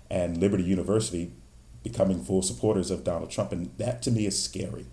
and 0.10 0.38
Liberty 0.38 0.64
University 0.64 1.34
becoming 1.84 2.24
full 2.24 2.42
supporters 2.42 2.92
of 2.92 3.04
Donald 3.04 3.32
Trump. 3.32 3.52
And 3.52 3.72
that 3.78 4.02
to 4.04 4.12
me 4.12 4.26
is 4.26 4.42
scary. 4.42 4.86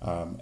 Um, 0.00 0.40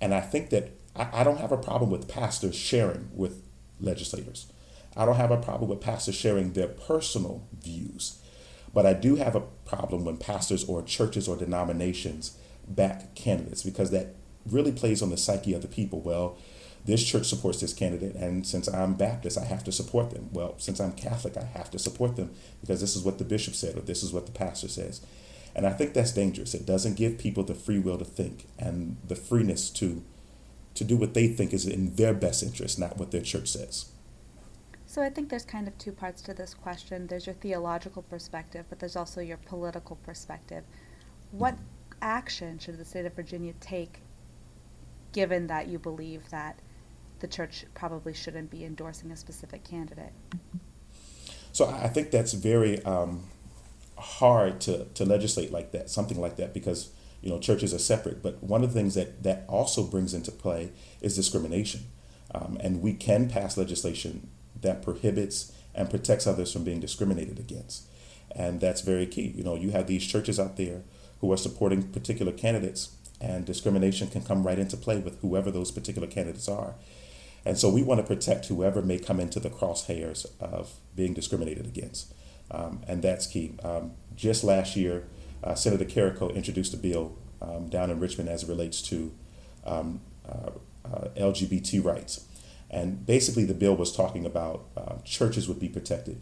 and 0.00 0.14
I 0.14 0.20
think 0.20 0.50
that 0.50 0.70
I, 0.96 1.20
I 1.20 1.24
don't 1.24 1.38
have 1.38 1.52
a 1.52 1.56
problem 1.56 1.90
with 1.90 2.08
pastors 2.08 2.54
sharing 2.54 3.10
with 3.14 3.42
legislators. 3.80 4.52
I 4.96 5.04
don't 5.06 5.16
have 5.16 5.30
a 5.30 5.36
problem 5.36 5.70
with 5.70 5.80
pastors 5.80 6.14
sharing 6.14 6.52
their 6.52 6.68
personal 6.68 7.46
views. 7.62 8.20
But 8.74 8.84
I 8.84 8.92
do 8.92 9.16
have 9.16 9.34
a 9.34 9.42
problem 9.64 10.04
when 10.04 10.16
pastors 10.16 10.64
or 10.64 10.82
churches 10.82 11.28
or 11.28 11.36
denominations 11.36 12.36
back 12.66 13.14
candidates 13.14 13.62
because 13.62 13.90
that 13.92 14.14
really 14.46 14.72
plays 14.72 15.02
on 15.02 15.10
the 15.10 15.16
psyche 15.16 15.54
of 15.54 15.62
the 15.62 15.68
people. 15.68 16.00
Well, 16.00 16.36
this 16.84 17.04
church 17.04 17.26
supports 17.26 17.60
this 17.60 17.74
candidate, 17.74 18.14
and 18.14 18.46
since 18.46 18.68
I'm 18.68 18.94
Baptist, 18.94 19.36
I 19.36 19.44
have 19.44 19.64
to 19.64 19.72
support 19.72 20.10
them. 20.10 20.30
Well, 20.32 20.54
since 20.58 20.80
I'm 20.80 20.92
Catholic, 20.92 21.36
I 21.36 21.44
have 21.44 21.70
to 21.72 21.78
support 21.78 22.16
them 22.16 22.30
because 22.60 22.80
this 22.80 22.96
is 22.96 23.02
what 23.02 23.18
the 23.18 23.24
bishop 23.24 23.54
said 23.54 23.76
or 23.76 23.80
this 23.80 24.02
is 24.02 24.12
what 24.12 24.26
the 24.26 24.32
pastor 24.32 24.68
says. 24.68 25.00
And 25.54 25.66
I 25.66 25.70
think 25.70 25.92
that's 25.92 26.12
dangerous. 26.12 26.54
It 26.54 26.66
doesn't 26.66 26.96
give 26.96 27.18
people 27.18 27.42
the 27.42 27.54
free 27.54 27.78
will 27.78 27.98
to 27.98 28.04
think 28.04 28.46
and 28.58 28.96
the 29.06 29.16
freeness 29.16 29.70
to 29.70 30.02
to 30.74 30.84
do 30.84 30.96
what 30.96 31.12
they 31.12 31.26
think 31.26 31.52
is 31.52 31.66
in 31.66 31.96
their 31.96 32.14
best 32.14 32.40
interest, 32.40 32.78
not 32.78 32.96
what 32.96 33.10
their 33.10 33.20
church 33.20 33.48
says. 33.48 33.86
So 34.86 35.02
I 35.02 35.10
think 35.10 35.28
there's 35.28 35.44
kind 35.44 35.66
of 35.66 35.76
two 35.76 35.90
parts 35.90 36.22
to 36.22 36.32
this 36.34 36.54
question. 36.54 37.08
There's 37.08 37.26
your 37.26 37.34
theological 37.34 38.02
perspective, 38.02 38.64
but 38.68 38.78
there's 38.78 38.94
also 38.94 39.20
your 39.20 39.36
political 39.38 39.96
perspective. 39.96 40.62
What 41.32 41.58
action 42.00 42.58
should 42.58 42.78
the 42.78 42.84
state 42.84 43.04
of 43.04 43.14
Virginia 43.14 43.54
take 43.60 44.00
given 45.12 45.48
that 45.48 45.68
you 45.68 45.78
believe 45.78 46.30
that 46.30 46.60
the 47.20 47.28
church 47.28 47.64
probably 47.74 48.14
shouldn't 48.14 48.50
be 48.50 48.64
endorsing 48.64 49.10
a 49.10 49.16
specific 49.16 49.64
candidate? 49.64 50.12
So 51.52 51.66
I 51.68 51.88
think 51.88 52.10
that's 52.10 52.34
very 52.34 52.82
um, 52.84 53.24
hard 53.96 54.60
to, 54.62 54.84
to 54.84 55.04
legislate 55.04 55.52
like 55.52 55.72
that, 55.72 55.90
something 55.90 56.20
like 56.20 56.36
that, 56.36 56.54
because 56.54 56.90
you 57.20 57.30
know 57.30 57.38
churches 57.38 57.74
are 57.74 57.78
separate. 57.78 58.22
But 58.22 58.42
one 58.42 58.62
of 58.62 58.72
the 58.72 58.78
things 58.78 58.94
that 58.94 59.22
that 59.22 59.44
also 59.48 59.82
brings 59.82 60.14
into 60.14 60.30
play 60.30 60.70
is 61.00 61.16
discrimination, 61.16 61.86
um, 62.34 62.58
and 62.60 62.80
we 62.80 62.94
can 62.94 63.28
pass 63.28 63.56
legislation 63.56 64.28
that 64.60 64.82
prohibits 64.82 65.52
and 65.74 65.90
protects 65.90 66.26
others 66.26 66.52
from 66.52 66.64
being 66.64 66.80
discriminated 66.80 67.38
against, 67.38 67.88
and 68.30 68.60
that's 68.60 68.80
very 68.82 69.06
key. 69.06 69.32
You 69.36 69.44
know, 69.44 69.54
you 69.54 69.70
have 69.70 69.86
these 69.86 70.06
churches 70.06 70.38
out 70.38 70.56
there 70.56 70.82
who 71.20 71.32
are 71.32 71.36
supporting 71.36 71.82
particular 71.82 72.32
candidates, 72.32 72.94
and 73.20 73.44
discrimination 73.44 74.08
can 74.08 74.22
come 74.22 74.46
right 74.46 74.58
into 74.58 74.76
play 74.76 74.98
with 74.98 75.20
whoever 75.22 75.50
those 75.50 75.72
particular 75.72 76.06
candidates 76.06 76.48
are. 76.48 76.74
And 77.48 77.56
so 77.56 77.70
we 77.70 77.82
want 77.82 77.98
to 77.98 78.06
protect 78.06 78.44
whoever 78.44 78.82
may 78.82 78.98
come 78.98 79.18
into 79.18 79.40
the 79.40 79.48
crosshairs 79.48 80.26
of 80.38 80.74
being 80.94 81.14
discriminated 81.14 81.64
against. 81.64 82.12
Um, 82.50 82.82
and 82.86 83.00
that's 83.00 83.26
key. 83.26 83.54
Um, 83.64 83.92
just 84.14 84.44
last 84.44 84.76
year, 84.76 85.04
uh, 85.42 85.54
Senator 85.54 85.86
Carrico 85.86 86.28
introduced 86.28 86.74
a 86.74 86.76
bill 86.76 87.16
um, 87.40 87.70
down 87.70 87.90
in 87.90 88.00
Richmond 88.00 88.28
as 88.28 88.42
it 88.42 88.50
relates 88.50 88.82
to 88.82 89.14
um, 89.64 90.02
uh, 90.28 90.50
uh, 90.84 91.08
LGBT 91.16 91.82
rights. 91.82 92.26
And 92.70 93.06
basically, 93.06 93.46
the 93.46 93.54
bill 93.54 93.74
was 93.74 93.96
talking 93.96 94.26
about 94.26 94.66
uh, 94.76 94.96
churches 95.06 95.48
would 95.48 95.58
be 95.58 95.70
protected. 95.70 96.20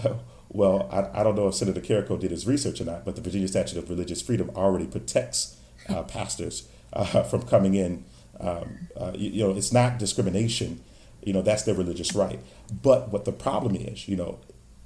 well, 0.48 0.88
I, 0.92 1.20
I 1.20 1.24
don't 1.24 1.34
know 1.34 1.48
if 1.48 1.56
Senator 1.56 1.80
Carrico 1.80 2.16
did 2.16 2.30
his 2.30 2.46
research 2.46 2.80
or 2.80 2.84
not, 2.84 3.04
but 3.04 3.16
the 3.16 3.20
Virginia 3.20 3.48
Statute 3.48 3.78
of 3.78 3.90
Religious 3.90 4.22
Freedom 4.22 4.48
already 4.54 4.86
protects 4.86 5.56
uh, 5.88 6.04
pastors 6.04 6.68
uh, 6.92 7.22
from 7.24 7.42
coming 7.42 7.74
in. 7.74 8.04
Um, 8.40 8.88
you, 9.14 9.30
you 9.30 9.44
know, 9.44 9.56
it's 9.56 9.72
not 9.72 9.98
discrimination 9.98 10.82
you 11.24 11.32
know 11.32 11.42
that's 11.42 11.64
their 11.64 11.74
religious 11.74 12.14
right 12.14 12.38
but 12.80 13.10
what 13.10 13.24
the 13.24 13.32
problem 13.32 13.74
is 13.74 14.06
you 14.06 14.16
know 14.16 14.38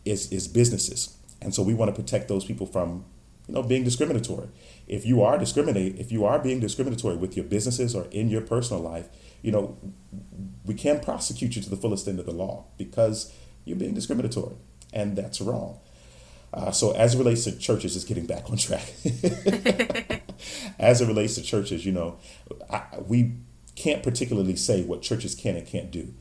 is 0.04 0.30
is 0.32 0.48
businesses, 0.48 1.16
and 1.40 1.54
so 1.54 1.62
we 1.62 1.74
want 1.74 1.94
to 1.94 2.00
protect 2.00 2.28
those 2.28 2.44
people 2.44 2.66
from 2.66 3.04
you 3.46 3.54
know 3.54 3.62
being 3.62 3.84
discriminatory. 3.84 4.48
If 4.88 5.06
you 5.06 5.22
are 5.22 5.38
discriminate, 5.38 5.98
if 5.98 6.10
you 6.10 6.24
are 6.24 6.38
being 6.38 6.60
discriminatory 6.60 7.16
with 7.16 7.36
your 7.36 7.44
businesses 7.44 7.94
or 7.94 8.06
in 8.10 8.28
your 8.28 8.40
personal 8.40 8.82
life, 8.82 9.08
you 9.42 9.52
know 9.52 9.76
we 10.64 10.74
can 10.74 11.00
prosecute 11.00 11.56
you 11.56 11.62
to 11.62 11.70
the 11.70 11.76
fullest 11.76 12.06
end 12.08 12.18
of 12.18 12.26
the 12.26 12.32
law 12.32 12.64
because 12.78 13.32
you're 13.64 13.76
being 13.76 13.94
discriminatory, 13.94 14.56
and 14.92 15.16
that's 15.16 15.40
wrong. 15.40 15.78
Uh, 16.52 16.70
so 16.70 16.92
as 16.92 17.14
it 17.14 17.18
relates 17.18 17.44
to 17.44 17.58
churches, 17.58 17.96
it's 17.96 18.04
getting 18.04 18.26
back 18.26 18.50
on 18.50 18.56
track. 18.58 18.92
as 20.78 21.00
it 21.00 21.06
relates 21.06 21.34
to 21.36 21.42
churches, 21.42 21.84
you 21.84 21.92
know, 21.92 22.18
I, 22.70 22.84
we 23.06 23.32
can't 23.74 24.02
particularly 24.02 24.56
say 24.56 24.82
what 24.84 25.02
churches 25.02 25.34
can 25.34 25.56
and 25.56 25.66
can't 25.66 25.90
do 25.90 26.14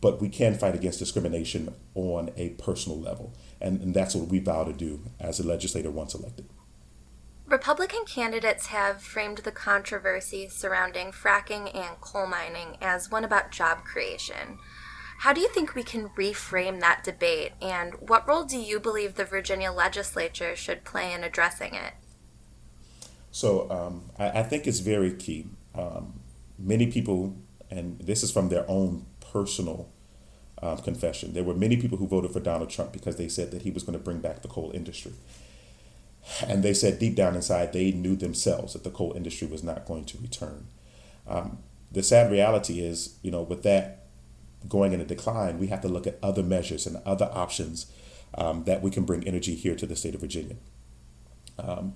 but 0.00 0.20
we 0.20 0.28
can 0.28 0.54
fight 0.54 0.74
against 0.74 0.98
discrimination 0.98 1.74
on 1.94 2.30
a 2.36 2.50
personal 2.50 2.98
level. 2.98 3.34
And, 3.60 3.80
and 3.80 3.94
that's 3.94 4.14
what 4.14 4.28
we 4.28 4.38
vow 4.38 4.64
to 4.64 4.72
do 4.72 5.00
as 5.20 5.40
a 5.40 5.46
legislator 5.46 5.90
once 5.90 6.14
elected. 6.14 6.48
Republican 7.46 8.04
candidates 8.06 8.66
have 8.66 9.02
framed 9.02 9.38
the 9.38 9.52
controversy 9.52 10.48
surrounding 10.48 11.08
fracking 11.08 11.74
and 11.74 12.00
coal 12.00 12.26
mining 12.26 12.76
as 12.80 13.10
one 13.10 13.24
about 13.24 13.50
job 13.50 13.84
creation. 13.84 14.58
How 15.18 15.32
do 15.32 15.40
you 15.40 15.48
think 15.48 15.74
we 15.74 15.82
can 15.82 16.08
reframe 16.10 16.80
that 16.80 17.04
debate, 17.04 17.52
and 17.60 17.94
what 18.08 18.26
role 18.26 18.44
do 18.44 18.58
you 18.58 18.80
believe 18.80 19.14
the 19.14 19.24
Virginia 19.24 19.70
legislature 19.70 20.56
should 20.56 20.82
play 20.82 21.12
in 21.12 21.22
addressing 21.22 21.74
it? 21.74 21.92
So, 23.32 23.68
um, 23.70 24.10
I, 24.18 24.40
I, 24.40 24.42
think 24.42 24.66
it's 24.66 24.80
very 24.80 25.14
key. 25.14 25.46
Um, 25.74 26.20
many 26.58 26.86
people, 26.86 27.34
and 27.70 27.98
this 27.98 28.22
is 28.22 28.30
from 28.30 28.50
their 28.50 28.64
own 28.70 29.06
personal 29.32 29.88
um, 30.62 30.78
confession. 30.78 31.32
There 31.32 31.42
were 31.42 31.54
many 31.54 31.76
people 31.76 31.98
who 31.98 32.06
voted 32.06 32.30
for 32.32 32.40
Donald 32.40 32.70
Trump 32.70 32.92
because 32.92 33.16
they 33.16 33.28
said 33.28 33.50
that 33.50 33.62
he 33.62 33.70
was 33.70 33.82
going 33.82 33.98
to 33.98 34.04
bring 34.04 34.20
back 34.20 34.42
the 34.42 34.48
coal 34.48 34.70
industry. 34.74 35.12
And 36.46 36.62
they 36.62 36.74
said 36.74 36.98
deep 36.98 37.16
down 37.16 37.34
inside, 37.34 37.72
they 37.72 37.90
knew 37.90 38.14
themselves 38.14 38.74
that 38.74 38.84
the 38.84 38.90
coal 38.90 39.12
industry 39.16 39.48
was 39.48 39.64
not 39.64 39.86
going 39.86 40.04
to 40.04 40.18
return. 40.18 40.68
Um, 41.26 41.58
the 41.90 42.02
sad 42.02 42.30
reality 42.30 42.80
is, 42.80 43.16
you 43.22 43.30
know, 43.30 43.42
with 43.42 43.62
that 43.64 44.06
going 44.68 44.92
in 44.92 45.00
a 45.00 45.04
decline, 45.04 45.58
we 45.58 45.66
have 45.68 45.80
to 45.80 45.88
look 45.88 46.06
at 46.06 46.18
other 46.22 46.42
measures 46.42 46.86
and 46.86 46.96
other 47.04 47.28
options 47.32 47.86
um, 48.34 48.64
that 48.64 48.82
we 48.82 48.90
can 48.90 49.04
bring 49.04 49.26
energy 49.26 49.54
here 49.54 49.74
to 49.74 49.86
the 49.86 49.96
state 49.96 50.14
of 50.14 50.20
Virginia. 50.20 50.56
Um, 51.58 51.94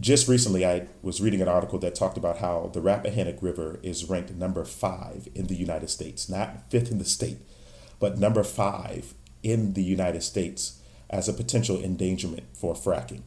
just 0.00 0.28
recently, 0.28 0.64
I 0.64 0.86
was 1.02 1.20
reading 1.20 1.42
an 1.42 1.48
article 1.48 1.78
that 1.80 1.94
talked 1.94 2.16
about 2.16 2.38
how 2.38 2.70
the 2.72 2.80
Rappahannock 2.80 3.42
River 3.42 3.78
is 3.82 4.08
ranked 4.08 4.32
number 4.32 4.64
five 4.64 5.28
in 5.34 5.46
the 5.46 5.54
United 5.54 5.90
States, 5.90 6.28
not 6.28 6.70
fifth 6.70 6.90
in 6.90 6.98
the 6.98 7.04
state, 7.04 7.38
but 7.98 8.18
number 8.18 8.42
five 8.42 9.14
in 9.42 9.74
the 9.74 9.82
United 9.82 10.22
States 10.22 10.80
as 11.10 11.28
a 11.28 11.32
potential 11.32 11.82
endangerment 11.82 12.44
for 12.54 12.74
fracking. 12.74 13.22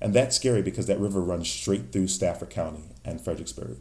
And 0.00 0.14
that's 0.14 0.36
scary 0.36 0.62
because 0.62 0.86
that 0.86 0.98
river 0.98 1.20
runs 1.20 1.50
straight 1.50 1.92
through 1.92 2.08
Stafford 2.08 2.50
County 2.50 2.84
and 3.04 3.20
Fredericksburg. 3.20 3.78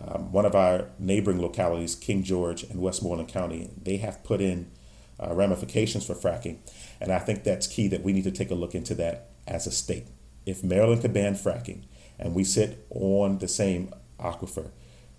Um, 0.00 0.32
one 0.32 0.46
of 0.46 0.54
our 0.54 0.86
neighboring 0.98 1.40
localities, 1.40 1.94
King 1.94 2.22
George 2.22 2.62
and 2.62 2.80
Westmoreland 2.80 3.28
County, 3.28 3.70
they 3.80 3.98
have 3.98 4.22
put 4.22 4.40
in 4.40 4.70
uh, 5.18 5.34
ramifications 5.34 6.06
for 6.06 6.14
fracking. 6.14 6.58
And 7.00 7.12
I 7.12 7.18
think 7.18 7.44
that's 7.44 7.66
key 7.66 7.88
that 7.88 8.02
we 8.02 8.12
need 8.12 8.24
to 8.24 8.30
take 8.30 8.50
a 8.50 8.54
look 8.54 8.74
into 8.74 8.94
that 8.94 9.30
as 9.46 9.66
a 9.66 9.72
state 9.72 10.06
if 10.50 10.64
Maryland 10.64 11.00
could 11.00 11.12
ban 11.12 11.34
fracking 11.34 11.84
and 12.18 12.34
we 12.34 12.44
sit 12.44 12.84
on 12.90 13.38
the 13.38 13.48
same 13.48 13.92
aquifer, 14.18 14.70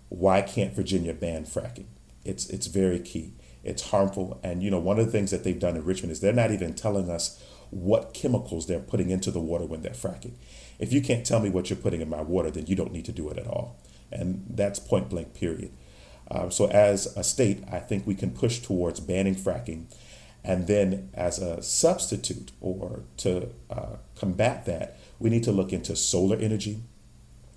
why 0.09 0.41
can't 0.41 0.73
Virginia 0.73 1.13
ban 1.13 1.45
fracking? 1.45 1.85
It's 2.25 2.49
it's 2.49 2.67
very 2.67 2.99
key. 2.99 3.33
It's 3.63 3.89
harmful, 3.89 4.39
and 4.43 4.61
you 4.61 4.69
know 4.69 4.79
one 4.79 4.99
of 4.99 5.05
the 5.05 5.11
things 5.11 5.31
that 5.31 5.43
they've 5.43 5.57
done 5.57 5.75
in 5.75 5.85
Richmond 5.85 6.11
is 6.11 6.19
they're 6.19 6.33
not 6.33 6.51
even 6.51 6.73
telling 6.73 7.09
us 7.09 7.41
what 7.69 8.13
chemicals 8.13 8.67
they're 8.67 8.79
putting 8.79 9.09
into 9.09 9.31
the 9.31 9.39
water 9.39 9.65
when 9.65 9.81
they're 9.81 9.91
fracking. 9.91 10.33
If 10.77 10.91
you 10.91 11.01
can't 11.01 11.25
tell 11.25 11.39
me 11.39 11.49
what 11.49 11.69
you're 11.69 11.77
putting 11.77 12.01
in 12.01 12.09
my 12.09 12.21
water, 12.21 12.51
then 12.51 12.67
you 12.67 12.75
don't 12.75 12.91
need 12.91 13.05
to 13.05 13.11
do 13.11 13.29
it 13.29 13.37
at 13.37 13.47
all, 13.47 13.79
and 14.11 14.45
that's 14.49 14.79
point 14.79 15.09
blank. 15.09 15.33
Period. 15.33 15.71
Uh, 16.29 16.49
so 16.49 16.67
as 16.67 17.07
a 17.17 17.23
state, 17.23 17.63
I 17.71 17.79
think 17.79 18.05
we 18.05 18.15
can 18.15 18.31
push 18.31 18.59
towards 18.59 18.99
banning 18.99 19.35
fracking, 19.35 19.85
and 20.43 20.67
then 20.67 21.09
as 21.13 21.39
a 21.39 21.61
substitute 21.61 22.51
or 22.59 23.03
to 23.17 23.49
uh, 23.69 23.97
combat 24.15 24.65
that, 24.65 24.97
we 25.21 25.29
need 25.29 25.43
to 25.43 25.51
look 25.51 25.71
into 25.71 25.95
solar 25.95 26.35
energy, 26.35 26.81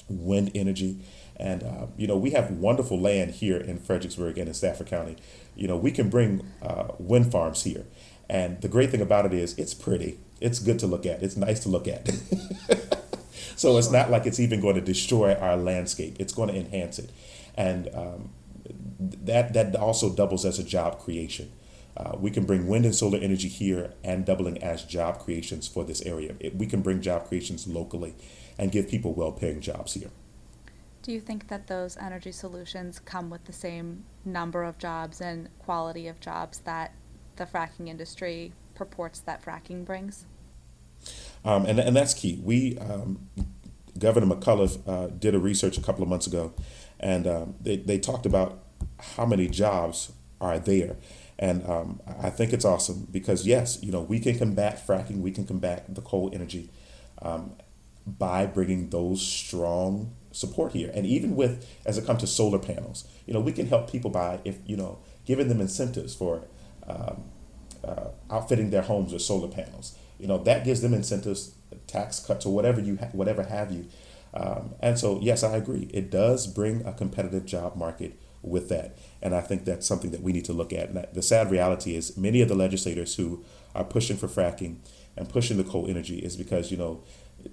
wind 0.09 0.51
energy, 0.55 1.01
And, 1.37 1.65
uh, 1.65 1.87
you 1.97 2.07
know, 2.07 2.17
we 2.17 2.31
have 2.31 2.53
wonderful 2.53 3.01
land 3.01 3.33
here 3.33 3.57
in 3.57 3.79
Fredericksburg 3.79 4.39
and 4.39 4.47
in 4.47 4.55
Stafford 4.55 4.87
County. 4.87 5.17
You 5.57 5.67
know, 5.67 5.77
we 5.77 5.91
can 5.91 6.09
bring 6.09 6.47
uh, 6.63 6.89
wind 6.99 7.33
farms 7.33 7.65
here. 7.65 7.87
And 8.29 8.61
the 8.61 8.69
great 8.69 8.91
thing 8.91 9.01
about 9.01 9.27
it 9.27 9.35
is 9.35 9.59
it's 9.59 9.75
pretty. 9.75 10.19
It's 10.41 10.61
good 10.61 10.79
to 10.79 10.87
look 10.87 11.05
at. 11.07 11.23
It's 11.23 11.37
nice 11.37 11.61
to 11.61 11.69
look 11.69 11.89
at. 11.89 12.09
so 13.57 13.77
it's 13.79 13.91
not 13.91 14.11
like 14.11 14.27
it's 14.27 14.39
even 14.39 14.61
going 14.61 14.77
to 14.77 14.81
destroy 14.81 15.35
our 15.35 15.57
landscape. 15.57 16.17
It's 16.21 16.33
going 16.33 16.51
to 16.51 16.55
enhance 16.55 17.01
it. 17.01 17.11
And 17.57 17.89
um, 17.95 18.31
that, 19.01 19.55
that 19.55 19.75
also 19.75 20.15
doubles 20.15 20.45
as 20.45 20.59
a 20.61 20.65
job 20.65 21.01
creation. 21.01 21.51
Uh, 21.97 22.17
we 22.19 22.31
can 22.31 22.45
bring 22.45 22.67
wind 22.67 22.85
and 22.85 22.95
solar 22.95 23.19
energy 23.19 23.49
here 23.49 23.93
and 24.03 24.25
doubling 24.25 24.63
as 24.63 24.83
job 24.85 25.21
creations 25.21 25.69
for 25.69 25.85
this 25.85 26.03
area. 26.03 26.35
It, 26.41 26.57
we 26.57 26.67
can 26.67 26.83
bring 26.83 27.01
job 27.01 27.29
creations 27.29 27.69
locally 27.69 28.15
and 28.59 28.73
give 28.73 28.89
people 28.89 29.15
well 29.15 29.33
paying 29.33 29.61
jobs 29.61 29.95
here. 29.95 30.11
Do 31.03 31.13
you 31.13 31.21
think 31.21 31.49
that 31.49 31.67
those 31.67 31.97
energy 31.99 32.33
solutions 32.33 32.99
come 32.99 33.29
with 33.31 33.45
the 33.45 33.53
same 33.53 34.05
number 34.25 34.65
of 34.65 34.79
jobs 34.79 35.21
and 35.21 35.51
quality 35.59 36.09
of 36.09 36.19
jobs 36.19 36.61
that 36.61 36.95
the 37.37 37.45
fracking 37.45 37.89
industry 37.89 38.53
purports 38.75 39.21
that 39.21 39.45
fracking 39.45 39.85
brings? 39.85 40.27
Um, 41.45 41.67
and, 41.67 41.79
and 41.79 41.95
that's 41.95 42.15
key. 42.15 42.41
We, 42.43 42.79
um, 42.79 43.29
Governor 43.99 44.35
McAuliffe 44.35 44.81
uh, 44.89 45.09
did 45.09 45.35
a 45.35 45.39
research 45.39 45.77
a 45.77 45.83
couple 45.83 46.03
of 46.03 46.09
months 46.09 46.27
ago, 46.27 46.55
and 46.99 47.27
um, 47.27 47.55
they, 47.61 47.77
they 47.77 47.99
talked 47.99 48.25
about 48.25 48.65
how 49.17 49.27
many 49.27 49.47
jobs 49.47 50.13
are 50.41 50.59
there. 50.59 50.97
And 51.39 51.69
um, 51.69 52.01
I 52.23 52.31
think 52.31 52.53
it's 52.53 52.65
awesome 52.65 53.09
because, 53.11 53.47
yes, 53.47 53.83
you 53.83 53.91
know, 53.91 54.01
we 54.01 54.21
can 54.21 54.39
combat 54.39 54.87
fracking, 54.87 55.21
we 55.21 55.33
can 55.33 55.47
combat 55.47 55.93
the 55.93 56.01
coal 56.01 56.31
energy 56.33 56.71
um, 57.23 57.53
by 58.07 58.47
bringing 58.47 58.91
those 58.91 59.21
strong 59.21 60.15
support 60.31 60.73
here. 60.73 60.91
And 60.95 61.07
even 61.07 61.35
with, 61.35 61.69
as 61.85 61.99
it 61.99 62.07
comes 62.07 62.21
to 62.21 62.27
solar 62.27 62.59
panels, 62.59 63.05
you 63.27 63.35
know, 63.35 63.41
we 63.41 63.53
can 63.53 63.67
help 63.67 63.91
people 63.91 64.11
by, 64.11 64.41
if, 64.45 64.59
you 64.67 64.77
know, 64.77 64.99
giving 65.25 65.49
them 65.49 65.61
incentives 65.61 66.15
for 66.15 66.45
um, 66.87 67.25
uh, 67.83 68.09
outfitting 68.31 68.71
their 68.71 68.83
homes 68.83 69.13
with 69.13 69.23
solar 69.23 69.49
panels. 69.49 69.97
You 70.19 70.29
know, 70.29 70.39
that 70.45 70.65
gives 70.65 70.81
them 70.83 70.95
incentives, 70.95 71.55
tax 71.87 72.21
cuts, 72.21 72.47
or 72.47 72.55
whatever 72.55 72.81
you 72.81 72.97
ha- 72.97 73.11
whatever 73.13 73.43
have 73.43 73.73
you. 73.73 73.89
Um, 74.33 74.75
and 74.81 74.99
so, 74.99 75.19
yes, 75.21 75.43
I 75.43 75.57
agree. 75.57 75.89
It 75.93 76.11
does 76.11 76.47
bring 76.47 76.85
a 76.87 76.93
competitive 76.93 77.47
job 77.47 77.77
market 77.77 78.19
with 78.43 78.69
that. 78.69 78.97
And 79.25 79.35
I 79.35 79.41
think 79.41 79.65
that's 79.65 79.87
something 79.87 80.11
that 80.11 80.21
we 80.21 80.33
need 80.33 80.45
to 80.45 80.53
look 80.53 80.73
at. 80.73 80.91
And 80.91 81.07
the 81.13 81.23
sad 81.23 81.51
reality 81.51 81.97
is 81.97 82.17
many 82.17 82.43
of 82.43 82.49
the 82.49 82.55
legislators 82.55 83.17
who 83.17 83.43
are 83.75 83.83
pushing 83.83 84.19
for 84.19 84.29
fracking 84.29 84.77
and 85.17 85.29
pushing 85.29 85.57
the 85.57 85.65
coal 85.65 85.87
energy 85.89 86.19
is 86.19 86.37
because, 86.37 86.71
you 86.71 86.77
know, 86.77 87.03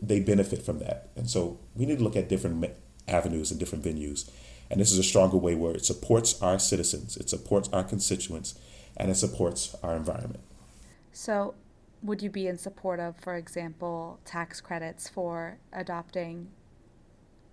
they 0.01 0.19
benefit 0.19 0.61
from 0.63 0.79
that. 0.79 1.07
And 1.15 1.29
so 1.29 1.59
we 1.73 1.85
need 1.85 1.99
to 1.99 2.03
look 2.03 2.17
at 2.17 2.27
different 2.27 2.69
avenues 3.07 3.51
and 3.51 3.59
different 3.59 3.85
venues. 3.85 4.29
And 4.69 4.79
this 4.79 4.91
is 4.91 4.99
a 4.99 5.03
stronger 5.03 5.37
way 5.37 5.55
where 5.55 5.73
it 5.73 5.85
supports 5.85 6.41
our 6.41 6.59
citizens, 6.59 7.17
it 7.17 7.29
supports 7.29 7.69
our 7.71 7.83
constituents, 7.83 8.59
and 8.97 9.09
it 9.09 9.15
supports 9.15 9.75
our 9.81 9.95
environment. 9.95 10.41
So, 11.13 11.55
would 12.03 12.21
you 12.21 12.29
be 12.29 12.47
in 12.47 12.57
support 12.57 12.99
of, 12.99 13.15
for 13.17 13.35
example, 13.35 14.19
tax 14.25 14.59
credits 14.59 15.07
for 15.07 15.57
adopting 15.71 16.47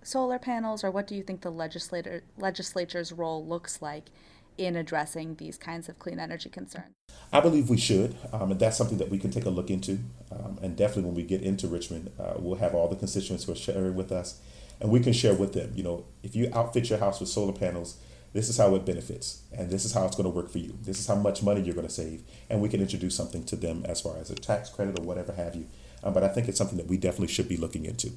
solar 0.03 0.39
panels, 0.39 0.83
or 0.83 0.91
what 0.91 1.07
do 1.07 1.15
you 1.15 1.23
think 1.23 1.41
the 1.41 1.51
legislator 1.51 2.23
legislature's 2.37 3.11
role 3.11 3.45
looks 3.45 3.81
like 3.81 4.09
in 4.57 4.75
addressing 4.75 5.35
these 5.35 5.57
kinds 5.57 5.87
of 5.89 5.97
clean 5.99 6.19
energy 6.19 6.49
concerns? 6.49 6.93
I 7.31 7.39
believe 7.39 7.69
we 7.69 7.77
should, 7.77 8.15
um, 8.33 8.51
and 8.51 8.59
that's 8.59 8.77
something 8.77 8.97
that 8.97 9.09
we 9.09 9.17
can 9.17 9.31
take 9.31 9.45
a 9.45 9.49
look 9.49 9.69
into. 9.69 9.99
Um, 10.31 10.59
and 10.61 10.75
definitely, 10.75 11.03
when 11.03 11.15
we 11.15 11.23
get 11.23 11.41
into 11.41 11.67
Richmond, 11.67 12.11
uh, 12.19 12.33
we'll 12.37 12.57
have 12.57 12.75
all 12.75 12.87
the 12.87 12.95
constituents 12.95 13.45
who 13.45 13.53
are 13.53 13.55
sharing 13.55 13.95
with 13.95 14.11
us, 14.11 14.41
and 14.79 14.91
we 14.91 14.99
can 14.99 15.13
share 15.13 15.33
with 15.33 15.53
them. 15.53 15.71
You 15.75 15.83
know, 15.83 16.05
if 16.23 16.35
you 16.35 16.51
outfit 16.53 16.89
your 16.89 16.99
house 16.99 17.19
with 17.19 17.29
solar 17.29 17.53
panels, 17.53 17.97
this 18.33 18.49
is 18.49 18.57
how 18.57 18.75
it 18.75 18.85
benefits, 18.85 19.41
and 19.57 19.69
this 19.69 19.85
is 19.85 19.93
how 19.93 20.05
it's 20.05 20.15
going 20.15 20.29
to 20.29 20.35
work 20.35 20.49
for 20.49 20.59
you. 20.59 20.77
This 20.81 20.99
is 20.99 21.07
how 21.07 21.15
much 21.15 21.41
money 21.41 21.61
you're 21.61 21.75
going 21.75 21.87
to 21.87 21.93
save, 21.93 22.23
and 22.49 22.61
we 22.61 22.69
can 22.69 22.81
introduce 22.81 23.15
something 23.15 23.43
to 23.45 23.55
them 23.55 23.83
as 23.85 24.01
far 24.01 24.17
as 24.17 24.29
a 24.29 24.35
tax 24.35 24.69
credit 24.69 24.99
or 24.99 25.03
whatever 25.03 25.33
have 25.33 25.55
you. 25.55 25.67
Um, 26.03 26.13
but 26.13 26.23
I 26.23 26.27
think 26.27 26.47
it's 26.47 26.57
something 26.57 26.77
that 26.77 26.87
we 26.87 26.97
definitely 26.97 27.27
should 27.27 27.49
be 27.49 27.57
looking 27.57 27.85
into. 27.85 28.11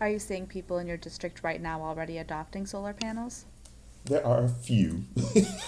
Are 0.00 0.08
you 0.08 0.18
seeing 0.18 0.46
people 0.46 0.78
in 0.78 0.86
your 0.86 0.96
district 0.96 1.42
right 1.44 1.60
now 1.60 1.82
already 1.82 2.16
adopting 2.16 2.64
solar 2.64 2.94
panels? 2.94 3.44
There 4.06 4.26
are 4.26 4.44
a 4.44 4.48
few, 4.48 5.04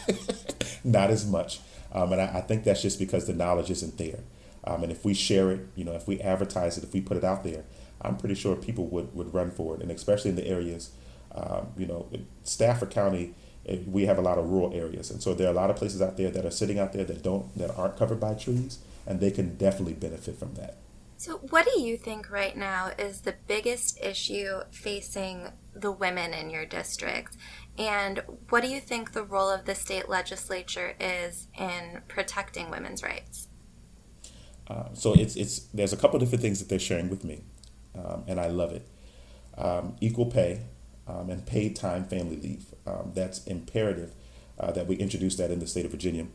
not 0.85 1.11
as 1.11 1.27
much. 1.27 1.61
Um, 1.93 2.13
and 2.13 2.23
I, 2.23 2.39
I, 2.39 2.41
think 2.41 2.65
that's 2.65 2.81
just 2.81 2.99
because 2.99 3.27
the 3.27 3.35
knowledge 3.35 3.71
isn't 3.71 3.99
there. 3.99 4.21
Um, 4.65 4.85
and 4.85 4.91
if 4.91 5.05
we 5.05 5.13
share 5.13 5.51
it, 5.51 5.69
you 5.77 5.85
know, 5.85 5.93
if 5.93 6.09
we 6.09 6.19
advertise 6.23 6.79
it, 6.79 6.85
if 6.85 6.95
we 6.95 7.03
put 7.03 7.19
it 7.19 7.25
out 7.25 7.45
there, 7.45 7.65
I'm 8.01 8.17
pretty 8.17 8.35
sure 8.35 8.57
people 8.57 8.87
would, 8.87 9.15
would 9.15 9.35
run 9.35 9.51
for 9.51 9.75
it. 9.77 9.83
And 9.83 9.91
especially 9.91 10.31
in 10.31 10.37
the 10.37 10.47
areas, 10.47 10.93
um, 11.35 11.67
you 11.77 11.85
know, 11.85 12.09
Stafford 12.43 12.89
County, 12.89 13.35
eh, 13.67 13.81
we 13.87 14.07
have 14.07 14.17
a 14.17 14.23
lot 14.23 14.39
of 14.39 14.49
rural 14.49 14.73
areas. 14.73 15.11
And 15.11 15.23
so 15.23 15.35
there 15.35 15.49
are 15.49 15.53
a 15.53 15.55
lot 15.55 15.69
of 15.69 15.77
places 15.77 16.01
out 16.01 16.17
there 16.17 16.31
that 16.31 16.47
are 16.47 16.51
sitting 16.51 16.79
out 16.79 16.95
there 16.95 17.05
that 17.05 17.23
don't, 17.23 17.55
that 17.59 17.77
aren't 17.77 17.99
covered 17.99 18.21
by 18.21 18.33
trees, 18.33 18.79
and 19.07 19.21
they 19.21 19.31
can 19.31 19.57
definitely 19.57 19.93
benefit 19.95 20.39
from 20.39 20.55
that. 20.55 20.79
So, 21.23 21.39
what 21.51 21.69
do 21.73 21.81
you 21.81 21.97
think 21.97 22.33
right 22.33 22.57
now 22.57 22.91
is 22.99 23.21
the 23.21 23.37
biggest 23.47 23.97
issue 24.03 24.63
facing 24.73 25.53
the 25.73 25.93
women 25.93 26.35
in 26.35 26.51
your 26.51 26.67
district? 26.67 27.37
And 27.79 28.25
what 28.49 28.65
do 28.65 28.69
you 28.69 28.81
think 28.81 29.13
the 29.13 29.23
role 29.23 29.49
of 29.49 29.65
the 29.65 29.77
state 29.77 30.09
legislature 30.09 30.97
is 30.99 31.47
in 31.57 32.03
protecting 32.09 32.73
women's 32.73 33.05
rights? 33.05 33.47
Uh, 34.67 34.89
so 34.95 35.13
it's 35.13 35.37
it's 35.37 35.61
there's 35.73 35.93
a 35.93 35.97
couple 35.97 36.17
of 36.17 36.23
different 36.23 36.43
things 36.43 36.59
that 36.59 36.69
they're 36.69 36.81
sharing 36.81 37.09
with 37.09 37.23
me, 37.23 37.45
um, 37.95 38.25
and 38.27 38.41
I 38.41 38.49
love 38.49 38.73
it. 38.73 38.89
Um, 39.57 39.95
equal 40.01 40.27
pay 40.27 40.63
um, 41.07 41.31
and 41.31 41.47
paid 41.47 41.77
time 41.77 42.03
family 42.03 42.35
leave. 42.35 42.75
Um, 42.85 43.13
that's 43.15 43.45
imperative 43.45 44.13
uh, 44.59 44.73
that 44.73 44.89
we 44.89 44.97
introduce 44.97 45.37
that 45.37 45.53
in 45.53 45.61
the 45.61 45.69
state 45.69 45.85
of 45.85 45.93
Virginia. 45.93 46.27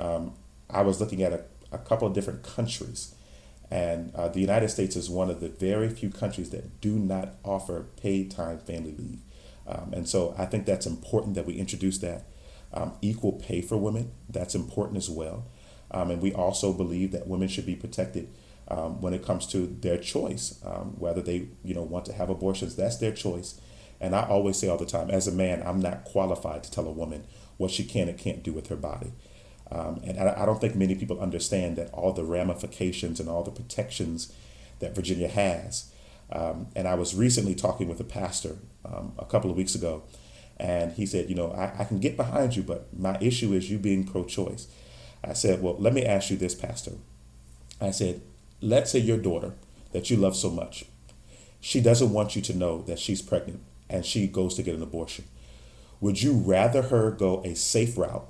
Um, 0.00 0.34
I 0.68 0.82
was 0.82 1.00
looking 1.00 1.22
at 1.22 1.32
a, 1.32 1.44
a 1.70 1.78
couple 1.78 2.08
of 2.08 2.12
different 2.12 2.42
countries 2.42 3.14
and 3.72 4.14
uh, 4.14 4.28
the 4.28 4.40
United 4.40 4.68
States 4.68 4.96
is 4.96 5.08
one 5.08 5.30
of 5.30 5.40
the 5.40 5.48
very 5.48 5.88
few 5.88 6.10
countries 6.10 6.50
that 6.50 6.82
do 6.82 6.98
not 6.98 7.36
offer 7.42 7.86
paid 7.96 8.30
time 8.30 8.58
family 8.58 8.94
leave. 8.98 9.20
Um, 9.66 9.94
and 9.94 10.06
so 10.06 10.34
I 10.36 10.44
think 10.44 10.66
that's 10.66 10.84
important 10.84 11.36
that 11.36 11.46
we 11.46 11.54
introduce 11.54 11.96
that. 11.98 12.26
Um, 12.74 12.92
equal 13.00 13.32
pay 13.32 13.62
for 13.62 13.78
women, 13.78 14.12
that's 14.28 14.54
important 14.54 14.98
as 14.98 15.08
well. 15.08 15.46
Um, 15.90 16.10
and 16.10 16.20
we 16.20 16.34
also 16.34 16.74
believe 16.74 17.12
that 17.12 17.26
women 17.26 17.48
should 17.48 17.64
be 17.64 17.74
protected 17.74 18.28
um, 18.68 19.00
when 19.00 19.14
it 19.14 19.24
comes 19.24 19.46
to 19.48 19.66
their 19.80 19.96
choice, 19.96 20.60
um, 20.66 20.94
whether 20.98 21.22
they 21.22 21.48
you 21.64 21.74
know 21.74 21.82
want 21.82 22.04
to 22.06 22.12
have 22.12 22.28
abortions, 22.28 22.76
that's 22.76 22.98
their 22.98 23.12
choice. 23.12 23.58
And 24.02 24.14
I 24.14 24.24
always 24.24 24.58
say 24.58 24.68
all 24.68 24.76
the 24.76 24.84
time, 24.84 25.10
as 25.10 25.26
a 25.26 25.32
man, 25.32 25.62
I'm 25.64 25.80
not 25.80 26.04
qualified 26.04 26.62
to 26.64 26.70
tell 26.70 26.86
a 26.86 26.92
woman 26.92 27.24
what 27.56 27.70
she 27.70 27.84
can 27.84 28.10
and 28.10 28.18
can't 28.18 28.42
do 28.42 28.52
with 28.52 28.66
her 28.66 28.76
body. 28.76 29.12
Um, 29.70 30.00
and 30.04 30.18
I, 30.18 30.42
I 30.42 30.46
don't 30.46 30.60
think 30.60 30.74
many 30.74 30.94
people 30.94 31.20
understand 31.20 31.76
that 31.76 31.90
all 31.92 32.12
the 32.12 32.24
ramifications 32.24 33.20
and 33.20 33.28
all 33.28 33.42
the 33.42 33.50
protections 33.50 34.32
that 34.80 34.94
Virginia 34.94 35.28
has. 35.28 35.90
Um, 36.30 36.68
and 36.74 36.88
I 36.88 36.94
was 36.94 37.14
recently 37.14 37.54
talking 37.54 37.88
with 37.88 38.00
a 38.00 38.04
pastor 38.04 38.56
um, 38.84 39.12
a 39.18 39.24
couple 39.24 39.50
of 39.50 39.56
weeks 39.56 39.74
ago, 39.74 40.02
and 40.58 40.92
he 40.92 41.06
said, 41.06 41.28
You 41.28 41.34
know, 41.34 41.52
I, 41.52 41.82
I 41.82 41.84
can 41.84 42.00
get 42.00 42.16
behind 42.16 42.56
you, 42.56 42.62
but 42.62 42.86
my 42.98 43.18
issue 43.20 43.52
is 43.52 43.70
you 43.70 43.78
being 43.78 44.04
pro 44.04 44.24
choice. 44.24 44.66
I 45.24 45.34
said, 45.34 45.62
Well, 45.62 45.76
let 45.78 45.92
me 45.92 46.04
ask 46.04 46.30
you 46.30 46.36
this, 46.36 46.54
Pastor. 46.54 46.92
I 47.80 47.90
said, 47.90 48.22
Let's 48.60 48.92
say 48.92 48.98
your 48.98 49.18
daughter 49.18 49.54
that 49.92 50.10
you 50.10 50.16
love 50.16 50.36
so 50.36 50.50
much, 50.50 50.84
she 51.60 51.80
doesn't 51.80 52.12
want 52.12 52.34
you 52.34 52.42
to 52.42 52.56
know 52.56 52.82
that 52.82 52.98
she's 52.98 53.22
pregnant 53.22 53.60
and 53.88 54.04
she 54.06 54.26
goes 54.26 54.54
to 54.54 54.62
get 54.62 54.74
an 54.74 54.82
abortion. 54.82 55.26
Would 56.00 56.22
you 56.22 56.32
rather 56.32 56.82
her 56.82 57.10
go 57.10 57.42
a 57.44 57.54
safe 57.54 57.96
route 57.96 58.26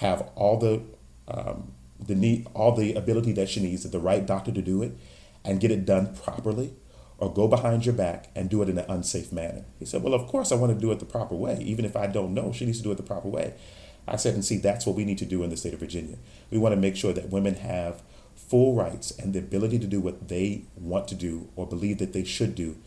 have 0.00 0.28
all 0.34 0.58
the 0.58 0.82
um, 1.28 1.72
the 1.98 2.14
need, 2.14 2.46
all 2.54 2.74
the 2.74 2.94
ability 2.94 3.32
that 3.32 3.48
she 3.48 3.60
needs, 3.60 3.88
the 3.88 3.98
right 3.98 4.24
doctor 4.24 4.50
to 4.50 4.62
do 4.62 4.82
it, 4.82 4.96
and 5.44 5.60
get 5.60 5.70
it 5.70 5.84
done 5.84 6.14
properly, 6.14 6.72
or 7.18 7.32
go 7.32 7.46
behind 7.46 7.84
your 7.84 7.94
back 7.94 8.30
and 8.34 8.48
do 8.48 8.62
it 8.62 8.68
in 8.68 8.78
an 8.78 8.86
unsafe 8.88 9.30
manner. 9.30 9.64
He 9.78 9.84
said, 9.84 10.02
Well, 10.02 10.14
of 10.14 10.26
course, 10.26 10.50
I 10.50 10.56
want 10.56 10.72
to 10.72 10.78
do 10.78 10.90
it 10.90 10.98
the 10.98 11.04
proper 11.04 11.34
way. 11.34 11.58
Even 11.60 11.84
if 11.84 11.96
I 11.96 12.06
don't 12.06 12.34
know, 12.34 12.52
she 12.52 12.64
needs 12.64 12.78
to 12.78 12.84
do 12.84 12.90
it 12.92 12.96
the 12.96 13.02
proper 13.02 13.28
way. 13.28 13.54
I 14.08 14.16
said, 14.16 14.34
And 14.34 14.44
see, 14.44 14.56
that's 14.56 14.86
what 14.86 14.96
we 14.96 15.04
need 15.04 15.18
to 15.18 15.26
do 15.26 15.42
in 15.42 15.50
the 15.50 15.56
state 15.56 15.74
of 15.74 15.80
Virginia. 15.80 16.16
We 16.50 16.58
want 16.58 16.74
to 16.74 16.80
make 16.80 16.96
sure 16.96 17.12
that 17.12 17.28
women 17.28 17.54
have 17.56 18.02
full 18.34 18.74
rights 18.74 19.10
and 19.18 19.34
the 19.34 19.38
ability 19.38 19.78
to 19.80 19.86
do 19.86 20.00
what 20.00 20.28
they 20.28 20.64
want 20.76 21.06
to 21.08 21.14
do 21.14 21.50
or 21.56 21.66
believe 21.66 21.98
that 21.98 22.14
they 22.14 22.24
should 22.24 22.54
do 22.54 22.78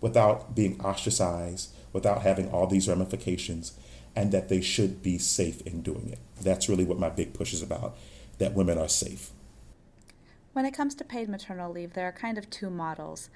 without 0.00 0.54
being 0.54 0.80
ostracized, 0.80 1.74
without 1.92 2.22
having 2.22 2.48
all 2.50 2.66
these 2.66 2.88
ramifications, 2.88 3.72
and 4.16 4.32
that 4.32 4.48
they 4.48 4.60
should 4.60 5.02
be 5.02 5.18
safe 5.18 5.60
in 5.62 5.82
doing 5.82 6.08
it. 6.10 6.18
That's 6.40 6.68
really 6.68 6.84
what 6.84 6.98
my 6.98 7.10
big 7.10 7.34
push 7.34 7.52
is 7.52 7.62
about 7.62 7.96
that 8.38 8.54
women 8.54 8.78
are 8.78 8.88
safe. 8.88 9.30
When 10.52 10.64
it 10.64 10.72
comes 10.72 10.94
to 10.96 11.04
paid 11.04 11.28
maternal 11.28 11.70
leave, 11.70 11.92
there 11.92 12.08
are 12.08 12.12
kind 12.12 12.36
of 12.38 12.50
two 12.50 12.70
models. 12.70 13.30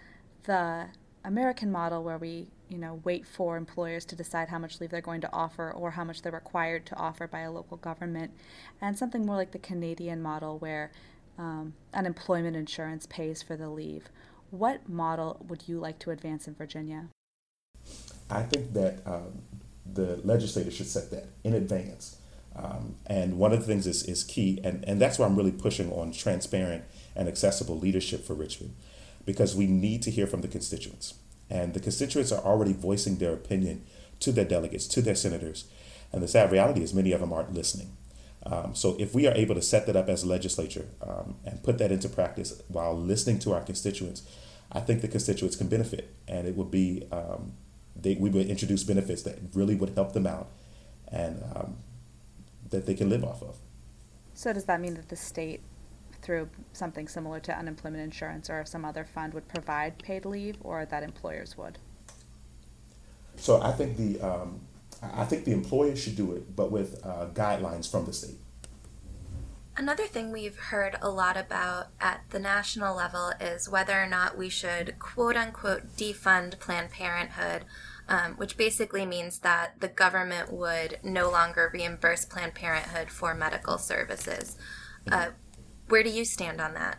The 0.45 0.87
American 1.25 1.71
model, 1.71 2.03
where 2.03 2.19
we 2.19 2.49
you 2.69 2.79
know 2.79 3.01
wait 3.05 3.27
for 3.27 3.57
employers 3.57 4.05
to 4.07 4.17
decide 4.17 4.49
how 4.49 4.59
much 4.59 4.81
leave 4.81 4.91
they're 4.91 5.01
going 5.01 5.21
to 5.21 5.33
offer 5.33 5.71
or 5.71 5.93
how 5.93 6.05
much 6.05 6.23
they're 6.23 6.33
required 6.33 6.87
to 6.87 6.97
offer 6.97 7.27
by 7.27 7.41
a 7.41 7.53
local 7.53 7.77
government, 7.77 8.33
and 8.81 8.99
something 8.99 9.25
more 9.25 9.37
like 9.37 9.53
the 9.53 9.59
Canadian 9.59 10.21
model, 10.21 10.59
where 10.59 10.91
um, 11.39 11.75
unemployment 11.93 12.57
insurance 12.57 13.07
pays 13.07 13.43
for 13.43 13.57
the 13.57 13.69
leave. 13.69 14.09
What 14.51 14.89
model 14.89 15.45
would 15.49 15.69
you 15.69 15.79
like 15.79 15.99
to 16.01 16.11
advance 16.11 16.47
in 16.47 16.55
Virginia? 16.55 17.09
I 18.31 18.43
think 18.43 18.73
that 18.73 18.99
um, 19.07 19.43
the 19.91 20.21
legislature 20.25 20.71
should 20.71 20.87
set 20.89 21.11
that 21.11 21.27
in 21.43 21.55
advance. 21.55 22.17
Um, 22.57 22.97
and 23.07 23.39
one 23.39 23.53
of 23.53 23.61
the 23.61 23.67
things 23.67 23.87
is, 23.87 24.05
is 24.05 24.23
key, 24.23 24.61
and, 24.63 24.85
and 24.87 25.01
that's 25.01 25.19
why 25.19 25.27
I'm 25.27 25.37
really 25.37 25.53
pushing 25.53 25.93
on 25.93 26.13
transparent 26.13 26.85
and 27.17 27.29
accessible 27.29 27.79
leadership 27.79 28.25
for 28.25 28.35
Richmond, 28.35 28.75
because 29.25 29.57
we 29.57 29.67
need 29.67 30.03
to 30.03 30.11
hear 30.11 30.27
from 30.27 30.41
the 30.41 30.49
constituents. 30.49 31.15
And 31.51 31.75
the 31.75 31.81
constituents 31.81 32.33
are 32.33 32.43
already 32.43 32.73
voicing 32.73 33.17
their 33.17 33.33
opinion 33.33 33.85
to 34.21 34.33
their 34.33 34.45
delegates, 34.45 34.87
to 34.89 35.03
their 35.03 35.15
senators. 35.15 35.65
And 36.13 36.23
the 36.23 36.29
sad 36.29 36.53
reality 36.53 36.83
is 36.83 36.95
many 36.95 37.13
of 37.13 37.21
them 37.21 37.33
aren't 37.33 37.55
listening. 37.55 37.97
Um, 38.47 38.75
so 38.75 38.97
if 38.99 39.15
we 39.15 39.27
are 39.27 39.35
able 39.35 39.55
to 39.55 39.63
set 39.63 39.87
that 39.87 39.97
up 39.97 40.09
as 40.09 40.23
a 40.23 40.29
legislature 40.29 40.87
um, 41.03 41.37
and 41.45 41.63
put 41.63 41.79
that 41.79 41.91
into 41.91 42.09
practice 42.09 42.63
while 42.69 42.97
listening 42.97 43.39
to 43.41 43.53
our 43.53 43.63
constituents, 43.63 44.23
I 44.71 44.81
think 44.81 45.01
the 45.01 45.09
constituents 45.09 45.57
can 45.57 45.69
benefit, 45.69 46.15
and 46.29 46.47
it 46.47 46.57
would 46.57 46.71
be 46.71 47.05
um, 47.11 47.55
they, 48.05 48.15
we 48.15 48.31
would 48.31 48.47
introduce 48.47 48.85
benefits 48.85 49.23
that 49.23 49.39
really 49.55 49.75
would 49.75 49.91
help 49.97 50.13
them 50.13 50.27
out, 50.27 50.49
and 51.09 51.43
um, 51.55 51.79
that 52.71 52.87
they 52.87 52.95
can 52.95 53.11
live 53.11 53.25
off 53.25 53.43
of. 53.43 53.57
So 54.35 54.53
does 54.53 54.65
that 54.67 54.81
mean 54.81 54.95
that 54.95 55.09
the 55.09 55.17
state, 55.17 55.63
through 56.23 56.49
something 56.73 57.09
similar 57.09 57.41
to 57.41 57.57
unemployment 57.57 58.03
insurance 58.03 58.49
or 58.49 58.65
some 58.65 58.85
other 58.85 59.05
fund, 59.05 59.35
would 59.35 59.49
provide 59.49 59.99
paid 59.99 60.25
leave, 60.25 60.57
or 60.61 60.85
that 60.85 61.03
employers 61.03 61.59
would? 61.59 61.79
So 63.37 63.61
I 63.61 63.73
think 63.73 63.97
the 63.97 64.21
um, 64.21 64.61
I 65.03 65.25
think 65.25 65.45
the 65.45 65.53
employer 65.53 65.97
should 65.97 66.17
do 66.17 66.33
it, 66.33 66.55
but 66.55 66.71
with 66.71 67.05
uh, 67.05 67.27
guidelines 67.33 67.91
from 67.91 68.07
the 68.07 68.13
state. 68.13 68.37
Another 69.77 70.07
thing 70.07 70.31
we've 70.31 70.57
heard 70.57 70.97
a 71.03 71.11
lot 71.11 71.37
about 71.37 71.89
at 72.01 72.21
the 72.31 72.39
national 72.39 72.95
level 72.97 73.33
is 73.41 73.69
whether 73.69 74.01
or 74.01 74.07
not 74.07 74.39
we 74.39 74.49
should 74.49 75.01
quote 75.01 75.37
unquote 75.37 75.97
defund 75.97 76.61
Planned 76.61 76.93
Parenthood, 76.93 77.65
um, 78.09 78.35
which 78.35 78.57
basically 78.57 79.07
means 79.07 79.39
that 79.41 79.81
the 79.81 79.89
government 79.89 80.53
would 80.53 80.99
no 81.03 81.31
longer 81.31 81.71
reimburse 81.73 82.25
Planned 82.25 82.55
Parenthood 82.55 83.11
for 83.11 83.35
medical 83.35 83.79
services. 83.79 84.57
Uh, 85.11 85.29
where 85.89 86.03
do 86.03 86.11
you 86.11 86.25
stand 86.25 86.61
on 86.61 86.75
that? 86.75 86.99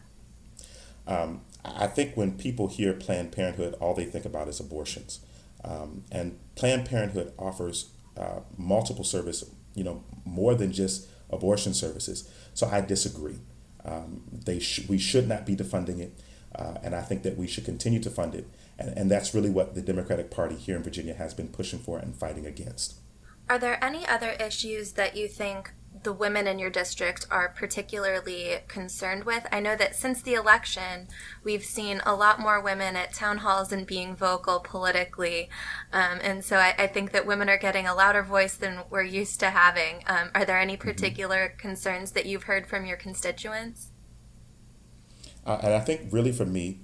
Um, 1.08 1.42
I 1.64 1.88
think 1.88 2.16
when 2.16 2.38
people 2.38 2.68
hear 2.68 2.94
Planned 2.94 3.32
Parenthood, 3.32 3.76
all 3.80 3.94
they 3.94 4.06
think 4.06 4.26
about 4.26 4.48
is 4.48 4.60
abortions. 4.60 5.20
Um, 5.64 6.04
and 6.12 6.38
Planned 6.56 6.86
Parenthood 6.86 7.34
offers 7.38 7.92
uh, 8.18 8.42
multiple 8.58 9.04
service, 9.04 9.44
you 9.74 9.84
know, 9.84 10.04
more 10.24 10.56
than 10.56 10.72
just 10.72 11.08
abortion 11.30 11.74
services. 11.74 12.30
So 12.54 12.68
I 12.68 12.82
disagree. 12.82 13.40
Um, 13.84 14.24
they 14.32 14.60
sh- 14.60 14.88
we 14.88 14.98
should 14.98 15.28
not 15.28 15.46
be 15.46 15.56
defunding 15.56 16.00
it, 16.00 16.20
uh, 16.56 16.76
and 16.84 16.96
I 16.96 17.02
think 17.02 17.24
that 17.24 17.38
we 17.38 17.48
should 17.48 17.66
continue 17.66 18.00
to 18.02 18.10
fund 18.10 18.34
it. 18.34 18.48
And, 18.78 18.98
and 18.98 19.12
that's 19.12 19.34
really 19.34 19.50
what 19.50 19.76
the 19.76 19.82
Democratic 19.82 20.30
Party 20.32 20.56
here 20.56 20.76
in 20.76 20.84
Virginia 20.84 21.14
has 21.14 21.34
been 21.34 21.48
pushing 21.48 21.80
for 21.80 21.98
and 21.98 22.16
fighting 22.16 22.46
against. 22.46 23.00
Are 23.50 23.60
there 23.60 23.84
any 23.84 24.08
other 24.08 24.32
issues 24.32 24.94
that 24.94 25.16
you 25.16 25.28
think 25.28 25.74
the 26.04 26.12
women 26.12 26.48
in 26.48 26.60
your 26.60 26.70
district 26.70 27.26
are 27.30 27.50
particularly 27.50 28.58
concerned 28.68 29.24
with? 29.24 29.46
I 29.52 29.60
know 29.60 29.76
that 29.76 29.96
since 29.96 30.22
the 30.22 30.34
election, 30.34 31.08
we've 31.44 31.64
seen 31.64 32.02
a 32.06 32.16
lot 32.16 32.40
more 32.40 32.60
women 32.60 32.96
at 32.96 33.14
town 33.14 33.40
halls 33.40 33.72
and 33.72 33.86
being 33.86 34.16
vocal 34.16 34.60
politically. 34.60 35.50
Um, 35.94 36.20
and 36.22 36.44
so 36.44 36.58
I, 36.58 36.74
I, 36.78 36.88
think 36.88 37.12
that 37.12 37.28
women 37.28 37.50
are 37.50 37.58
getting 37.58 37.88
a 37.88 37.96
louder 37.96 38.24
voice 38.24 38.56
than 38.56 38.82
we're 38.90 39.04
used 39.04 39.40
to 39.42 39.52
having. 39.52 40.04
Um, 40.08 40.32
are 40.34 40.46
there 40.46 40.60
any 40.60 40.74
mm-hmm. 40.74 40.88
particular 40.88 41.50
mm-hmm. 41.50 41.58
concerns 41.58 42.12
that 42.12 42.26
you've 42.26 42.44
heard 42.44 42.68
from 42.68 42.86
your 42.86 42.98
constituents? 42.98 43.92
Uh, 45.46 45.60
and 45.62 45.74
I 45.74 45.80
think, 45.80 46.12
really, 46.12 46.32
for 46.32 46.46
me, 46.46 46.80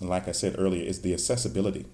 like 0.00 0.28
I 0.28 0.32
said 0.32 0.56
earlier, 0.58 0.84
is 0.84 1.02
the 1.02 1.12
accessibility. 1.12 1.86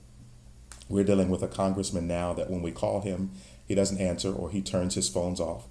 We're 0.88 1.04
dealing 1.04 1.30
with 1.30 1.42
a 1.42 1.48
congressman 1.48 2.06
now 2.06 2.32
that 2.34 2.50
when 2.50 2.62
we 2.62 2.70
call 2.70 3.00
him, 3.00 3.30
he 3.66 3.74
doesn't 3.74 4.00
answer 4.00 4.32
or 4.32 4.50
he 4.50 4.60
turns 4.60 4.94
his 4.94 5.08
phones 5.08 5.40
off. 5.40 5.66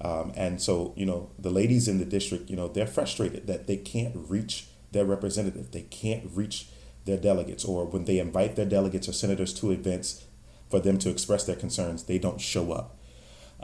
Um, 0.00 0.32
and 0.36 0.60
so, 0.60 0.92
you 0.96 1.06
know, 1.06 1.30
the 1.38 1.50
ladies 1.50 1.88
in 1.88 1.98
the 1.98 2.04
district, 2.04 2.50
you 2.50 2.56
know, 2.56 2.68
they're 2.68 2.86
frustrated 2.86 3.46
that 3.46 3.66
they 3.66 3.76
can't 3.76 4.14
reach 4.14 4.66
their 4.92 5.04
representative. 5.04 5.70
They 5.70 5.82
can't 5.82 6.28
reach 6.32 6.68
their 7.04 7.16
delegates, 7.16 7.64
or 7.64 7.84
when 7.84 8.04
they 8.04 8.18
invite 8.18 8.54
their 8.54 8.66
delegates 8.66 9.08
or 9.08 9.12
senators 9.12 9.52
to 9.54 9.72
events 9.72 10.24
for 10.70 10.78
them 10.78 10.98
to 10.98 11.10
express 11.10 11.44
their 11.44 11.56
concerns, 11.56 12.04
they 12.04 12.18
don't 12.18 12.40
show 12.40 12.72
up. 12.72 12.96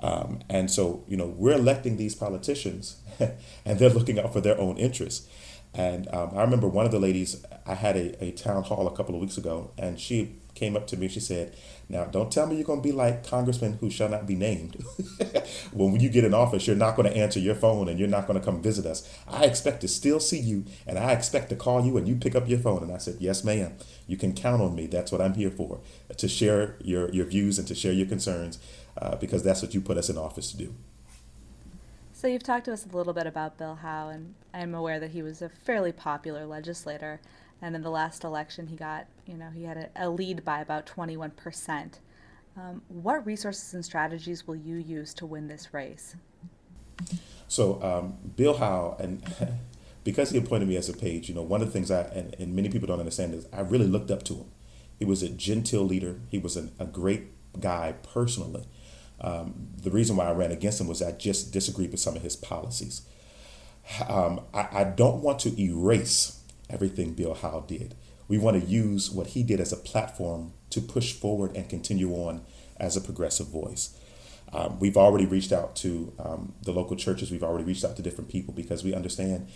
Um, 0.01 0.41
and 0.49 0.71
so, 0.71 1.05
you 1.09 1.16
know, 1.16 1.27
we're 1.27 1.55
electing 1.55 1.97
these 1.97 2.14
politicians 2.14 3.01
and 3.64 3.79
they're 3.79 3.91
looking 3.91 4.19
out 4.19 4.33
for 4.33 4.41
their 4.41 4.61
own 4.61 4.77
interests. 4.77 5.27
And 5.75 6.09
um, 6.14 6.31
I 6.35 6.43
remember 6.43 6.66
one 6.66 6.87
of 6.87 6.93
the 6.93 6.99
ladies, 6.99 7.45
I 7.66 7.75
had 7.75 7.97
a, 7.97 8.25
a 8.25 8.33
town 8.33 8.64
hall 8.64 8.87
a 8.87 8.97
couple 8.97 9.14
of 9.14 9.21
weeks 9.21 9.37
ago, 9.37 9.71
and 9.79 10.01
she 10.01 10.37
came 10.59 10.77
up 10.77 10.87
to 10.89 10.97
me. 10.97 11.09
She 11.09 11.21
said, 11.21 11.55
Now, 11.89 12.05
don't 12.05 12.33
tell 12.33 12.47
me 12.47 12.57
you're 12.57 12.64
going 12.64 12.83
to 12.83 12.89
be 12.89 12.93
like 12.93 13.27
Congressman 13.27 13.75
who 13.75 13.91
shall 13.91 14.09
not 14.09 14.27
be 14.27 14.35
named. 14.35 14.75
when 15.73 16.01
you 16.01 16.09
get 16.09 16.25
in 16.25 16.35
office, 16.35 16.66
you're 16.66 16.77
not 16.77 16.97
going 16.97 17.09
to 17.11 17.16
answer 17.16 17.39
your 17.39 17.55
phone 17.55 17.89
and 17.89 17.99
you're 17.99 18.09
not 18.09 18.27
going 18.27 18.39
to 18.39 18.45
come 18.45 18.61
visit 18.61 18.85
us. 18.85 19.09
I 19.29 19.45
expect 19.45 19.81
to 19.83 19.89
still 19.89 20.21
see 20.21 20.41
you 20.41 20.64
and 20.87 20.99
I 20.99 21.12
expect 21.12 21.49
to 21.51 21.57
call 21.57 21.85
you 21.85 21.97
and 21.97 22.09
you 22.09 22.16
pick 22.16 22.35
up 22.35 22.49
your 22.49 22.59
phone. 22.59 22.83
And 22.83 22.93
I 22.93 22.99
said, 22.99 23.16
Yes, 23.21 23.45
ma'am. 23.45 23.75
You 24.07 24.16
can 24.16 24.35
count 24.35 24.61
on 24.61 24.75
me. 24.75 24.87
That's 24.87 25.12
what 25.12 25.21
I'm 25.21 25.35
here 25.35 25.51
for 25.51 25.81
to 26.16 26.29
share 26.29 26.77
your, 26.81 27.11
your 27.11 27.27
views 27.27 27.59
and 27.59 27.69
to 27.69 27.75
share 27.75 27.93
your 27.93 28.07
concerns 28.07 28.59
uh, 29.01 29.16
because 29.16 29.43
that's 29.43 29.62
what 29.62 29.75
you 29.75 29.81
put 29.81 29.97
us 29.97 30.09
in 30.09 30.19
office 30.19 30.51
to 30.51 30.57
do. 30.57 30.75
So 32.19 32.27
you've 32.27 32.43
talked 32.43 32.64
to 32.64 32.73
us 32.73 32.85
a 32.85 32.97
little 32.97 33.12
bit 33.12 33.29
about 33.29 33.59
Bill 33.59 33.77
Howell, 33.77 34.09
and 34.09 34.35
I'm 34.53 34.75
aware 34.75 34.99
that 34.99 35.12
he 35.12 35.23
was 35.23 35.41
a 35.41 35.49
fairly 35.49 35.93
popular 35.93 36.47
legislator. 36.47 37.21
And 37.62 37.77
in 37.77 37.83
the 37.83 37.93
last 37.93 38.25
election, 38.25 38.66
he 38.66 38.75
got, 38.75 39.07
you 39.25 39.37
know, 39.37 39.51
he 39.51 39.62
had 39.62 39.77
a, 39.77 39.89
a 39.95 40.11
lead 40.11 40.45
by 40.45 40.61
about 40.61 40.85
21%. 40.85 42.01
Um, 42.57 42.83
what 42.89 43.25
resources 43.25 43.73
and 43.73 43.85
strategies 43.85 44.49
will 44.49 44.57
you 44.57 44.75
use 44.75 45.14
to 45.14 45.27
win 45.27 45.47
this 45.47 45.73
race? 45.73 46.16
So, 47.47 47.81
um, 47.85 48.16
Bill 48.35 48.57
Howell, 48.57 48.97
and 48.99 49.23
because 50.03 50.31
he 50.31 50.39
appointed 50.39 50.66
me 50.66 50.75
as 50.75 50.89
a 50.89 50.95
page, 50.95 51.29
you 51.29 51.37
know, 51.37 51.43
one 51.43 51.62
of 51.62 51.69
the 51.69 51.73
things 51.73 51.89
I, 51.89 52.01
and, 52.01 52.35
and, 52.41 52.53
many 52.53 52.69
people 52.69 52.89
don't 52.89 52.99
understand 52.99 53.33
is 53.33 53.47
I 53.53 53.61
really 53.61 53.87
looked 53.87 54.11
up 54.11 54.25
to 54.25 54.35
him. 54.35 54.51
He 54.99 55.05
was 55.05 55.23
a 55.23 55.29
genteel 55.29 55.85
leader, 55.85 56.19
he 56.31 56.39
was 56.39 56.57
an, 56.57 56.73
a 56.81 56.85
great 56.85 57.61
guy 57.61 57.95
personally. 58.03 58.66
Um, 59.21 59.69
the 59.83 59.91
reason 59.91 60.16
why 60.16 60.27
I 60.27 60.33
ran 60.33 60.53
against 60.53 60.81
him 60.81 60.87
was 60.87 61.03
I 61.03 61.12
just 61.12 61.53
disagreed 61.53 61.91
with 61.91 62.01
some 62.01 62.16
of 62.16 62.23
his 62.23 62.37
policies. 62.37 63.03
Um, 64.09 64.41
I, 64.53 64.69
I 64.73 64.85
don't 64.85 65.23
want 65.23 65.39
to 65.41 65.61
erase 65.61 66.41
everything 66.71 67.14
Bill 67.14 67.35
Howell 67.35 67.62
did. 67.62 67.95
We 68.29 68.39
want 68.39 68.62
to 68.62 68.69
use 68.69 69.11
what 69.11 69.29
he 69.29 69.43
did 69.43 69.61
as 69.61 69.73
a 69.73 69.77
platform 69.77 70.53
to 70.71 70.81
push 70.81 71.14
forward 71.14 71.57
and 71.57 71.69
continue 71.69 72.12
on 72.12 72.43
as 72.79 72.97
a 72.97 73.01
progressive 73.01 73.49
voice. 73.49 73.97
Um, 74.53 74.79
we've 74.79 74.97
already 74.97 75.27
reached 75.27 75.53
out 75.53 75.77
to 75.77 76.12
um, 76.19 76.55
the 76.62 76.73
local 76.73 76.97
churches, 76.97 77.31
we've 77.31 77.43
already 77.43 77.64
reached 77.64 77.85
out 77.85 77.97
to 77.97 78.03
different 78.03 78.31
people 78.31 78.55
because 78.55 78.85
we 78.85 78.95
understand 78.95 79.49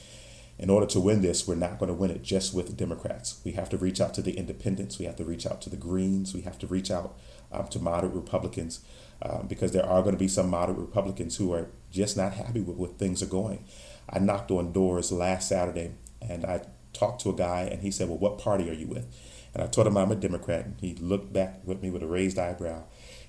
in 0.59 0.70
order 0.70 0.86
to 0.86 1.00
win 1.00 1.22
this, 1.22 1.46
we're 1.46 1.55
not 1.55 1.78
going 1.78 1.88
to 1.88 1.94
win 1.94 2.11
it 2.11 2.22
just 2.22 2.55
with 2.55 2.76
Democrats. 2.76 3.40
We 3.44 3.53
have 3.53 3.68
to 3.70 3.78
reach 3.78 4.00
out 4.00 4.14
to 4.14 4.22
the 4.22 4.36
independents, 4.36 4.98
we 4.98 5.07
have 5.07 5.16
to 5.16 5.24
reach 5.24 5.46
out 5.46 5.61
to 5.62 5.70
the 5.70 5.76
Greens, 5.76 6.34
we 6.34 6.42
have 6.42 6.59
to 6.61 6.66
reach 6.66 6.90
out 6.90 7.16
um, 7.50 7.68
to 7.68 7.78
moderate 7.78 8.14
Republicans 8.14 8.80
um, 9.22 9.46
because 9.48 9.72
there 9.72 9.86
are 9.86 10.03
going 10.03 10.14
to 10.14 10.18
be 10.18 10.28
some 10.28 10.48
moderate 10.48 10.78
Republicans 10.78 11.36
who 11.36 11.53
are 11.53 11.68
just 11.90 12.16
not 12.16 12.34
happy 12.34 12.61
with 12.61 12.76
where 12.76 12.90
things 12.90 13.22
are 13.22 13.26
going. 13.26 13.64
I 14.09 14.18
knocked 14.18 14.50
on 14.50 14.72
doors 14.72 15.12
last 15.12 15.48
Saturday 15.48 15.92
and 16.20 16.44
I 16.44 16.62
talked 16.92 17.22
to 17.22 17.30
a 17.30 17.34
guy 17.34 17.62
and 17.62 17.82
he 17.82 17.90
said, 17.90 18.09
Well, 18.09 18.18
what 18.18 18.38
party 18.38 18.68
are 18.70 18.74
you 18.74 18.86
with? 18.86 19.07
And 19.55 19.62
I 19.62 19.66
told 19.66 19.86
him 19.86 19.96
I'm 19.96 20.12
a 20.12 20.16
Democrat. 20.16 20.64
And 20.64 20.76
he 20.80 20.94
looked 20.94 21.32
back 21.32 21.61
with 21.64 21.82
me 21.82 21.90
with 21.90 22.03
a 22.03 22.07
raised 22.07 22.38
eyebrow. 22.38 22.84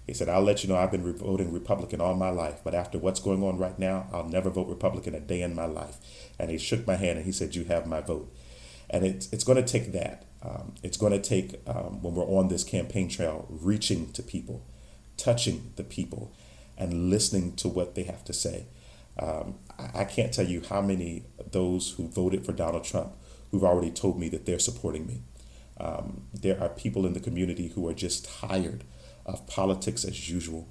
He 0.05 0.13
said, 0.13 0.27
I'll 0.27 0.41
let 0.41 0.63
you 0.63 0.69
know 0.69 0.75
I've 0.75 0.91
been 0.91 1.13
voting 1.13 1.53
Republican 1.53 2.01
all 2.01 2.13
my 2.13 2.29
life, 2.29 2.59
but 2.63 2.75
after 2.75 2.97
what's 2.97 3.21
going 3.21 3.41
on 3.41 3.57
right 3.57 3.77
now, 3.79 4.07
I'll 4.11 4.27
never 4.27 4.49
vote 4.49 4.67
Republican 4.67 5.15
a 5.15 5.19
day 5.19 5.41
in 5.41 5.55
my 5.55 5.65
life. 5.65 5.97
And 6.37 6.51
he 6.51 6.57
shook 6.57 6.85
my 6.85 6.95
hand 6.95 7.17
and 7.17 7.25
he 7.25 7.31
said, 7.31 7.55
You 7.55 7.63
have 7.65 7.87
my 7.87 8.01
vote. 8.01 8.33
And 8.89 9.05
it's, 9.05 9.31
it's 9.31 9.45
going 9.45 9.63
to 9.63 9.71
take 9.71 9.93
that. 9.93 10.25
Um, 10.43 10.75
it's 10.83 10.97
going 10.97 11.13
to 11.13 11.21
take, 11.21 11.61
um, 11.67 12.01
when 12.01 12.15
we're 12.15 12.25
on 12.25 12.49
this 12.49 12.65
campaign 12.65 13.07
trail, 13.07 13.47
reaching 13.49 14.11
to 14.11 14.21
people, 14.21 14.65
touching 15.15 15.71
the 15.77 15.85
people, 15.85 16.33
and 16.77 17.09
listening 17.09 17.55
to 17.55 17.69
what 17.69 17.95
they 17.95 18.03
have 18.03 18.25
to 18.25 18.33
say. 18.33 18.65
Um, 19.17 19.55
I, 19.79 20.01
I 20.01 20.03
can't 20.03 20.33
tell 20.33 20.45
you 20.45 20.61
how 20.67 20.81
many 20.81 21.23
those 21.51 21.91
who 21.91 22.09
voted 22.09 22.45
for 22.45 22.51
Donald 22.51 22.83
Trump 22.83 23.13
who've 23.51 23.63
already 23.63 23.91
told 23.91 24.19
me 24.19 24.27
that 24.29 24.45
they're 24.45 24.59
supporting 24.59 25.07
me. 25.07 25.21
Um, 25.79 26.23
there 26.33 26.59
are 26.59 26.69
people 26.69 27.05
in 27.05 27.13
the 27.13 27.19
community 27.19 27.69
who 27.69 27.87
are 27.87 27.93
just 27.93 28.25
tired 28.25 28.83
of 29.25 29.47
politics 29.47 30.03
as 30.05 30.29
usual. 30.29 30.67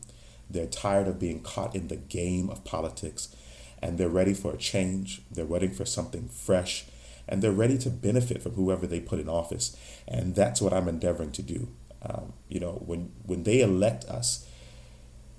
They're 0.49 0.67
tired 0.67 1.09
of 1.09 1.19
being 1.19 1.41
caught 1.43 1.75
in 1.75 1.89
the 1.89 1.97
game 1.97 2.51
of 2.51 2.65
politics 2.65 3.35
and 3.81 3.99
they're 3.99 4.09
ready 4.09 4.35
for 4.35 4.53
a 4.53 4.59
change. 4.59 5.23
They're 5.31 5.45
waiting 5.45 5.73
for 5.73 5.85
something 5.85 6.29
fresh 6.29 6.85
and 7.29 7.43
they're 7.43 7.53
ready 7.53 7.79
to 7.79 7.91
benefit 7.91 8.43
from 8.43 8.53
whoever 8.53 8.87
they 8.87 9.01
put 9.01 9.19
in 9.19 9.29
office. 9.29 9.77
And 10.07 10.35
that's 10.35 10.61
what 10.61 10.73
I'm 10.73 10.89
endeavoring 10.89 11.33
to 11.33 11.43
do. 11.43 11.69
Um, 12.03 12.33
you 12.49 12.61
know, 12.61 12.83
when, 12.85 13.13
when 13.25 13.45
they 13.45 13.61
elect 13.61 14.05
us, 14.07 14.47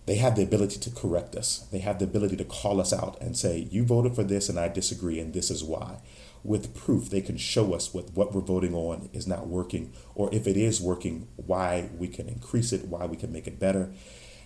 they 0.06 0.16
have 0.16 0.36
the 0.36 0.44
ability 0.44 0.80
to 0.80 0.90
correct 0.90 1.36
us. 1.36 1.60
They 1.72 1.80
have 1.80 2.00
the 2.00 2.06
ability 2.06 2.36
to 2.38 2.44
call 2.44 2.82
us 2.82 2.92
out 2.92 3.22
and 3.22 3.38
say, 3.38 3.68
You 3.72 3.86
voted 3.86 4.16
for 4.16 4.24
this 4.24 4.50
and 4.50 4.60
I 4.60 4.68
disagree, 4.68 5.20
and 5.20 5.34
this 5.34 5.50
is 5.50 5.64
why. 5.64 5.98
With 6.44 6.76
proof, 6.76 7.10
they 7.10 7.22
can 7.22 7.38
show 7.38 7.74
us 7.74 7.94
what, 7.94 8.14
what 8.14 8.34
we're 8.34 8.42
voting 8.42 8.76
on 8.76 9.10
is 9.14 9.28
not 9.28 9.48
working, 9.48 9.94
or 10.14 10.30
if 10.34 10.46
it 10.46 10.58
is 10.58 10.82
working, 10.82 11.28
why 11.38 11.90
we 11.98 12.08
can 12.10 12.28
increase 12.28 12.74
it, 12.74 12.86
why 12.86 13.06
we 13.06 13.16
can 13.16 13.32
make 13.32 13.48
it 13.48 13.60
better. 13.60 13.94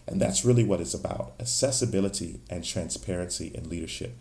And 0.08 0.22
that's 0.22 0.46
really 0.46 0.64
what 0.64 0.80
it's 0.80 0.94
about 0.94 1.34
accessibility 1.40 2.42
and 2.50 2.64
transparency 2.64 3.52
in 3.54 3.70
leadership. 3.70 4.16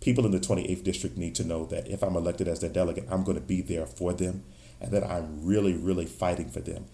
People 0.00 0.24
in 0.24 0.30
the 0.30 0.38
28th 0.38 0.84
district 0.84 1.16
need 1.16 1.34
to 1.34 1.44
know 1.44 1.66
that 1.66 1.88
if 1.88 2.02
I'm 2.02 2.16
elected 2.16 2.48
as 2.48 2.60
their 2.60 2.70
delegate, 2.70 3.06
I'm 3.10 3.24
going 3.24 3.36
to 3.38 3.44
be 3.44 3.60
there 3.60 3.86
for 3.86 4.12
them 4.12 4.44
and 4.80 4.92
that 4.92 5.04
I'm 5.04 5.44
really, 5.44 5.74
really 5.74 6.06
fighting 6.06 6.48
for 6.48 6.60
them. 6.60 6.86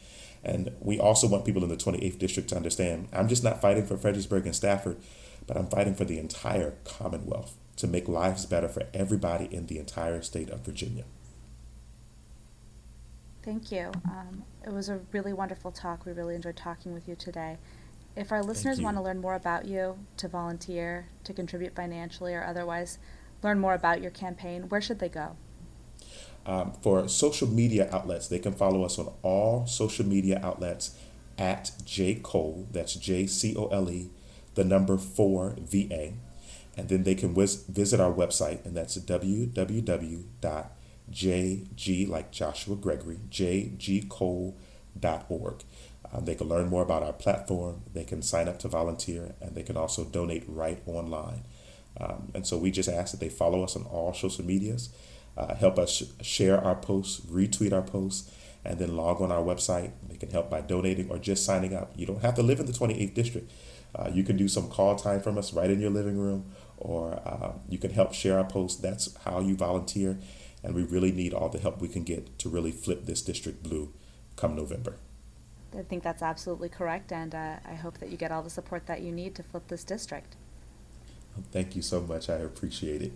And 0.45 0.73
we 0.81 0.99
also 0.99 1.29
want 1.29 1.45
people 1.45 1.63
in 1.63 1.69
the 1.69 1.77
28th 1.77 2.19
district 2.19 2.49
to 2.49 2.57
understand 2.57 3.09
I'm 3.13 3.29
just 3.29 3.45
not 3.45 3.61
fighting 3.61 3.87
for 3.87 3.97
Fredericksburg 3.97 4.47
and 4.47 4.57
Stafford, 4.57 4.97
but 5.47 5.57
I'm 5.57 5.69
fighting 5.69 5.95
for 5.95 6.05
the 6.05 6.19
entire 6.19 6.75
Commonwealth 6.85 7.57
to 7.77 7.87
make 7.87 8.09
lives 8.09 8.47
better 8.47 8.69
for 8.69 8.85
everybody 8.93 9.49
in 9.51 9.67
the 9.67 9.79
entire 9.79 10.23
state 10.23 10.51
of 10.51 10.61
Virginia. 10.61 11.05
Thank 13.43 13.73
you. 13.73 13.91
Um, 14.05 14.45
it 14.65 14.73
was 14.73 14.89
a 14.89 15.01
really 15.11 15.33
wonderful 15.33 15.73
talk. 15.73 16.07
We 16.07 16.13
really 16.13 16.35
enjoyed 16.35 16.57
talking 16.57 16.93
with 16.93 17.09
you 17.09 17.17
today. 17.17 17.59
If 18.15 18.31
our 18.31 18.43
listeners 18.43 18.81
want 18.81 18.97
to 18.99 19.03
learn 19.03 19.21
more 19.21 19.35
about 19.35 19.65
you, 19.65 19.99
to 20.19 20.29
volunteer, 20.29 21.07
to 21.25 21.33
contribute 21.33 21.75
financially, 21.75 22.35
or 22.35 22.45
otherwise 22.45 22.99
learn 23.43 23.59
more 23.59 23.75
about 23.75 24.01
your 24.01 24.11
campaign, 24.11 24.69
where 24.69 24.81
should 24.81 24.99
they 24.99 25.09
go? 25.09 25.37
Um, 26.45 26.73
for 26.83 27.09
social 27.09 27.49
media 27.49 27.89
outlets, 27.91 28.29
they 28.29 28.39
can 28.39 28.53
follow 28.53 28.85
us 28.85 28.99
on 28.99 29.13
all 29.23 29.67
social 29.67 30.05
media 30.05 30.41
outlets 30.43 30.97
at 31.39 31.73
J 31.85 32.17
Cole, 32.23 32.67
that's 32.71 32.95
J 32.95 33.27
C 33.27 33.57
O 33.57 33.67
L 33.69 33.91
E, 33.91 34.11
the 34.55 34.65
number 34.65 34.99
4 34.99 35.57
VA. 35.59 36.13
And 36.77 36.89
then 36.89 37.03
they 37.03 37.15
can 37.15 37.35
whiz, 37.35 37.65
visit 37.69 38.01
our 38.01 38.13
website, 38.13 38.65
and 38.65 38.75
that's 38.77 38.97
www.jg, 38.97 40.29
like 42.09 42.33
Joshua 42.33 42.77
Gregory, 42.77 43.19
jgcole.org. 43.31 44.55
Um, 46.13 46.25
they 46.25 46.35
can 46.35 46.49
learn 46.49 46.69
more 46.69 46.83
about 46.83 47.03
our 47.03 47.13
platform, 47.13 47.83
they 47.93 48.05
can 48.05 48.23
sign 48.23 48.49
up 48.49 48.59
to 48.61 48.69
volunteer, 48.69 49.35
and 49.41 49.55
they 49.55 49.63
can 49.63 49.77
also 49.77 50.05
donate 50.05 50.45
right 50.47 50.83
online. 50.87 51.45
Um, 52.01 52.33
and 52.35 52.47
so 52.47 52.57
we 52.57 52.71
just 52.71 52.89
ask 52.89 53.11
that 53.13 53.21
they 53.21 53.29
follow 53.29 53.63
us 53.63 53.77
on 53.77 53.83
all 53.85 54.15
social 54.15 54.45
medias 54.45 54.89
uh, 55.37 55.55
help 55.55 55.79
us 55.79 56.03
share 56.21 56.63
our 56.63 56.75
posts, 56.75 57.21
retweet 57.27 57.73
our 57.73 57.83
posts, 57.83 58.31
and 58.65 58.79
then 58.79 58.97
log 58.97 59.21
on 59.21 59.33
our 59.33 59.43
website. 59.43 59.93
They 60.09 60.17
can 60.17 60.31
help 60.31 60.51
by 60.51 60.61
donating 60.61 61.11
or 61.11 61.19
just 61.19 61.45
signing 61.45 61.75
up. 61.75 61.93
You 61.97 62.07
don't 62.07 62.23
have 62.23 62.35
to 62.35 62.43
live 62.43 62.61
in 62.61 62.67
the 62.67 62.73
28th 62.73 63.15
district. 63.15 63.51
Uh, 63.95 64.11
you 64.13 64.23
can 64.25 64.37
do 64.37 64.49
some 64.49 64.69
call 64.69 64.97
time 64.97 65.21
from 65.21 65.37
us 65.37 65.53
right 65.53 65.71
in 65.71 65.81
your 65.81 65.91
living 65.91 66.19
room, 66.19 66.51
or 66.83 67.15
uh, 67.25 67.53
you 67.69 67.79
can 67.79 67.93
help 67.93 68.13
share 68.13 68.39
our 68.39 68.45
posts. 68.45 68.81
That's 68.81 69.15
how 69.25 69.41
you 69.41 69.55
volunteer, 69.55 70.19
and 70.63 70.75
we 70.75 70.83
really 70.83 71.13
need 71.13 71.33
all 71.33 71.49
the 71.49 71.61
help 71.61 71.81
we 71.81 71.89
can 71.89 72.03
get 72.03 72.39
to 72.41 72.49
really 72.49 72.73
flip 72.73 73.07
this 73.07 73.23
district 73.23 73.63
blue 73.63 73.93
come 74.37 74.57
November. 74.57 74.97
I 75.79 75.83
think 75.83 76.03
that's 76.03 76.23
absolutely 76.23 76.69
correct, 76.69 77.13
and 77.13 77.35
uh, 77.35 77.57
I 77.65 77.75
hope 77.75 77.99
that 77.99 78.11
you 78.11 78.17
get 78.17 78.33
all 78.33 78.43
the 78.43 78.51
support 78.51 78.87
that 78.87 79.01
you 79.01 79.13
need 79.13 79.35
to 79.37 79.43
flip 79.43 79.69
this 79.69 79.85
district. 79.85 80.37
Thank 81.51 81.77
you 81.77 81.83
so 81.83 82.01
much. 82.01 82.29
I 82.29 82.35
appreciate 82.35 83.01
it. 83.01 83.13